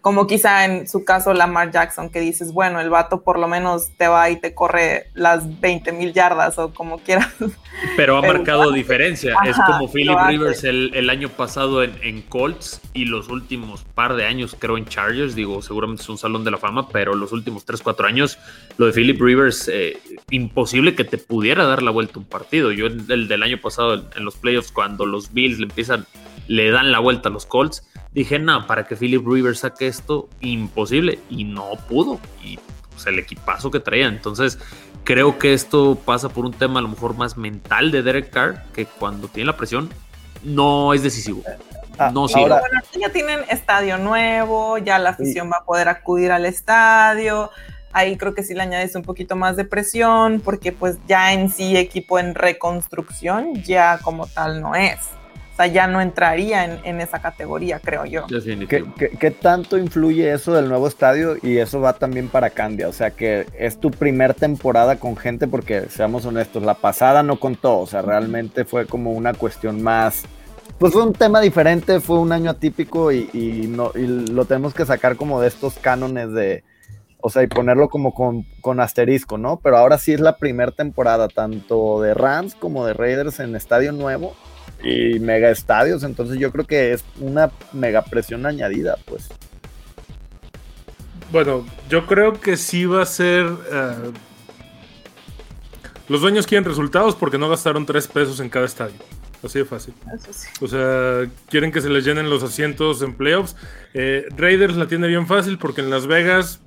Como 0.05 0.27
quizá 0.27 0.67
en 0.67 0.87
su 0.87 1.03
caso 1.03 1.33
Lamar 1.33 1.71
Jackson, 1.71 2.11
que 2.11 2.21
dices, 2.21 2.53
bueno, 2.53 2.79
el 2.79 2.91
vato 2.91 3.23
por 3.23 3.39
lo 3.39 3.49
menos 3.49 3.89
te 3.97 4.07
va 4.07 4.29
y 4.29 4.37
te 4.39 4.53
corre 4.53 5.07
las 5.15 5.63
20 5.63 5.93
mil 5.93 6.13
yardas 6.13 6.59
o 6.59 6.75
como 6.75 6.99
quieras. 6.99 7.33
Pero 7.97 8.19
ha 8.19 8.21
Pero- 8.21 8.35
marcado 8.35 8.71
diferencia. 8.83 9.35
es 9.47 9.57
como 9.67 9.91
Philip. 9.91 10.15
Rivers 10.29 10.63
el, 10.65 10.91
el 10.95 11.09
año 11.09 11.31
pasado 11.31 11.83
en, 11.83 11.95
en 12.03 12.21
Colts 12.21 12.83
y 12.93 13.07
los 13.07 13.31
últimos 13.31 13.83
par 13.95 14.15
de 14.15 14.27
años, 14.27 14.55
creo, 14.59 14.77
en 14.77 14.85
Chargers. 14.85 15.35
Digo, 15.35 15.63
seguramente 15.63 16.03
es 16.03 16.09
un 16.11 16.19
salón 16.19 16.45
de 16.45 16.51
la 16.51 16.59
fama, 16.59 16.87
pero 16.91 17.15
los 17.15 17.33
últimos 17.33 17.65
3, 17.65 17.81
4 17.81 18.07
años, 18.07 18.39
lo 18.77 18.85
de 18.85 18.93
Philip 18.93 19.19
Rivers, 19.19 19.69
eh, 19.73 19.97
imposible 20.29 20.95
que 20.95 21.05
te 21.05 21.17
pudiera 21.17 21.65
dar 21.65 21.83
la 21.83 21.91
vuelta 21.91 22.19
un 22.19 22.27
partido. 22.27 22.73
Yo, 22.73 22.89
el, 22.89 23.11
el 23.11 23.27
del 23.27 23.43
año 23.43 23.59
pasado, 23.59 23.95
en, 23.95 24.05
en 24.17 24.25
los 24.27 24.37
playoffs, 24.37 24.71
cuando 24.71 25.07
los 25.07 25.33
Bills 25.33 25.59
le 25.59 25.65
empiezan, 25.65 26.05
le 26.47 26.71
dan 26.71 26.93
la 26.93 26.99
vuelta 26.99 27.29
a 27.29 27.33
los 27.33 27.47
Colts, 27.47 27.87
dije, 28.13 28.39
no, 28.39 28.67
para 28.67 28.87
que 28.87 28.97
Philip 28.97 29.27
Rivers 29.27 29.61
saque 29.61 29.87
esto, 29.87 30.29
imposible. 30.41 31.19
Y 31.31 31.45
no 31.45 31.71
pudo. 31.89 32.21
Y 32.43 32.59
pues, 32.91 33.07
el 33.07 33.19
equipazo 33.19 33.71
que 33.71 33.81
traía. 33.81 34.07
Entonces, 34.07 34.59
creo 35.05 35.39
que 35.39 35.53
esto 35.55 35.99
pasa 36.05 36.29
por 36.29 36.45
un 36.45 36.53
tema 36.53 36.81
a 36.81 36.83
lo 36.83 36.89
mejor 36.89 37.17
más 37.17 37.37
mental 37.37 37.91
de 37.91 38.03
Derek 38.03 38.31
Carr, 38.31 38.63
que 38.73 38.87
cuando 38.87 39.29
tiene 39.29 39.47
la 39.47 39.57
presión 39.57 39.91
no 40.43 40.93
es 40.95 41.03
decisivo. 41.03 41.43
Ah, 41.99 42.11
No 42.13 42.29
sirve. 42.29 42.43
ahora, 42.43 42.61
Bueno, 42.61 42.81
ya 43.01 43.11
tienen 43.11 43.41
estadio 43.49 43.99
nuevo, 43.99 44.79
ya 44.79 44.99
la 44.99 45.11
afición 45.11 45.51
va 45.51 45.59
a 45.59 45.65
poder 45.65 45.89
acudir 45.89 46.33
al 46.33 46.45
estadio. 46.45 47.51
Ahí 47.93 48.17
creo 48.17 48.35
que 48.35 48.43
sí 48.43 48.55
le 48.55 48.63
añades 48.63 48.97
un 48.97 49.03
poquito 49.03 49.37
más 49.37 49.57
de 49.57 49.65
presión, 49.65 50.41
porque 50.45 50.73
pues 50.73 50.99
ya 51.07 51.33
en 51.33 51.49
sí 51.49 51.77
equipo 51.77 52.19
en 52.19 52.35
reconstrucción 52.35 53.63
ya 53.63 53.99
como 54.03 54.27
tal 54.27 54.61
no 54.61 54.75
es. 54.75 54.99
O 55.55 55.57
sea, 55.57 55.69
ya 55.69 55.87
no 55.87 56.01
entraría 56.01 56.65
en, 56.65 56.81
en 56.83 57.01
esa 57.01 57.21
categoría, 57.21 57.79
creo 57.79 58.05
yo. 58.05 58.27
¿qué, 58.27 58.35
Definitivo. 58.35 58.93
qué, 58.99 59.11
qué 59.11 59.31
tanto 59.31 59.79
influye 59.79 60.33
eso 60.33 60.53
del 60.53 60.69
nuevo 60.69 60.89
estadio? 60.89 61.37
Y 61.41 61.59
eso 61.59 61.81
va 61.81 61.93
también 61.93 62.27
para 62.29 62.51
Candia. 62.51 62.89
O 62.89 62.93
sea, 62.93 63.13
que 63.13 63.47
es 63.57 63.79
tu 63.79 63.93
primer 63.93 64.35
temporada 64.35 64.97
con 64.97 65.17
gente, 65.17 65.47
porque 65.47 65.83
seamos 65.91 66.27
honestos, 66.27 66.65
la 66.65 66.75
pasada 66.75 67.23
no 67.23 67.39
contó. 67.39 67.79
O 67.79 67.87
sea, 67.87 68.03
realmente 68.03 68.65
fue 68.65 68.87
como 68.87 69.13
una 69.13 69.33
cuestión 69.33 69.81
más. 69.81 70.25
Pues 70.81 70.93
fue 70.93 71.05
un 71.05 71.13
tema 71.13 71.41
diferente, 71.41 72.01
fue 72.01 72.19
un 72.19 72.33
año 72.33 72.51
atípico 72.51 73.13
y, 73.13 73.31
y 73.33 73.69
no, 73.69 73.93
y 73.95 74.09
lo 74.09 74.47
tenemos 74.47 74.75
que 74.75 74.85
sacar 74.85 75.15
como 75.15 75.41
de 75.41 75.47
estos 75.47 75.75
cánones 75.75 76.33
de. 76.33 76.65
O 77.21 77.31
sea, 77.31 77.45
y 77.45 77.47
ponerlo 77.47 77.89
como 77.89 78.13
con, 78.13 78.45
con 78.61 78.81
asterisco, 78.81 79.39
¿no? 79.39 79.61
Pero 79.63 79.77
ahora 79.77 79.99
sí 79.99 80.13
es 80.15 80.21
la 80.21 80.37
primera 80.37 80.73
temporada, 80.73 81.29
tanto 81.29 82.03
de 82.03 82.13
Rams 82.13 82.57
como 82.57 82.85
de 82.85 82.93
Raiders 82.93 83.39
en 83.39 83.55
estadio 83.55 83.93
nuevo 83.93 84.35
y 84.83 85.19
mega 85.19 85.51
estadios. 85.51 86.03
Entonces 86.03 86.39
yo 86.39 86.51
creo 86.53 86.67
que 86.67 86.93
es 86.93 87.05
una 87.21 87.51
mega 87.73 88.03
presión 88.03 88.47
añadida, 88.47 88.97
pues. 89.05 89.29
Bueno, 91.33 91.67
yo 91.89 92.07
creo 92.07 92.41
que 92.41 92.57
sí 92.57 92.85
va 92.85 93.03
a 93.03 93.07
ser. 93.07 93.47
eh, 93.47 94.13
los 96.09 96.21
dueños 96.21 96.47
quieren 96.47 96.65
resultados 96.65 97.15
porque 97.17 97.39
no 97.39 97.49
gastaron 97.49 97.87
tres 97.87 98.07
pesos 98.07 98.39
en 98.41 98.51
cada 98.51 98.67
estadio. 98.67 98.97
Así 99.43 99.59
de 99.59 99.65
fácil. 99.65 99.95
Eso 100.15 100.33
sí. 100.33 100.49
O 100.61 100.67
sea, 100.67 101.29
quieren 101.49 101.71
que 101.71 101.81
se 101.81 101.91
les 101.91 102.05
llenen 102.05 102.31
los 102.31 102.43
asientos 102.43 103.03
en 103.03 103.15
playoffs. 103.15 103.57
Eh, 103.93 104.27
Raiders 104.37 104.77
la 104.77 104.87
tiene 104.87 105.07
bien 105.07 105.27
fácil 105.27 105.59
porque 105.59 105.83
en 105.83 105.91
Las 105.91 106.07
Vegas, 106.07 106.61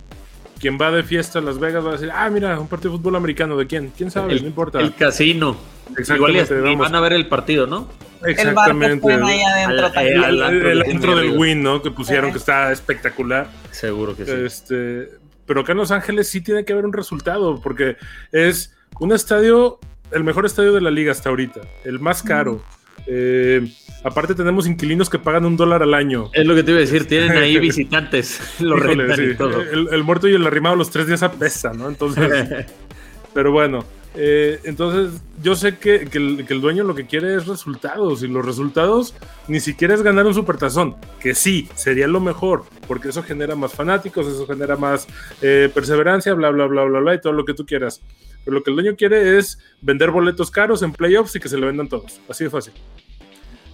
quien 0.59 0.77
va 0.79 0.91
de 0.91 1.03
fiesta 1.03 1.39
a 1.39 1.41
Las 1.41 1.59
Vegas 1.59 1.85
va 1.85 1.89
a 1.89 1.93
decir, 1.93 2.09
ah, 2.13 2.29
mira, 2.29 2.59
un 2.59 2.67
partido 2.67 2.91
de 2.91 2.97
fútbol 2.97 3.15
americano. 3.15 3.57
¿De 3.57 3.67
quién? 3.67 3.91
¿Quién 3.95 4.11
sabe? 4.11 4.33
El, 4.33 4.41
no 4.41 4.47
importa. 4.47 4.79
el 4.79 4.93
casino. 4.93 5.57
Igual 5.89 6.35
y, 6.35 6.39
Exactamente, 6.39 6.75
van 6.75 6.95
a 6.95 6.99
ver 6.99 7.13
el 7.13 7.27
partido, 7.27 7.65
¿no? 7.65 7.87
Exactamente. 8.25 9.11
ahí 9.13 9.41
adentro 9.41 9.87
Al- 9.95 10.07
El, 10.07 10.43
antro 10.43 10.71
el 10.71 10.79
de 10.81 10.91
intro 10.91 11.15
del. 11.15 11.37
Win, 11.37 11.63
¿no? 11.63 11.81
Que 11.81 11.91
pusieron 11.91 12.31
que 12.31 12.37
está 12.37 12.71
espectacular. 12.71 13.47
Seguro 13.71 14.15
que 14.15 14.25
sí. 14.25 14.31
Este, 14.31 15.09
pero 15.45 15.61
acá 15.61 15.71
en 15.71 15.77
Los 15.77 15.91
Ángeles 15.91 16.27
sí 16.29 16.41
tiene 16.41 16.65
que 16.65 16.73
haber 16.73 16.85
un 16.85 16.93
resultado, 16.93 17.61
porque 17.61 17.95
es 18.31 18.75
un 18.99 19.13
estadio, 19.13 19.79
el 20.11 20.23
mejor 20.23 20.45
estadio 20.45 20.73
de 20.73 20.81
la 20.81 20.91
liga 20.91 21.11
hasta 21.11 21.29
ahorita, 21.29 21.61
el 21.85 21.99
más 21.99 22.21
caro. 22.21 22.61
Eh, 23.05 23.71
aparte 24.03 24.35
tenemos 24.35 24.67
inquilinos 24.67 25.09
que 25.09 25.19
pagan 25.19 25.45
un 25.45 25.57
dólar 25.57 25.83
al 25.83 25.93
año. 25.93 26.29
Es 26.33 26.45
lo 26.45 26.55
que 26.55 26.63
te 26.63 26.71
iba 26.71 26.77
a 26.77 26.81
decir, 26.81 27.07
tienen 27.07 27.31
ahí 27.37 27.57
visitantes, 27.59 28.39
lo 28.59 28.77
Híjole, 28.77 29.07
rentan 29.07 29.17
sí. 29.17 29.31
y 29.31 29.35
todo. 29.35 29.61
El, 29.61 29.89
el 29.91 30.03
muerto 30.03 30.27
y 30.27 30.33
el 30.33 30.45
arrimado 30.45 30.75
los 30.75 30.89
tres 30.89 31.07
días 31.07 31.23
apesta, 31.23 31.73
¿no? 31.73 31.87
Entonces, 31.87 32.65
pero 33.33 33.51
bueno, 33.51 33.85
eh, 34.19 34.59
entonces 34.63 35.21
yo 35.43 35.55
sé 35.55 35.77
que, 35.77 36.05
que 36.09 36.17
el, 36.17 36.45
que 36.47 36.53
el 36.55 36.59
dueño 36.59 36.83
lo 36.83 36.95
que 36.95 37.05
quiere 37.05 37.35
es 37.35 37.45
resultados 37.45 38.23
y 38.23 38.27
los 38.27 38.43
resultados 38.43 39.13
ni 39.47 39.59
siquiera 39.59 39.93
es 39.93 40.01
ganar 40.01 40.25
un 40.25 40.33
supertazón, 40.33 40.95
que 41.19 41.35
sí, 41.35 41.69
sería 41.75 42.07
lo 42.07 42.19
mejor, 42.19 42.63
porque 42.87 43.09
eso 43.09 43.21
genera 43.21 43.55
más 43.55 43.73
fanáticos, 43.73 44.25
eso 44.25 44.47
genera 44.47 44.75
más 44.75 45.07
eh, 45.43 45.69
perseverancia, 45.71 46.33
bla, 46.33 46.49
bla, 46.49 46.65
bla, 46.65 46.83
bla, 46.85 46.99
bla, 46.99 47.13
y 47.13 47.21
todo 47.21 47.33
lo 47.33 47.45
que 47.45 47.53
tú 47.53 47.65
quieras. 47.65 48.01
Pero 48.43 48.57
lo 48.57 48.63
que 48.63 48.71
el 48.71 48.77
dueño 48.77 48.95
quiere 48.95 49.37
es 49.37 49.59
vender 49.81 50.09
boletos 50.09 50.49
caros 50.49 50.81
en 50.81 50.93
playoffs 50.93 51.35
y 51.35 51.39
que 51.39 51.49
se 51.49 51.57
le 51.57 51.67
vendan 51.67 51.87
todos. 51.87 52.19
Así 52.27 52.45
de 52.45 52.49
fácil. 52.49 52.73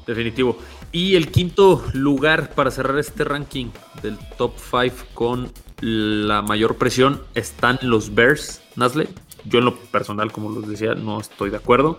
Definitivo. 0.05 0.57
Y 0.91 1.15
el 1.15 1.31
quinto 1.31 1.83
lugar 1.93 2.53
para 2.55 2.71
cerrar 2.71 2.99
este 2.99 3.23
ranking 3.23 3.67
del 4.01 4.17
top 4.37 4.53
5 4.57 4.95
con 5.13 5.51
la 5.81 6.41
mayor 6.41 6.75
presión 6.77 7.21
están 7.35 7.79
los 7.81 8.13
Bears, 8.13 8.61
Nasle. 8.75 9.07
Yo 9.45 9.59
en 9.59 9.65
lo 9.65 9.75
personal, 9.75 10.31
como 10.31 10.49
los 10.49 10.67
decía, 10.67 10.93
no 10.95 11.19
estoy 11.19 11.49
de 11.49 11.57
acuerdo. 11.57 11.97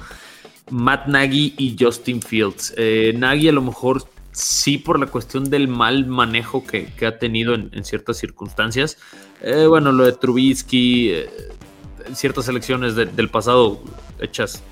Matt 0.71 1.07
Nagy 1.09 1.55
y 1.59 1.77
Justin 1.79 2.23
Fields. 2.23 2.73
Eh, 2.77 3.15
Nagy 3.17 3.49
a 3.49 3.53
lo 3.53 3.63
mejor 3.63 4.05
sí 4.33 4.79
por 4.79 4.99
la 4.99 5.07
cuestión 5.07 5.51
del 5.51 5.69
mal 5.69 6.07
manejo 6.07 6.67
que, 6.67 6.87
que 6.95 7.07
ha 7.07 7.19
tenido 7.19 7.55
en, 7.55 7.85
ciertas 7.85 8.17
circunstancias. 8.17 8.97
Eh, 9.43 9.67
bueno, 9.67 9.93
lo 9.93 10.05
de 10.05 10.13
Trubisky, 10.13 11.11
eh, 11.11 11.31
ciertas 12.15 12.49
elecciones 12.49 12.97
de- 12.97 13.07
del 13.07 13.29
pasado 13.29 13.81
hechas 14.19 14.63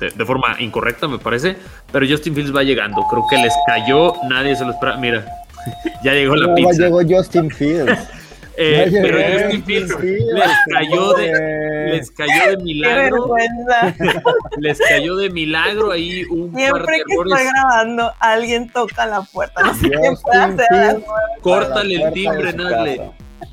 de, 0.00 0.10
de 0.10 0.24
forma 0.24 0.56
incorrecta, 0.58 1.06
me 1.06 1.18
parece. 1.18 1.56
Pero 1.92 2.06
Justin 2.08 2.34
Fields 2.34 2.54
va 2.54 2.62
llegando. 2.62 3.02
Creo 3.10 3.24
que 3.30 3.36
les 3.36 3.54
cayó. 3.66 4.14
Nadie 4.28 4.56
se 4.56 4.64
lo 4.64 4.72
espera. 4.72 4.96
Mira, 4.96 5.24
ya 6.04 6.12
llegó 6.12 6.34
la 6.36 6.48
Ya 6.48 6.54
pizza. 6.54 6.82
llegó 6.84 7.00
Justin 7.08 7.50
Fields. 7.50 7.98
Eh, 8.62 8.90
Ya 8.90 9.00
pero 9.00 9.16
llegó 9.16 9.40
Justin 9.44 9.64
Fields 9.64 9.96
Fields, 9.96 10.24
les 10.34 10.50
cayó 10.74 11.12
de, 11.14 11.86
les 11.92 12.10
cayó 12.10 12.50
de 12.50 12.56
Qué 12.58 12.62
milagro. 12.62 13.28
vergüenza. 13.34 13.94
Les 14.58 14.78
cayó 14.80 15.16
de 15.16 15.30
milagro 15.30 15.92
ahí 15.92 16.24
un 16.24 16.52
par 16.52 16.60
Siempre 16.60 16.96
de 16.98 17.02
que 17.04 17.14
errores. 17.14 17.32
estoy 17.32 17.52
grabando, 17.54 18.12
alguien 18.18 18.68
toca 18.68 19.06
la 19.06 19.22
puerta. 19.22 19.62
No 19.62 19.72
sé 19.74 19.88
puede 19.88 20.08
Justin 20.10 20.40
hacer 20.40 20.56
las 20.58 20.68
Fields 20.68 21.04
nueve. 21.06 21.40
Córtale 21.40 21.94
el 22.04 22.12
timbre, 22.12 22.52
Nadle. 22.52 23.10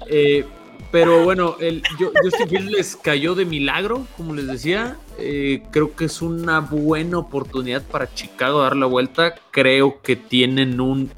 Eh, 0.09 0.45
pero 0.91 1.23
bueno, 1.23 1.55
el, 1.59 1.83
yo- 1.99 2.11
Justin 2.23 2.47
Fields 2.49 2.71
les 2.71 2.95
cayó 2.95 3.35
de 3.35 3.45
milagro, 3.45 4.05
como 4.15 4.33
les 4.33 4.47
decía. 4.47 4.97
Eh, 5.19 5.63
creo 5.71 5.95
que 5.95 6.05
es 6.05 6.21
una 6.21 6.59
buena 6.59 7.17
oportunidad 7.17 7.83
para 7.83 8.13
Chicago 8.13 8.61
dar 8.61 8.75
la 8.75 8.85
vuelta. 8.85 9.35
Creo 9.51 10.01
que 10.01 10.15
tienen 10.15 10.79
un 10.79 11.11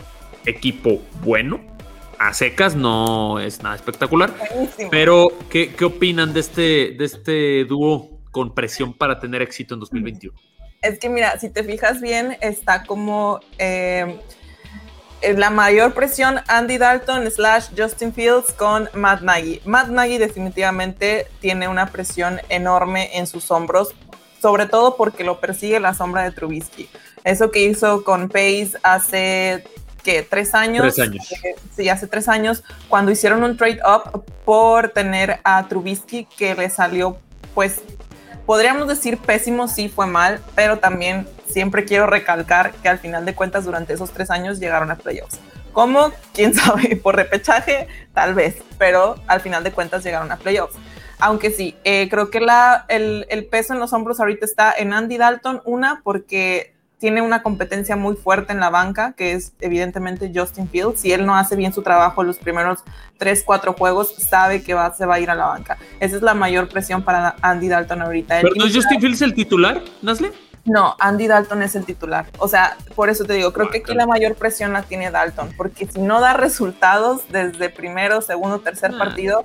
equipo 0.46 1.02
bueno. 1.24 1.60
A 2.18 2.34
secas 2.34 2.76
no 2.76 3.40
es 3.40 3.62
nada 3.64 3.76
espectacular. 3.76 4.34
Buenísimo. 4.54 4.90
Pero, 4.92 5.28
¿qué, 5.50 5.74
qué 5.74 5.86
opinan 5.86 6.34
de 6.34 6.40
este, 6.42 6.62
de 6.98 7.06
este 7.06 7.66
dúo 7.66 8.10
con 8.32 8.54
presión 8.54 8.94
para 8.94 9.20
tener 9.20 9.42
éxito 9.42 9.74
en 9.74 9.80
2021? 9.80 10.38
Es 10.82 10.98
que 11.00 11.10
mira, 11.10 11.38
si 11.40 11.50
te 11.50 11.64
fijas 11.64 12.00
bien, 12.02 12.38
está 12.42 12.84
como 12.84 13.40
eh, 13.58 14.20
la 15.36 15.50
mayor 15.50 15.94
presión 15.94 16.40
Andy 16.48 16.78
Dalton 16.78 17.30
slash 17.30 17.68
Justin 17.78 18.14
Fields 18.14 18.52
con 18.54 18.90
Matt 18.94 19.22
Nagy. 19.22 19.62
Matt 19.66 19.90
Nagy 19.90 20.18
definitivamente 20.18 21.28
tiene 21.40 21.68
una 21.68 21.88
presión 21.88 22.40
enorme 22.50 23.18
en 23.18 23.28
sus 23.28 23.52
hombros, 23.52 23.90
sobre 24.42 24.66
todo 24.66 24.96
porque 24.96 25.24
lo 25.24 25.40
persigue 25.40 25.80
la 25.80 25.94
sombra 25.94 26.24
de 26.24 26.32
Trubisky. 26.32 26.90
Eso 27.24 27.52
que 27.52 27.64
hizo 27.64 28.04
con 28.04 28.30
Pace 28.30 28.72
hace 28.84 29.64
¿qué? 30.04 30.24
tres 30.24 30.54
años. 30.54 30.96
Tres 30.96 31.08
años. 31.08 31.32
Eh, 31.44 31.56
sí, 31.76 31.90
hace 31.90 32.08
tres 32.08 32.28
años, 32.28 32.64
cuando 32.88 33.12
hicieron 33.12 33.44
un 33.44 33.58
trade 33.58 33.80
up 33.86 34.24
por 34.46 34.90
tener 34.90 35.40
a 35.44 35.68
Trubisky 35.68 36.26
que 36.26 36.56
le 36.56 36.70
salió 36.70 37.18
pues 37.54 37.82
podríamos 38.50 38.88
decir 38.88 39.20
pésimo, 39.20 39.68
sí 39.68 39.90
fue 39.90 40.08
mal, 40.08 40.42
pero 40.56 40.80
también 40.80 41.28
siempre 41.46 41.86
quiero 41.86 42.08
recalcar 42.08 42.74
que 42.74 42.90
al 42.90 42.98
final 42.98 43.24
de 43.24 43.36
cuentas 43.36 43.64
durante 43.64 43.94
esos 43.94 44.10
tres 44.10 44.32
años 44.32 44.60
llegaron 44.60 44.90
a 44.90 44.96
playoffs. 44.96 45.40
¿Cómo? 45.72 46.12
¿Quién 46.34 46.54
sabe? 46.56 46.96
¿Por 46.96 47.16
repechaje? 47.16 47.88
Tal 48.12 48.34
vez, 48.34 48.64
pero 48.80 49.18
al 49.28 49.42
final 49.42 49.64
de 49.64 49.72
cuentas 49.72 50.04
llegaron 50.04 50.32
a 50.32 50.38
playoffs. 50.38 50.76
Aunque 51.20 51.52
sí, 51.52 51.78
eh, 51.84 52.10
creo 52.10 52.32
que 52.32 52.44
el, 52.88 53.28
el 53.30 53.46
peso 53.46 53.76
en 53.76 53.80
los 53.80 53.94
hombros 53.94 54.20
ahorita 54.20 54.48
está 54.48 54.74
en 54.76 54.94
Andy 54.94 55.20
Dalton, 55.20 55.62
una 55.66 56.02
porque 56.04 56.74
tiene 57.00 57.22
una 57.22 57.42
competencia 57.42 57.96
muy 57.96 58.16
fuerte 58.16 58.52
en 58.52 58.60
la 58.60 58.70
banca, 58.70 59.14
que 59.14 59.32
es 59.34 59.54
evidentemente 59.62 60.32
Justin 60.36 60.68
Fields. 60.70 61.00
Si 61.00 61.12
él 61.14 61.26
no 61.26 61.36
hace 61.36 61.56
bien 61.56 61.72
su 61.74 61.82
trabajo 61.82 62.24
los 62.24 62.38
primeros 62.38 62.80
3, 63.18 63.44
4 63.46 63.74
juegos, 63.74 64.14
sabe 64.18 64.62
que 64.62 64.74
va, 64.74 64.94
se 64.94 65.06
va 65.06 65.16
a 65.16 65.20
ir 65.20 65.30
a 65.30 65.36
la 65.36 65.46
banca. 65.48 65.78
Esa 66.00 66.18
es 66.18 66.22
la 66.22 66.34
mayor 66.34 66.68
presión 66.68 67.02
para 67.04 67.36
Andy 67.42 67.70
Dalton 67.70 68.02
ahorita. 68.02 68.40
¿Pero 68.42 68.54
no 68.56 68.66
es 68.66 68.76
Justin 68.76 69.00
Fields 69.00 69.22
el 69.22 69.34
titular, 69.34 69.82
Nasle? 70.02 70.32
no, 70.66 70.96
Andy 71.00 71.26
Dalton 71.28 71.64
es 71.64 71.74
el 71.76 71.86
titular. 71.86 72.28
O 72.38 72.48
sea, 72.50 72.76
por 72.96 73.10
eso 73.10 73.24
te 73.24 73.34
digo, 73.34 73.54
creo 73.54 73.70
que 73.70 73.78
aquí 73.80 73.94
la 73.96 74.06
mayor 74.06 74.36
presión 74.36 74.74
la 74.74 74.84
tiene 74.84 75.10
Dalton, 75.10 75.52
porque 75.58 75.88
si 75.88 76.00
no 76.02 76.20
da 76.20 76.34
resultados 76.34 77.22
desde 77.30 77.70
primero, 77.70 78.22
segundo, 78.22 78.60
tercer 78.60 78.92
Ah. 78.94 78.98
partido, 79.00 79.44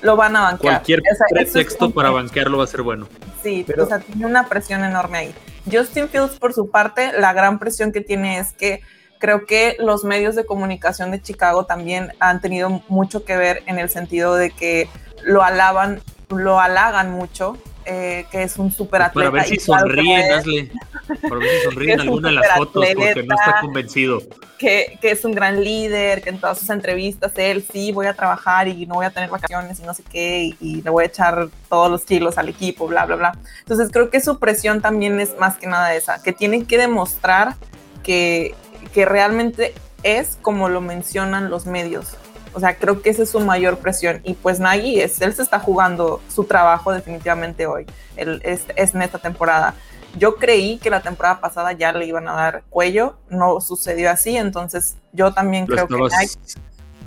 lo 0.00 0.16
van 0.16 0.34
a 0.36 0.40
banquear. 0.40 0.76
Cualquier 0.76 1.00
O 1.00 1.02
sea, 1.02 1.12
eso 1.12 1.24
es 1.36 1.50
pretexto 1.52 1.86
un- 1.86 1.92
para 1.92 2.10
banquearlo 2.10 2.58
va 2.58 2.64
a 2.64 2.66
ser 2.66 2.82
bueno. 2.82 3.06
Sí, 3.42 3.62
Pero- 3.66 3.84
o 3.84 3.86
sea, 3.86 3.98
tiene 4.00 4.26
una 4.26 4.48
presión 4.48 4.82
enorme 4.84 5.18
ahí. 5.18 5.34
Justin 5.70 6.08
Fields, 6.08 6.38
por 6.38 6.52
su 6.52 6.70
parte, 6.70 7.12
la 7.18 7.32
gran 7.32 7.58
presión 7.58 7.92
que 7.92 8.00
tiene 8.00 8.38
es 8.38 8.52
que 8.52 8.80
creo 9.18 9.46
que 9.46 9.76
los 9.78 10.04
medios 10.04 10.34
de 10.34 10.44
comunicación 10.44 11.10
de 11.10 11.20
Chicago 11.20 11.64
también 11.64 12.12
han 12.20 12.40
tenido 12.40 12.82
mucho 12.88 13.24
que 13.24 13.36
ver 13.36 13.62
en 13.66 13.78
el 13.78 13.88
sentido 13.88 14.34
de 14.34 14.50
que 14.50 14.88
lo 15.22 15.42
alaban, 15.42 16.02
lo 16.28 16.60
halagan 16.60 17.10
mucho, 17.10 17.56
eh, 17.86 18.26
que 18.30 18.42
es 18.42 18.58
un 18.58 18.70
súper 18.70 19.02
atleta. 19.02 19.30
Para 19.30 19.42
ver 19.42 19.48
si 19.48 19.58
sonríe, 19.58 20.70
Ver 21.08 21.42
si 21.42 21.64
sonríe 21.64 21.92
en 21.94 22.00
alguna 22.02 22.28
de 22.28 22.34
las 22.36 22.56
fotos 22.56 22.86
porque 22.94 23.22
no 23.22 23.34
está 23.34 23.60
convencido. 23.60 24.22
que, 24.58 24.98
que 25.00 25.10
es 25.10 25.24
un 25.24 25.32
gran 25.32 25.62
líder, 25.62 26.22
que 26.22 26.30
en 26.30 26.40
todas 26.40 26.58
sus 26.58 26.70
entrevistas 26.70 27.32
él 27.36 27.64
sí 27.70 27.92
voy 27.92 28.06
a 28.06 28.14
trabajar 28.14 28.68
y 28.68 28.86
no 28.86 28.94
voy 28.94 29.06
a 29.06 29.10
tener 29.10 29.30
vacaciones 29.30 29.78
y 29.80 29.82
no 29.82 29.94
sé 29.94 30.02
qué, 30.10 30.44
y, 30.44 30.56
y 30.60 30.82
le 30.82 30.90
voy 30.90 31.04
a 31.04 31.06
echar 31.06 31.48
todos 31.68 31.90
los 31.90 32.04
kilos 32.04 32.38
al 32.38 32.48
equipo, 32.48 32.86
bla, 32.86 33.06
bla, 33.06 33.16
bla. 33.16 33.38
Entonces 33.60 33.90
creo 33.92 34.10
que 34.10 34.20
su 34.20 34.38
presión 34.38 34.80
también 34.80 35.20
es 35.20 35.38
más 35.38 35.56
que 35.56 35.66
nada 35.66 35.94
esa, 35.94 36.22
que 36.22 36.32
tienen 36.32 36.66
que 36.66 36.78
demostrar 36.78 37.56
que, 38.04 38.54
que 38.92 39.04
realmente 39.04 39.74
es 40.04 40.38
como 40.40 40.68
lo 40.68 40.80
mencionan 40.80 41.50
los 41.50 41.66
medios. 41.66 42.16
O 42.52 42.60
sea, 42.60 42.76
creo 42.76 43.02
que 43.02 43.10
esa 43.10 43.24
es 43.24 43.30
su 43.30 43.40
mayor 43.40 43.78
presión. 43.78 44.20
Y 44.22 44.34
pues 44.34 44.60
Nagy, 44.60 45.00
es, 45.00 45.20
él 45.20 45.34
se 45.34 45.42
está 45.42 45.58
jugando 45.58 46.20
su 46.32 46.44
trabajo 46.44 46.92
definitivamente 46.92 47.66
hoy, 47.66 47.84
él, 48.16 48.40
es, 48.44 48.62
es 48.76 48.94
en 48.94 49.02
esta 49.02 49.18
temporada. 49.18 49.74
Yo 50.18 50.36
creí 50.36 50.78
que 50.78 50.90
la 50.90 51.00
temporada 51.00 51.40
pasada 51.40 51.72
ya 51.72 51.92
le 51.92 52.06
iban 52.06 52.28
a 52.28 52.32
dar 52.34 52.62
cuello, 52.70 53.16
no 53.30 53.60
sucedió 53.60 54.10
así, 54.10 54.36
entonces 54.36 54.96
yo 55.12 55.32
también 55.32 55.66
Lo 55.68 55.74
creo 55.74 55.88
que 55.88 55.94
Nike 56.16 56.38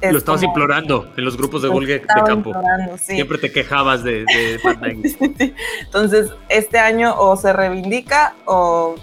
es 0.02 0.12
lo 0.12 0.18
estabas 0.20 0.42
como- 0.42 0.52
implorando 0.52 1.12
en 1.16 1.24
los 1.26 1.38
grupos 1.38 1.62
de 1.62 1.70
gol 1.70 1.86
de 1.88 2.02
campo. 2.02 2.54
sí. 3.00 3.16
Siempre 3.16 3.38
te 3.38 3.52
quejabas 3.52 4.04
de, 4.04 4.26
de. 4.26 5.56
Entonces, 5.82 6.30
este 6.50 6.78
año 6.80 7.16
o 7.18 7.36
se 7.38 7.52
reivindica 7.54 8.36
o 8.46 8.96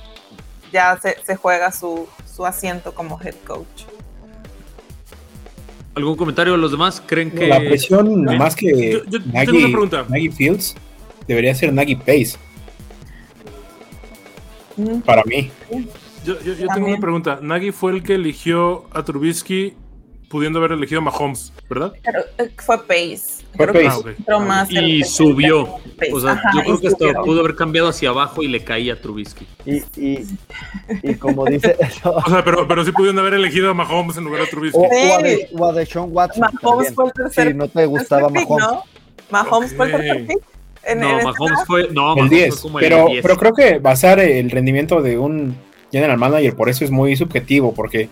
ya 0.72 0.98
se, 1.00 1.16
se 1.24 1.34
juega 1.36 1.72
su, 1.72 2.06
su 2.32 2.44
asiento 2.46 2.94
como 2.94 3.18
head 3.22 3.34
coach. 3.46 3.84
¿Algún 5.94 6.16
comentario 6.16 6.52
de 6.54 6.58
los 6.58 6.72
demás? 6.72 7.00
¿Creen 7.06 7.30
que 7.30 7.46
La 7.46 7.58
presión, 7.58 8.24
Bien. 8.24 8.38
más 8.38 8.56
que 8.56 8.92
Yo- 8.92 9.04
yo 9.04 9.22
tengo 9.22 9.58
una 9.58 9.68
pregunta. 9.68 10.04
Nagy 10.08 10.28
Fields, 10.30 10.74
debería 11.28 11.54
ser 11.54 11.72
Nagy 11.72 11.94
Pace, 11.96 12.36
para 15.04 15.22
mí. 15.24 15.50
Yo, 16.24 16.40
yo- 16.40 16.54
yo 16.54 16.66
tengo 16.74 16.88
una 16.88 16.98
pregunta. 16.98 17.38
Nagy 17.42 17.70
fue 17.72 17.92
el 17.92 18.02
que 18.02 18.14
eligió 18.14 18.84
a 18.92 19.02
Trubisky 19.04 19.74
pudiendo 20.30 20.58
haber 20.58 20.72
elegido 20.72 21.00
a 21.00 21.04
Mahomes, 21.04 21.52
¿verdad? 21.68 21.92
pero, 22.02 22.20
eh, 22.38 22.50
fue 22.58 22.78
Pace. 22.86 23.44
Fue 23.56 23.66
Pace. 23.68 23.86
Ah, 23.86 23.98
ok. 23.98 24.06
entró 24.18 24.40
más 24.40 24.68
y 24.70 24.76
el- 24.78 25.04
subió? 25.04 25.76
Pace. 25.96 26.12
O 26.12 26.20
sea, 26.20 26.32
Ajá, 26.32 26.50
yo 26.56 26.60
creo 26.62 26.80
que 26.80 26.90
subió. 26.90 27.22
pudo 27.22 27.40
haber 27.40 27.54
cambiado 27.54 27.88
hacia 27.88 28.08
abajo 28.08 28.42
y 28.42 28.48
le 28.48 28.64
caía 28.64 28.94
a 28.94 29.00
Trubisky. 29.00 29.46
Y, 29.64 29.76
y, 30.00 30.26
y 31.04 31.14
como 31.14 31.44
dice, 31.44 31.76
o, 32.04 32.10
O 32.10 32.22
sea, 32.28 32.42
pero, 32.42 32.66
pero 32.66 32.84
sí 32.84 32.90
pudieron 32.90 33.18
haber 33.20 33.34
elegido 33.34 33.70
a 33.70 33.74
Mahomes 33.74 34.16
en 34.16 34.24
lugar 34.24 34.40
de 34.40 34.46
Trubisky. 34.48 34.78
o 34.78 34.84
a, 35.18 35.22
de, 35.22 35.48
o 35.52 35.64
a 35.66 35.72
Deshaun 35.72 36.08
Watson. 36.10 36.40
Mahomes 36.40 36.60
también, 36.62 36.94
fue 36.94 37.04
el 37.06 37.12
tercer 37.12 37.48
Si 37.48 37.54
no 37.54 37.68
te 37.68 37.86
gustaba 37.86 38.28
Mahomes. 38.28 38.66
¿no? 38.66 38.82
Mahomes 39.30 39.76
fue 39.76 39.86
el 39.86 39.92
tercer 39.92 40.26
pick. 40.26 40.38
En- 40.86 41.00
No, 41.00 41.18
en 41.18 41.24
Mahomes 41.24 41.60
fue, 41.66 41.82
no, 41.84 41.88
el 41.88 41.94
Mahomes 42.16 42.30
10. 42.30 42.54
fue 42.54 42.62
como 42.62 42.78
el 42.78 42.84
Pero, 42.84 43.06
10. 43.08 43.22
pero 43.22 43.36
creo 43.36 43.52
que 43.54 43.78
basar 43.78 44.20
el 44.20 44.50
rendimiento 44.50 45.00
de 45.02 45.18
un 45.18 45.56
general 45.90 46.18
manager 46.18 46.54
por 46.56 46.68
eso 46.68 46.84
es 46.84 46.90
muy 46.90 47.14
subjetivo, 47.16 47.72
porque 47.74 48.08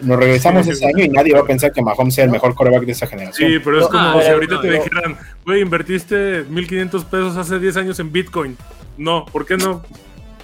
nos 0.00 0.18
regresamos 0.18 0.64
Sí, 0.66 0.72
ese 0.72 0.80
sí. 0.80 0.86
año 0.86 1.04
y 1.04 1.08
nadie 1.08 1.32
va 1.34 1.40
a 1.40 1.44
pensar 1.44 1.72
que 1.72 1.82
Mahomes 1.82 2.14
sea 2.14 2.24
el 2.24 2.30
mejor 2.30 2.54
coreback 2.54 2.84
de 2.84 2.92
esa 2.92 3.06
generación. 3.06 3.50
Sí, 3.50 3.58
pero 3.64 3.78
es 3.78 3.82
No, 3.84 3.88
como 3.90 4.02
no, 4.12 4.20
si 4.22 4.28
ahorita 4.28 4.54
no, 4.54 4.60
te 4.60 4.66
no. 4.68 4.72
dijeran, 4.74 5.18
güey, 5.44 5.60
invertiste 5.62 6.44
1500 6.48 7.04
pesos 7.06 7.36
hace 7.36 7.58
10 7.58 7.76
años 7.78 7.98
en 7.98 8.12
Bitcoin. 8.12 8.56
No, 8.96 9.24
¿por 9.26 9.44
qué 9.46 9.56
no? 9.56 9.82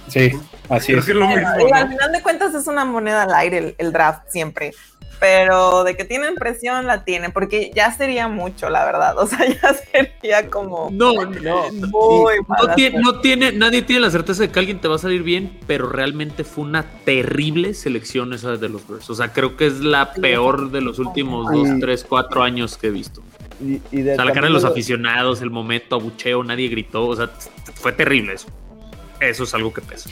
Sí, 0.07 0.31
así 0.69 0.87
Creo 0.87 0.99
es. 0.99 1.05
que 1.05 1.13
lo 1.13 1.25
al 1.25 1.89
final 1.89 2.11
de 2.11 2.21
cuentas 2.21 2.53
es 2.53 2.67
una 2.67 2.85
moneda 2.85 3.23
al 3.23 3.33
aire 3.33 3.57
el, 3.57 3.75
el 3.77 3.91
draft 3.91 4.23
siempre. 4.29 4.71
Pero 5.19 5.83
de 5.83 5.95
que 5.95 6.03
tienen 6.03 6.35
presión, 6.35 6.85
la 6.87 7.03
tienen, 7.05 7.31
porque 7.31 7.71
ya 7.73 7.91
sería 7.91 8.27
mucho, 8.27 8.69
la 8.69 8.85
verdad. 8.85 9.17
O 9.17 9.25
sea, 9.27 9.39
ya 9.61 9.73
sería 9.73 10.49
como 10.49 10.89
No, 10.91 11.13
No, 11.13 11.31
no, 11.71 11.71
muy 11.89 12.35
no 12.47 12.75
tiene, 12.75 12.99
no 12.99 13.19
tiene, 13.21 13.51
nadie 13.53 13.81
tiene 13.81 14.01
la 14.01 14.11
certeza 14.11 14.43
de 14.43 14.49
que 14.51 14.59
alguien 14.59 14.79
te 14.81 14.87
va 14.87 14.95
a 14.95 14.99
salir 14.99 15.23
bien, 15.23 15.57
pero 15.67 15.87
realmente 15.89 16.43
fue 16.43 16.63
una 16.65 16.83
terrible 17.05 17.73
selección 17.73 18.33
esa 18.33 18.57
de 18.57 18.69
los 18.69 18.87
Bears. 18.87 19.09
O 19.09 19.15
sea, 19.15 19.31
creo 19.31 19.55
que 19.55 19.67
es 19.67 19.79
la 19.79 20.11
peor 20.13 20.71
de 20.71 20.81
los 20.81 20.99
últimos. 20.99 21.51
2, 21.51 21.79
3, 21.79 22.05
4 22.07 22.43
años 22.43 22.77
que 22.77 22.87
he 22.87 22.91
visto. 22.91 23.21
Y, 23.63 23.81
y 23.91 24.01
de 24.01 24.13
O 24.13 24.15
sea, 24.15 24.25
la 24.25 24.33
cara 24.33 24.47
de 24.47 24.53
los 24.53 24.63
lo- 24.63 24.69
aficionados, 24.69 25.41
el 25.41 25.49
momento, 25.49 25.95
abucheo, 25.95 26.43
nadie 26.43 26.67
gritó. 26.67 27.07
O 27.07 27.15
sea, 27.15 27.29
fue 27.75 27.93
terrible 27.93 28.33
eso. 28.33 28.47
Eso 29.21 29.43
es 29.45 29.53
algo 29.53 29.73
que 29.73 29.81
pesa. 29.81 30.09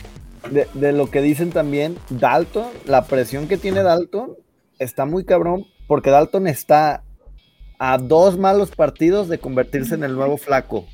de, 0.50 0.68
de 0.74 0.94
lo 0.94 1.12
que 1.12 1.22
dicen 1.22 1.52
también, 1.52 1.98
Dalton, 2.10 2.68
la 2.86 3.04
presión 3.06 3.48
que 3.50 3.58
tiene 3.58 3.84
Dalton 3.84 4.32
está 4.80 5.06
muy 5.06 5.26
cabrón, 5.26 5.66
porque 5.88 6.10
Dalton 6.10 6.48
está 6.48 7.04
a 7.80 7.98
dos 7.98 8.38
malos 8.38 8.72
partidos 8.72 9.28
de 9.28 9.40
convertirse 9.40 9.96
en 9.96 10.04
el 10.04 10.16
nuevo 10.16 10.38
flaco. 10.38 10.86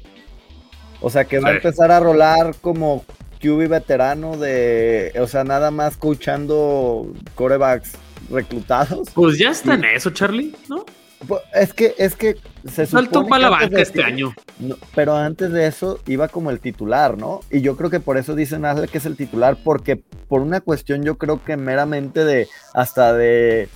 O 1.01 1.09
sea, 1.09 1.25
que 1.25 1.39
va 1.39 1.49
a 1.49 1.53
empezar 1.53 1.91
a 1.91 1.99
rolar 1.99 2.55
como 2.61 3.05
QB 3.41 3.69
veterano 3.69 4.37
de, 4.37 5.13
o 5.19 5.27
sea, 5.27 5.43
nada 5.43 5.71
más 5.71 5.97
coachando 5.97 7.07
corebacks 7.35 7.93
reclutados. 8.29 9.09
Pues 9.13 9.37
ya 9.37 9.51
está 9.51 9.75
en 9.75 9.85
eso, 9.85 10.09
Charlie, 10.09 10.55
¿no? 10.67 10.85
Pues, 11.27 11.41
Es 11.53 11.73
que, 11.73 11.95
es 11.97 12.15
que 12.15 12.37
se 12.65 12.85
Saltó 12.85 13.19
supone 13.19 13.29
para 13.29 13.41
la 13.43 13.49
banca 13.49 13.81
este 13.81 14.03
año. 14.03 14.33
no, 14.59 14.75
pero 14.95 15.15
antes 15.15 15.51
de 15.51 15.67
eso 15.67 15.99
iba 16.07 16.27
como 16.29 16.49
el 16.49 16.59
titular, 16.59 17.17
¿no? 17.17 17.41
Y 17.51 17.61
yo 17.61 17.75
creo 17.75 17.89
que 17.89 17.99
por 17.99 18.17
eso 18.17 18.35
dicen 18.35 18.63
Asle 18.65 18.87
que 18.87 18.99
es 18.99 19.05
el 19.05 19.17
titular, 19.17 19.57
porque 19.63 19.97
por 19.97 20.41
una 20.41 20.61
cuestión 20.61 21.03
yo 21.03 21.17
creo 21.17 21.43
que 21.43 21.57
meramente 21.57 22.23
de 22.23 22.47
hasta 22.73 23.13
de 23.13 23.67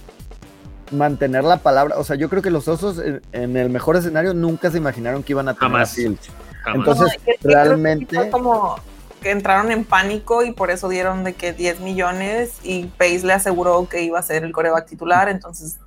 mantener 0.92 1.44
la 1.44 1.58
palabra, 1.58 1.98
o 1.98 2.04
sea, 2.04 2.16
yo 2.16 2.30
creo 2.30 2.42
que 2.42 2.52
los 2.52 2.68
osos 2.68 3.00
en, 3.00 3.22
en 3.32 3.58
el 3.58 3.70
mejor 3.70 3.96
escenario 3.98 4.34
nunca 4.34 4.70
se 4.72 4.78
imaginaron 4.78 5.24
que 5.24 5.34
iban 5.34 5.48
a 5.50 5.54
tener 5.54 5.72
Jamás. 5.72 5.92
a 5.92 5.96
Fields. 5.96 6.30
Jamás. 6.64 6.80
Entonces, 6.80 7.02
No, 7.02 7.08
es 7.08 7.18
que 7.18 7.36
que 7.42 7.48
realmente- 7.48 8.30
como 8.30 8.76
que 9.22 9.32
entraron 9.32 9.72
en 9.72 9.86
pánico 9.86 10.44
y 10.44 10.52
por 10.52 10.70
eso 10.70 10.90
dieron 10.90 11.24
de 11.24 11.34
que 11.34 11.54
10 11.54 11.80
millones 11.80 12.58
y 12.62 12.86
Pace 12.86 13.26
le 13.26 13.32
aseguró 13.34 13.88
que 13.90 14.04
iba 14.04 14.20
a 14.20 14.24
ser 14.24 14.44
el 14.44 14.52
coreback 14.52 14.86
titular, 14.86 15.30
entonces 15.30 15.78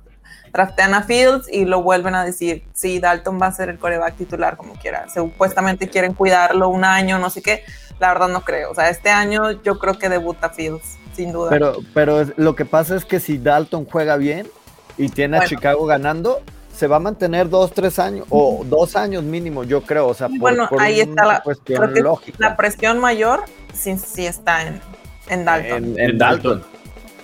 draftean 0.53 0.93
a 0.93 1.03
Fields 1.03 1.47
y 1.51 1.65
lo 1.65 1.81
vuelven 1.83 2.15
a 2.15 2.23
decir, 2.23 2.63
sí, 2.73 2.99
Dalton 2.99 3.39
va 3.41 3.47
a 3.47 3.51
ser 3.51 3.69
el 3.69 3.77
coreback 3.79 4.15
titular 4.15 4.57
como 4.57 4.73
quiera. 4.73 5.05
Supuestamente 5.13 5.87
quieren 5.89 6.13
cuidarlo 6.13 6.69
un 6.69 6.83
año, 6.83 7.19
no 7.19 7.29
sé 7.29 7.41
qué. 7.41 7.63
La 7.99 8.09
verdad 8.09 8.27
no 8.27 8.41
creo. 8.41 8.71
O 8.71 8.75
sea, 8.75 8.89
este 8.89 9.09
año 9.09 9.51
yo 9.63 9.79
creo 9.79 9.97
que 9.97 10.07
debuta 10.09 10.49
Fields, 10.49 10.97
sin 11.15 11.31
duda. 11.31 11.49
Pero, 11.49 11.77
pero 11.93 12.25
lo 12.37 12.55
que 12.55 12.65
pasa 12.65 12.95
es 12.95 13.05
que 13.05 13.19
si 13.19 13.37
Dalton 13.37 13.85
juega 13.85 14.17
bien 14.17 14.47
y 14.97 15.09
tiene 15.09 15.37
a 15.37 15.39
Bueno. 15.39 15.49
Chicago 15.49 15.85
ganando, 15.85 16.41
se 16.73 16.85
va 16.85 16.97
a 16.97 16.99
mantener 16.99 17.49
dos, 17.49 17.71
tres 17.73 17.97
años, 17.97 18.27
o 18.29 18.63
dos 18.65 18.95
años 18.95 19.23
mínimo, 19.23 19.63
yo 19.63 19.81
creo. 19.81 20.07
O 20.07 20.13
sea, 20.13 20.27
por, 20.29 20.37
Bueno, 20.39 20.67
por 20.69 20.79
ahí 20.81 20.99
está 20.99 21.25
la- 21.25 21.41
cuestión 21.41 21.91
lógica. 21.95 22.37
la 22.39 22.55
presión 22.55 22.99
mayor 22.99 23.43
sí, 23.73 23.97
sí 23.97 24.27
está 24.27 24.61
en, 24.67 24.79
en 25.27 25.43
Dalton. 25.43 25.83
en, 25.83 25.99
en 25.99 26.09
En 26.11 26.17
Dalton. 26.19 26.63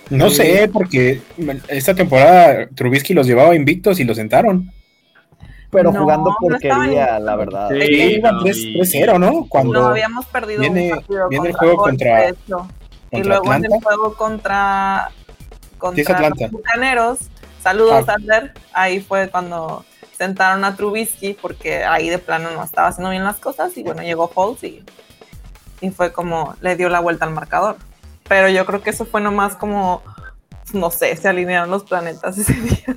No 0.10 0.30
sé, 0.30 0.70
porque 0.72 1.22
esta 1.68 1.94
temporada 1.96 2.68
Trubisky 2.76 3.14
los 3.14 3.26
llevaba 3.26 3.56
invictos 3.56 4.00
y 4.00 4.04
los 4.04 4.18
sentaron. 4.18 4.72
Pero 5.72 5.92
No, 5.92 6.02
jugando 6.02 6.30
no 6.30 6.36
porquería, 6.40 7.04
estaban- 7.06 7.26
la 7.26 7.36
verdad. 7.36 7.70
Sí, 7.72 7.82
Sí, 7.82 7.94
iban 8.18 8.36
no, 8.36 8.44
3 8.44 8.58
y- 8.58 8.74
3-0, 8.78 9.18
¿no? 9.18 9.48
Cuando 9.50 9.74
No, 9.82 9.88
habíamos 9.88 10.26
perdido 10.28 10.60
viene- 10.62 10.84
un 10.92 10.98
partido 11.00 11.30
viene 11.30 11.48
el 11.50 11.54
juego 11.56 11.78
contra-. 11.78 12.30
Y 13.12 13.24
luego 13.24 13.54
en 13.54 13.66
el 13.66 13.72
juego 13.82 14.14
contra, 14.16 15.10
contra 15.80 16.16
Atlanta. 16.16 16.36
los 16.46 16.52
Bucaneros, 16.52 17.20
saludos 17.62 18.06
Ah. 18.08 18.14
Adler, 18.18 18.52
ahí 18.74 19.00
fue 19.02 19.30
cuando 19.30 19.84
sentaron 20.18 20.64
a 20.64 20.76
Trubisky 20.76 21.34
porque 21.34 21.84
ahí 21.84 22.10
de 22.10 22.20
plano 22.20 22.50
no 22.52 22.64
estaba 22.64 22.90
haciendo 22.90 23.10
bien 23.10 23.24
las 23.24 23.38
cosas 23.38 23.76
y 23.78 23.84
bueno, 23.84 24.04
llegó 24.04 24.28
Foles 24.28 24.64
y, 24.64 24.84
y 25.82 25.90
fue 25.90 26.12
como 26.14 26.56
le 26.62 26.76
dio 26.76 26.88
la 26.90 27.00
vuelta 27.00 27.26
al 27.26 27.32
marcador. 27.34 27.78
Pero 28.28 28.50
yo 28.50 28.66
creo 28.66 28.82
que 28.82 28.90
eso 28.90 29.06
fue 29.06 29.22
nomás 29.22 29.56
como, 29.56 30.02
no 30.74 30.92
sé, 30.92 31.16
se 31.16 31.28
alinearon 31.28 31.70
los 31.70 31.84
planetas 31.84 32.38
ese 32.38 32.54
día. 32.54 32.96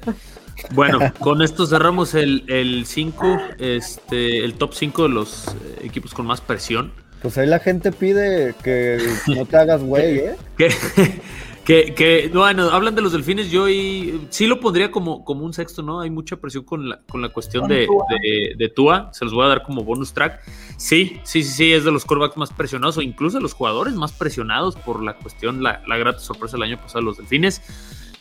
Bueno, 0.72 0.98
con 1.20 1.42
esto 1.42 1.66
cerramos 1.66 2.14
el 2.14 2.84
5, 2.86 3.38
este, 3.58 4.44
el 4.44 4.54
top 4.54 4.74
5 4.74 5.02
de 5.02 5.08
los 5.08 5.48
eh, 5.48 5.80
equipos 5.84 6.14
con 6.14 6.26
más 6.26 6.40
presión. 6.40 6.92
Pues 7.22 7.38
ahí 7.38 7.46
la 7.46 7.58
gente 7.58 7.92
pide 7.92 8.54
que 8.62 8.98
no 9.26 9.46
te 9.46 9.56
hagas 9.56 9.82
güey, 9.82 10.18
¿eh? 10.18 10.36
Que, 10.56 10.68
que, 11.66 11.94
que, 11.94 12.30
bueno, 12.32 12.70
hablan 12.70 12.94
de 12.94 13.02
los 13.02 13.10
delfines, 13.10 13.50
yo 13.50 13.68
y, 13.68 14.28
sí 14.30 14.46
lo 14.46 14.60
pondría 14.60 14.92
como, 14.92 15.24
como 15.24 15.44
un 15.44 15.52
sexto, 15.52 15.82
¿no? 15.82 16.00
Hay 16.00 16.10
mucha 16.10 16.36
presión 16.36 16.62
con 16.62 16.88
la, 16.88 17.00
con 17.10 17.20
la 17.20 17.30
cuestión 17.30 17.66
de, 17.66 17.86
Tua. 17.86 18.04
de, 18.08 18.54
de 18.56 18.68
Tua, 18.68 19.10
se 19.12 19.24
los 19.24 19.34
voy 19.34 19.44
a 19.44 19.48
dar 19.48 19.64
como 19.64 19.82
bonus 19.82 20.12
track. 20.12 20.40
Sí, 20.76 21.18
sí, 21.24 21.42
sí, 21.42 21.50
sí, 21.50 21.72
es 21.72 21.84
de 21.84 21.90
los 21.90 22.04
corebacks 22.04 22.36
más 22.36 22.52
presionados 22.52 22.98
o 22.98 23.02
incluso 23.02 23.38
de 23.38 23.42
los 23.42 23.52
jugadores 23.52 23.94
más 23.94 24.12
presionados 24.12 24.76
por 24.76 25.02
la 25.02 25.16
cuestión, 25.16 25.60
la, 25.60 25.82
la 25.88 25.96
grata 25.96 26.20
sorpresa 26.20 26.56
del 26.56 26.62
año 26.62 26.76
pasado 26.76 27.00
de 27.00 27.04
los 27.06 27.16
delfines. 27.16 27.60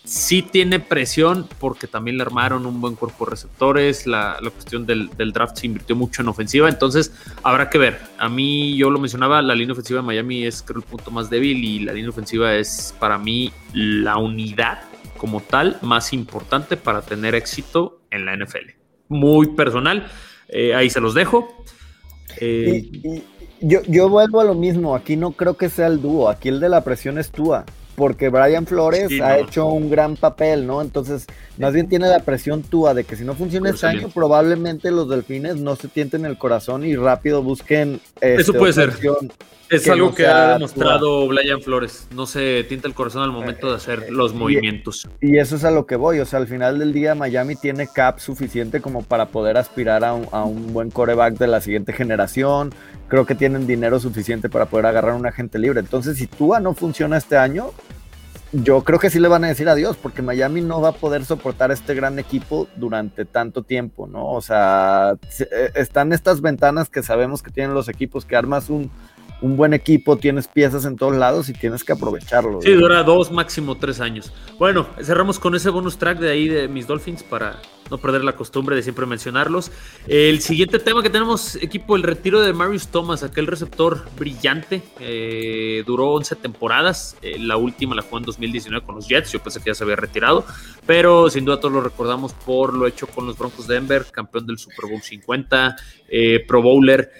Sí 0.05 0.43
tiene 0.43 0.79
presión 0.79 1.47
porque 1.59 1.87
también 1.87 2.17
le 2.17 2.23
armaron 2.23 2.65
un 2.67 2.79
buen 2.79 2.95
cuerpo 2.95 3.25
de 3.25 3.31
receptores, 3.31 4.05
la, 4.05 4.37
la 4.39 4.51
cuestión 4.51 4.85
del, 4.85 5.09
del 5.17 5.33
draft 5.33 5.57
se 5.57 5.65
invirtió 5.65 5.95
mucho 5.95 6.21
en 6.21 6.27
ofensiva, 6.27 6.69
entonces 6.69 7.11
habrá 7.41 7.69
que 7.71 7.79
ver. 7.79 7.99
A 8.19 8.29
mí, 8.29 8.77
yo 8.77 8.91
lo 8.91 8.99
mencionaba, 8.99 9.41
la 9.41 9.55
línea 9.55 9.73
ofensiva 9.73 10.01
de 10.01 10.05
Miami 10.05 10.45
es 10.45 10.61
creo 10.61 10.77
el 10.77 10.83
punto 10.83 11.09
más 11.09 11.29
débil 11.29 11.63
y 11.63 11.79
la 11.79 11.91
línea 11.91 12.11
ofensiva 12.11 12.53
es 12.53 12.93
para 12.99 13.17
mí 13.17 13.51
la 13.73 14.17
unidad 14.17 14.83
como 15.17 15.41
tal 15.41 15.77
más 15.81 16.13
importante 16.13 16.77
para 16.77 17.01
tener 17.01 17.33
éxito 17.33 18.01
en 18.11 18.25
la 18.25 18.35
NFL. 18.35 18.71
Muy 19.07 19.47
personal, 19.55 20.07
eh, 20.49 20.75
ahí 20.75 20.89
se 20.89 21.01
los 21.01 21.15
dejo. 21.15 21.65
Eh, 22.39 23.23
yo, 23.61 23.81
yo 23.87 24.09
vuelvo 24.09 24.39
a 24.39 24.43
lo 24.43 24.53
mismo, 24.53 24.95
aquí 24.95 25.15
no 25.15 25.31
creo 25.31 25.57
que 25.57 25.69
sea 25.69 25.87
el 25.87 26.01
dúo, 26.01 26.29
aquí 26.29 26.49
el 26.49 26.59
de 26.59 26.69
la 26.69 26.83
presión 26.83 27.17
es 27.17 27.31
Tua, 27.31 27.65
porque 27.95 28.29
Brian 28.29 28.65
Flores 28.65 29.07
Sí, 29.09 29.19
ha 29.21 29.29
no. 29.29 29.35
hecho 29.45 29.65
un 29.67 29.89
gran 29.89 30.15
papel, 30.15 30.67
¿no? 30.67 30.81
Entonces, 30.81 31.25
más 31.57 31.73
bien 31.73 31.87
tiene 31.89 32.07
la 32.07 32.19
presión 32.19 32.61
Tua 32.63 32.93
de 32.93 33.03
que 33.03 33.15
si 33.15 33.23
no 33.23 33.33
funciona 33.35 33.69
este 33.69 33.77
Excelente. 33.87 34.05
año, 34.05 34.13
probablemente 34.13 34.91
los 34.91 35.09
delfines 35.09 35.57
no 35.57 35.75
se 35.75 35.87
tienten 35.87 36.25
el 36.25 36.37
corazón 36.37 36.85
y 36.85 36.95
rápido 36.95 37.41
busquen 37.41 37.99
este, 38.15 38.35
Eso 38.41 38.53
puede 38.53 38.73
ser. 38.73 38.89
es 39.69 39.83
que 39.83 39.89
algo 39.91 40.09
no 40.09 40.15
que 40.15 40.27
ha 40.27 40.53
demostrado 40.53 41.27
Brian 41.27 41.59
Flores. 41.61 42.07
No 42.13 42.27
se 42.27 42.63
tienta 42.65 42.87
el 42.87 42.93
corazón 42.93 43.23
al 43.23 43.31
momento 43.31 43.69
de 43.69 43.75
hacer 43.77 44.11
los 44.11 44.31
y- 44.33 44.35
movimientos. 44.35 45.07
Y 45.21 45.37
eso 45.37 45.55
es 45.55 45.63
a 45.63 45.71
lo 45.71 45.85
que 45.87 45.95
voy, 45.95 46.19
o 46.19 46.25
sea, 46.25 46.37
al 46.39 46.47
final 46.47 46.77
del 46.77 46.93
día 46.93 47.15
Miami 47.15 47.55
tiene 47.55 47.87
cap 47.87 48.19
suficiente 48.19 48.79
como 48.81 49.01
para 49.01 49.27
poder 49.29 49.57
aspirar 49.57 50.03
a 50.03 50.13
un, 50.13 50.27
a 50.31 50.43
un 50.43 50.71
buen 50.73 50.91
coreback 50.91 51.37
de 51.37 51.47
la 51.47 51.61
siguiente 51.61 51.93
generación, 51.93 52.73
creo 53.07 53.25
que 53.25 53.35
tienen 53.35 53.67
dinero 53.67 53.99
suficiente 53.99 54.49
para 54.49 54.65
poder 54.65 54.85
agarrar 54.87 55.13
un 55.15 55.25
agente 55.25 55.59
libre, 55.59 55.79
entonces 55.79 56.17
si 56.17 56.27
Tua 56.27 56.59
no 56.59 56.73
funciona 56.73 57.17
este 57.17 57.37
año, 57.37 57.71
yo 58.51 58.83
creo 58.83 58.99
que 58.99 59.09
sí 59.09 59.19
le 59.19 59.27
van 59.27 59.43
a 59.43 59.47
decir 59.47 59.67
adiós, 59.67 59.97
porque 60.01 60.21
Miami 60.21 60.61
no 60.61 60.79
va 60.79 60.89
a 60.89 60.93
poder 60.93 61.25
soportar 61.25 61.71
este 61.71 61.93
gran 61.93 62.19
equipo 62.19 62.67
durante 62.77 63.25
tanto 63.25 63.63
tiempo, 63.63 64.07
¿no? 64.07 64.29
O 64.31 64.41
sea, 64.41 65.15
se- 65.29 65.49
eh, 65.51 65.71
están 65.75 66.13
estas 66.13 66.39
ventanas 66.41 66.89
que 66.89 67.03
sabemos 67.03 67.43
que 67.43 67.51
tienen 67.51 67.73
los 67.73 67.89
equipos, 67.89 68.23
que 68.25 68.35
armas 68.37 68.69
un, 68.69 68.89
un 69.41 69.57
buen 69.57 69.73
equipo, 69.73 70.17
tienes 70.17 70.47
piezas 70.47 70.85
en 70.85 70.95
todos 70.95 71.15
lados 71.15 71.49
y 71.49 71.53
tienes 71.53 71.83
que 71.83 71.93
aprovecharlo. 71.93 72.61
Sí, 72.61 72.73
dura 72.73 73.03
dos, 73.03 73.31
máximo 73.31 73.75
tres 73.75 73.99
años. 73.99 74.31
Bueno, 74.57 74.87
cerramos 75.01 75.39
con 75.39 75.55
ese 75.55 75.69
bonus 75.69 75.97
track 75.97 76.19
de 76.19 76.31
ahí 76.31 76.47
de 76.47 76.67
mis 76.67 76.87
Dolphins 76.87 77.23
para 77.23 77.59
no 77.89 77.97
perder 77.97 78.23
la 78.23 78.35
costumbre 78.35 78.75
de 78.75 78.83
siempre 78.83 79.05
mencionarlos. 79.05 79.71
El 80.07 80.41
siguiente 80.41 80.79
tema 80.79 81.03
que 81.03 81.09
tenemos, 81.09 81.55
equipo, 81.57 81.95
el 81.95 82.03
retiro 82.03 82.41
de 82.41 82.53
Marius 82.53 82.87
Thomas, 82.87 83.23
aquel 83.23 83.47
receptor 83.47 84.05
brillante, 84.17 84.81
eh, 84.99 85.83
duró 85.85 86.13
11 86.13 86.35
temporadas, 86.37 87.15
eh, 87.21 87.37
la 87.39 87.57
última 87.57 87.95
la 87.95 88.01
jugó 88.01 88.17
en 88.17 88.23
2019 88.23 88.85
con 88.85 88.95
los 88.95 89.07
Jets, 89.07 89.31
yo 89.31 89.39
pensé 89.39 89.59
que 89.59 89.69
ya 89.69 89.75
se 89.75 89.83
había 89.83 89.95
retirado, 89.95 90.45
pero 90.85 91.29
sin 91.29 91.45
duda 91.45 91.59
todos 91.59 91.73
lo 91.73 91.81
recordamos 91.81 92.33
por 92.33 92.73
lo 92.73 92.87
hecho 92.87 93.07
con 93.07 93.27
los 93.27 93.37
Broncos 93.37 93.67
de 93.67 93.75
Denver, 93.75 94.05
campeón 94.11 94.47
del 94.47 94.57
Super 94.57 94.89
Bowl 94.89 95.01
50, 95.01 95.75
eh, 96.09 96.43
Pro 96.47 96.61
Bowler 96.61 97.11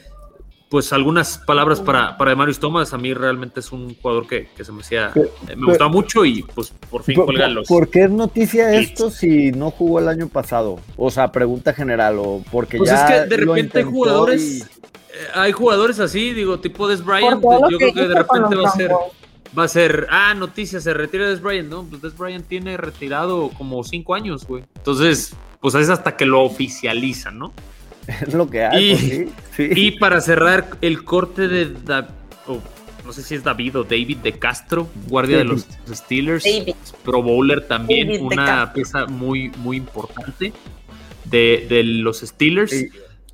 pues 0.69 0.91
algunas 0.93 1.37
palabras 1.37 1.79
para, 1.79 2.17
para 2.17 2.35
Marius 2.35 2.59
Thomas. 2.59 2.93
A 2.93 2.97
mí 2.97 3.13
realmente 3.13 3.59
es 3.59 3.71
un 3.71 3.95
jugador 3.95 4.27
que, 4.27 4.49
se 4.61 4.71
me 4.71 4.81
hacía, 4.81 5.11
me 5.55 5.65
gustaba 5.65 5.89
mucho 5.89 6.25
y 6.25 6.43
pues 6.43 6.73
por 6.89 7.03
fin 7.03 7.15
cuelgan 7.15 7.55
los. 7.55 7.67
¿Por 7.67 7.89
qué 7.89 8.03
es 8.03 8.11
noticia 8.11 8.73
esto 8.73 9.09
si 9.09 9.51
no 9.51 9.71
jugó 9.71 9.99
el 9.99 10.07
año 10.07 10.27
pasado? 10.27 10.79
O 10.97 11.11
sea, 11.11 11.31
pregunta 11.31 11.73
general, 11.73 12.17
o 12.19 12.43
porque 12.51 12.77
pues 12.77 12.89
ya. 12.89 13.05
es 13.05 13.11
que 13.11 13.27
de 13.27 13.37
repente 13.37 13.79
hay 13.79 13.83
jugadores, 13.85 14.61
eh, 14.61 15.27
hay 15.33 15.51
jugadores 15.51 15.99
así, 15.99 16.33
digo, 16.33 16.59
tipo 16.59 16.87
Des 16.87 17.03
Bryant, 17.03 17.41
pues, 17.41 17.59
yo 17.69 17.77
creo 17.77 17.93
que 17.93 18.07
de 18.07 18.15
repente 18.15 18.55
va 18.55 18.69
a 18.69 18.71
ser. 18.71 18.91
Va 19.57 19.63
a 19.63 19.69
ser, 19.69 20.07
ah, 20.09 20.33
noticia, 20.33 20.81
se 20.81 20.93
retira 20.93 21.29
Des 21.29 21.41
Bryant, 21.41 21.69
¿no? 21.69 21.85
Pues 21.85 22.01
Des 22.01 22.17
Bryant 22.17 22.45
tiene 22.45 22.75
retirado 22.75 23.49
como 23.57 23.81
cinco 23.85 24.13
años, 24.13 24.45
güey. 24.45 24.65
Entonces, 24.75 25.33
pues 25.61 25.75
es 25.75 25.89
hasta 25.89 26.17
que 26.17 26.25
lo 26.25 26.43
oficializan, 26.43 27.39
¿no? 27.39 27.53
Es 28.21 28.33
lo 28.33 28.49
que 28.49 28.63
hay. 28.63 29.29
Pues, 29.55 29.77
y, 29.77 29.91
para 29.91 30.21
cerrar, 30.21 30.69
el 30.81 31.03
corte 31.03 31.47
de. 31.47 31.73
no 33.05 33.13
sé 33.13 33.23
si 33.23 33.35
es 33.35 33.43
David 33.43 33.79
o 33.79 33.83
David 33.83 34.17
de 34.17 34.33
Castro, 34.33 34.89
guardia 35.07 35.37
de 35.37 35.45
los 35.45 35.67
Steelers. 35.91 36.45
Pro 37.03 37.21
Bowler 37.21 37.67
también, 37.67 38.23
una 38.23 38.73
pieza 38.73 39.05
muy, 39.05 39.49
muy 39.57 39.77
importante 39.77 40.53
de, 41.25 41.83
los 41.83 42.19
Steelers. 42.21 42.73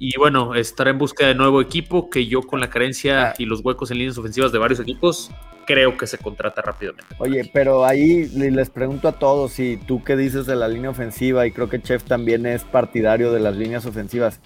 Y 0.04 0.18
bueno, 0.18 0.56
estará 0.56 0.90
en 0.90 0.98
busca 0.98 1.28
de 1.28 1.36
nuevo 1.36 1.62
equipo 1.62 2.10
que 2.10 2.26
yo 2.26 2.42
con 2.42 2.60
la 2.60 2.72
carencia 2.72 3.28
ah. 3.28 3.34
y 3.38 3.46
los 3.46 3.64
huecos 3.64 3.92
en 3.92 4.00
líneas 4.00 4.18
ofensivas 4.18 4.52
de 4.52 4.58
varios 4.58 4.80
equipos 4.80 5.30
creo 5.68 5.96
que 5.96 6.08
se 6.08 6.18
contrata 6.18 6.64
rápidamente. 6.64 7.06
Oye, 7.20 7.48
pero 7.54 7.86
ahí 7.86 8.26
les 8.30 8.72
pregunto 8.72 9.08
a 9.08 9.12
todos, 9.12 9.52
si 9.52 9.78
tú 9.78 10.04
qué 10.04 10.18
dices 10.18 10.48
de 10.48 10.56
la 10.56 10.68
línea 10.68 10.90
ofensiva, 10.90 11.46
y 11.46 11.52
creo 11.52 11.70
que 11.70 11.80
Chef 11.80 12.04
también 12.04 12.48
es 12.48 12.64
partidario 12.64 13.32
de 13.32 13.42
las 13.42 13.56
líneas 13.56 13.86
ofensivas, 13.86 14.40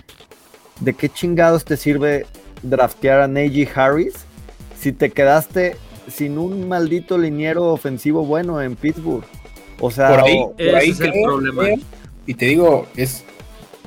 ¿de 0.81 0.93
qué 0.93 1.07
chingados 1.07 1.63
te 1.63 1.77
sirve 1.77 2.25
draftear 2.61 3.21
a 3.21 3.29
Neji 3.29 3.65
Harris 3.73 4.25
si 4.77 4.91
te 4.91 5.11
quedaste 5.11 5.77
sin 6.09 6.37
un 6.37 6.67
maldito 6.67 7.17
liniero 7.17 7.63
ofensivo 7.71 8.25
bueno 8.25 8.61
en 8.61 8.75
Pittsburgh? 8.75 9.23
O 9.79 9.89
sea, 9.89 10.09
por 10.09 10.25
ahí, 10.25 10.89
es 10.89 10.99
el 10.99 11.13
problema. 11.23 11.63
Y 12.25 12.33
te 12.33 12.45
digo, 12.47 12.87
es 12.97 13.23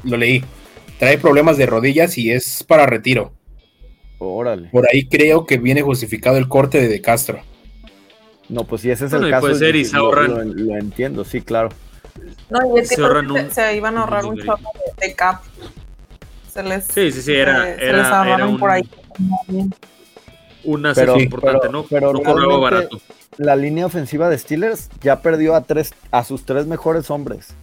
lo 0.02 0.16
leí. 0.16 0.42
Trae 0.98 1.18
problemas 1.18 1.56
de 1.56 1.66
rodillas 1.66 2.18
y 2.18 2.30
es 2.30 2.64
para 2.64 2.86
retiro. 2.86 3.32
Órale. 4.18 4.68
Por 4.68 4.86
ahí 4.88 5.08
creo 5.08 5.46
que 5.46 5.58
viene 5.58 5.82
justificado 5.82 6.36
el 6.36 6.48
corte 6.48 6.80
de 6.80 6.88
De 6.88 7.00
Castro. 7.00 7.40
No, 8.48 8.64
pues 8.64 8.82
si 8.82 8.90
ese 8.90 9.06
es 9.06 9.12
el 9.12 9.30
caso, 9.30 9.42
puede 9.42 9.54
ser 9.56 9.76
y 9.76 9.84
se 9.84 9.96
ahorran. 9.96 10.66
Lo, 10.66 10.76
entiendo, 10.76 11.24
sí, 11.24 11.42
claro. 11.42 11.68
No, 12.50 12.76
y 12.76 12.80
es 12.80 12.88
que 12.88 12.96
se, 12.96 13.50
se, 13.50 13.76
iban 13.76 13.96
a 13.96 14.00
ahorrar 14.00 14.24
un 14.24 14.38
chorro 14.38 14.58
de, 14.98 15.14
cap. 15.14 15.42
Se 16.52 16.62
les, 16.62 16.84
sí, 16.86 17.12
sí, 17.12 17.22
sí, 17.22 17.34
era, 17.34 17.64
se, 17.64 17.84
era, 17.84 17.98
les 17.98 18.06
ahorraron 18.06 18.48
un, 18.54 18.58
por 18.58 18.70
ahí. 18.70 18.88
Una 20.64 20.94
pero, 20.94 21.20
importante, 21.20 21.68
¿no? 21.68 21.84
Pero 21.84 22.12
no 22.12 22.60
barato. 22.60 23.00
La 23.36 23.54
línea 23.54 23.86
ofensiva 23.86 24.28
de 24.28 24.38
Steelers 24.38 24.90
ya 25.00 25.20
perdió 25.20 25.54
a 25.54 25.62
tres, 25.62 25.94
a 26.10 26.24
sus 26.24 26.44
tres 26.44 26.66
mejores 26.66 27.10
hombres. 27.10 27.54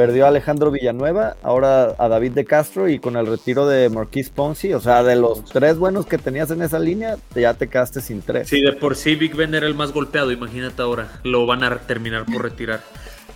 Perdió 0.00 0.24
a 0.24 0.28
Alejandro 0.28 0.70
Villanueva, 0.70 1.36
ahora 1.42 1.94
a 1.98 2.08
David 2.08 2.32
de 2.32 2.46
Castro 2.46 2.88
y 2.88 2.98
con 2.98 3.18
el 3.18 3.26
retiro 3.26 3.66
de 3.66 3.90
Marquis 3.90 4.30
Ponzi, 4.30 4.72
o 4.72 4.80
sea, 4.80 5.02
de 5.02 5.14
los 5.14 5.44
tres 5.44 5.76
buenos 5.76 6.06
que 6.06 6.16
tenías 6.16 6.50
en 6.50 6.62
esa 6.62 6.78
línea, 6.78 7.18
ya 7.34 7.52
te 7.52 7.68
quedaste 7.68 8.00
sin 8.00 8.22
tres. 8.22 8.48
Sí, 8.48 8.62
de 8.62 8.72
por 8.72 8.96
sí 8.96 9.14
Big 9.14 9.36
Ben 9.36 9.54
era 9.54 9.66
el 9.66 9.74
más 9.74 9.92
golpeado, 9.92 10.32
imagínate 10.32 10.80
ahora, 10.80 11.20
lo 11.22 11.44
van 11.44 11.64
a 11.64 11.80
terminar 11.80 12.24
por 12.24 12.42
retirar. 12.42 12.82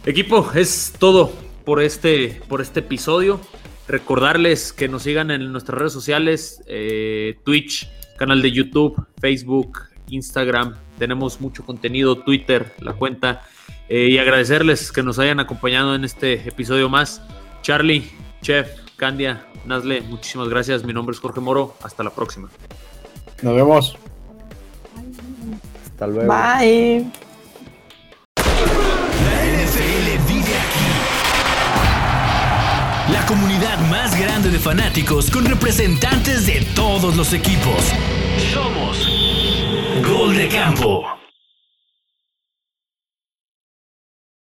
Equipo, 0.07 0.53
es 0.55 0.95
todo 0.99 1.33
por 1.67 1.83
este, 1.83 2.41
por 2.49 2.63
este 2.63 2.81
episodio. 2.81 3.43
Recordarles 3.87 4.73
que 4.73 4.89
nos 4.89 5.03
sigan 5.03 5.31
en 5.31 5.53
nuestras 5.53 5.79
redes 5.79 5.93
sociales, 5.93 6.63
eh, 6.67 7.37
Twitch, 7.45 7.91
canal 8.17 8.41
de 8.41 8.53
YouTube, 8.53 9.07
Facebook, 9.21 9.81
Instagram. 10.09 10.77
Tenemos 10.99 11.43
mucho 11.43 11.63
contenido, 11.67 12.25
Twitter, 12.25 12.73
la 12.79 12.95
cuenta 12.95 13.43
eh, 13.89 14.09
y 14.11 14.19
agradecerles 14.19 14.93
que 14.93 15.03
nos 15.03 15.19
hayan 15.19 15.41
acompañado 15.41 15.95
en 15.95 16.05
este 16.05 16.49
episodio 16.49 16.89
más. 16.89 17.23
Charlie, 17.63 18.11
Chef, 18.43 18.69
Candia, 18.97 19.47
Nazle, 19.65 20.01
muchísimas 20.03 20.49
gracias. 20.49 20.85
Mi 20.85 20.93
nombre 20.93 21.15
es 21.15 21.21
Jorge 21.21 21.41
Moro. 21.41 21.77
Hasta 21.83 22.03
la 22.03 22.11
próxima. 22.11 22.49
Nos 23.43 23.55
vemos. 23.55 23.97
Hasta 25.85 26.07
luego. 26.07 26.33
Bye. 26.33 27.07
La 28.37 29.45
NFL 29.47 30.07
vive 30.29 30.55
aquí. 30.57 30.89
La 33.13 33.27
comunidad 33.27 33.79
más 33.91 34.19
grande 34.19 34.51
de 34.51 34.59
fanáticos 34.59 35.31
con 35.31 35.45
representantes 35.45 36.47
de 36.47 36.67
todos 36.75 37.17
los 37.17 37.33
equipos. 37.33 37.93
Somos 38.53 39.09
Gol 40.07 40.37
de 40.37 40.49
Campo. 40.49 41.24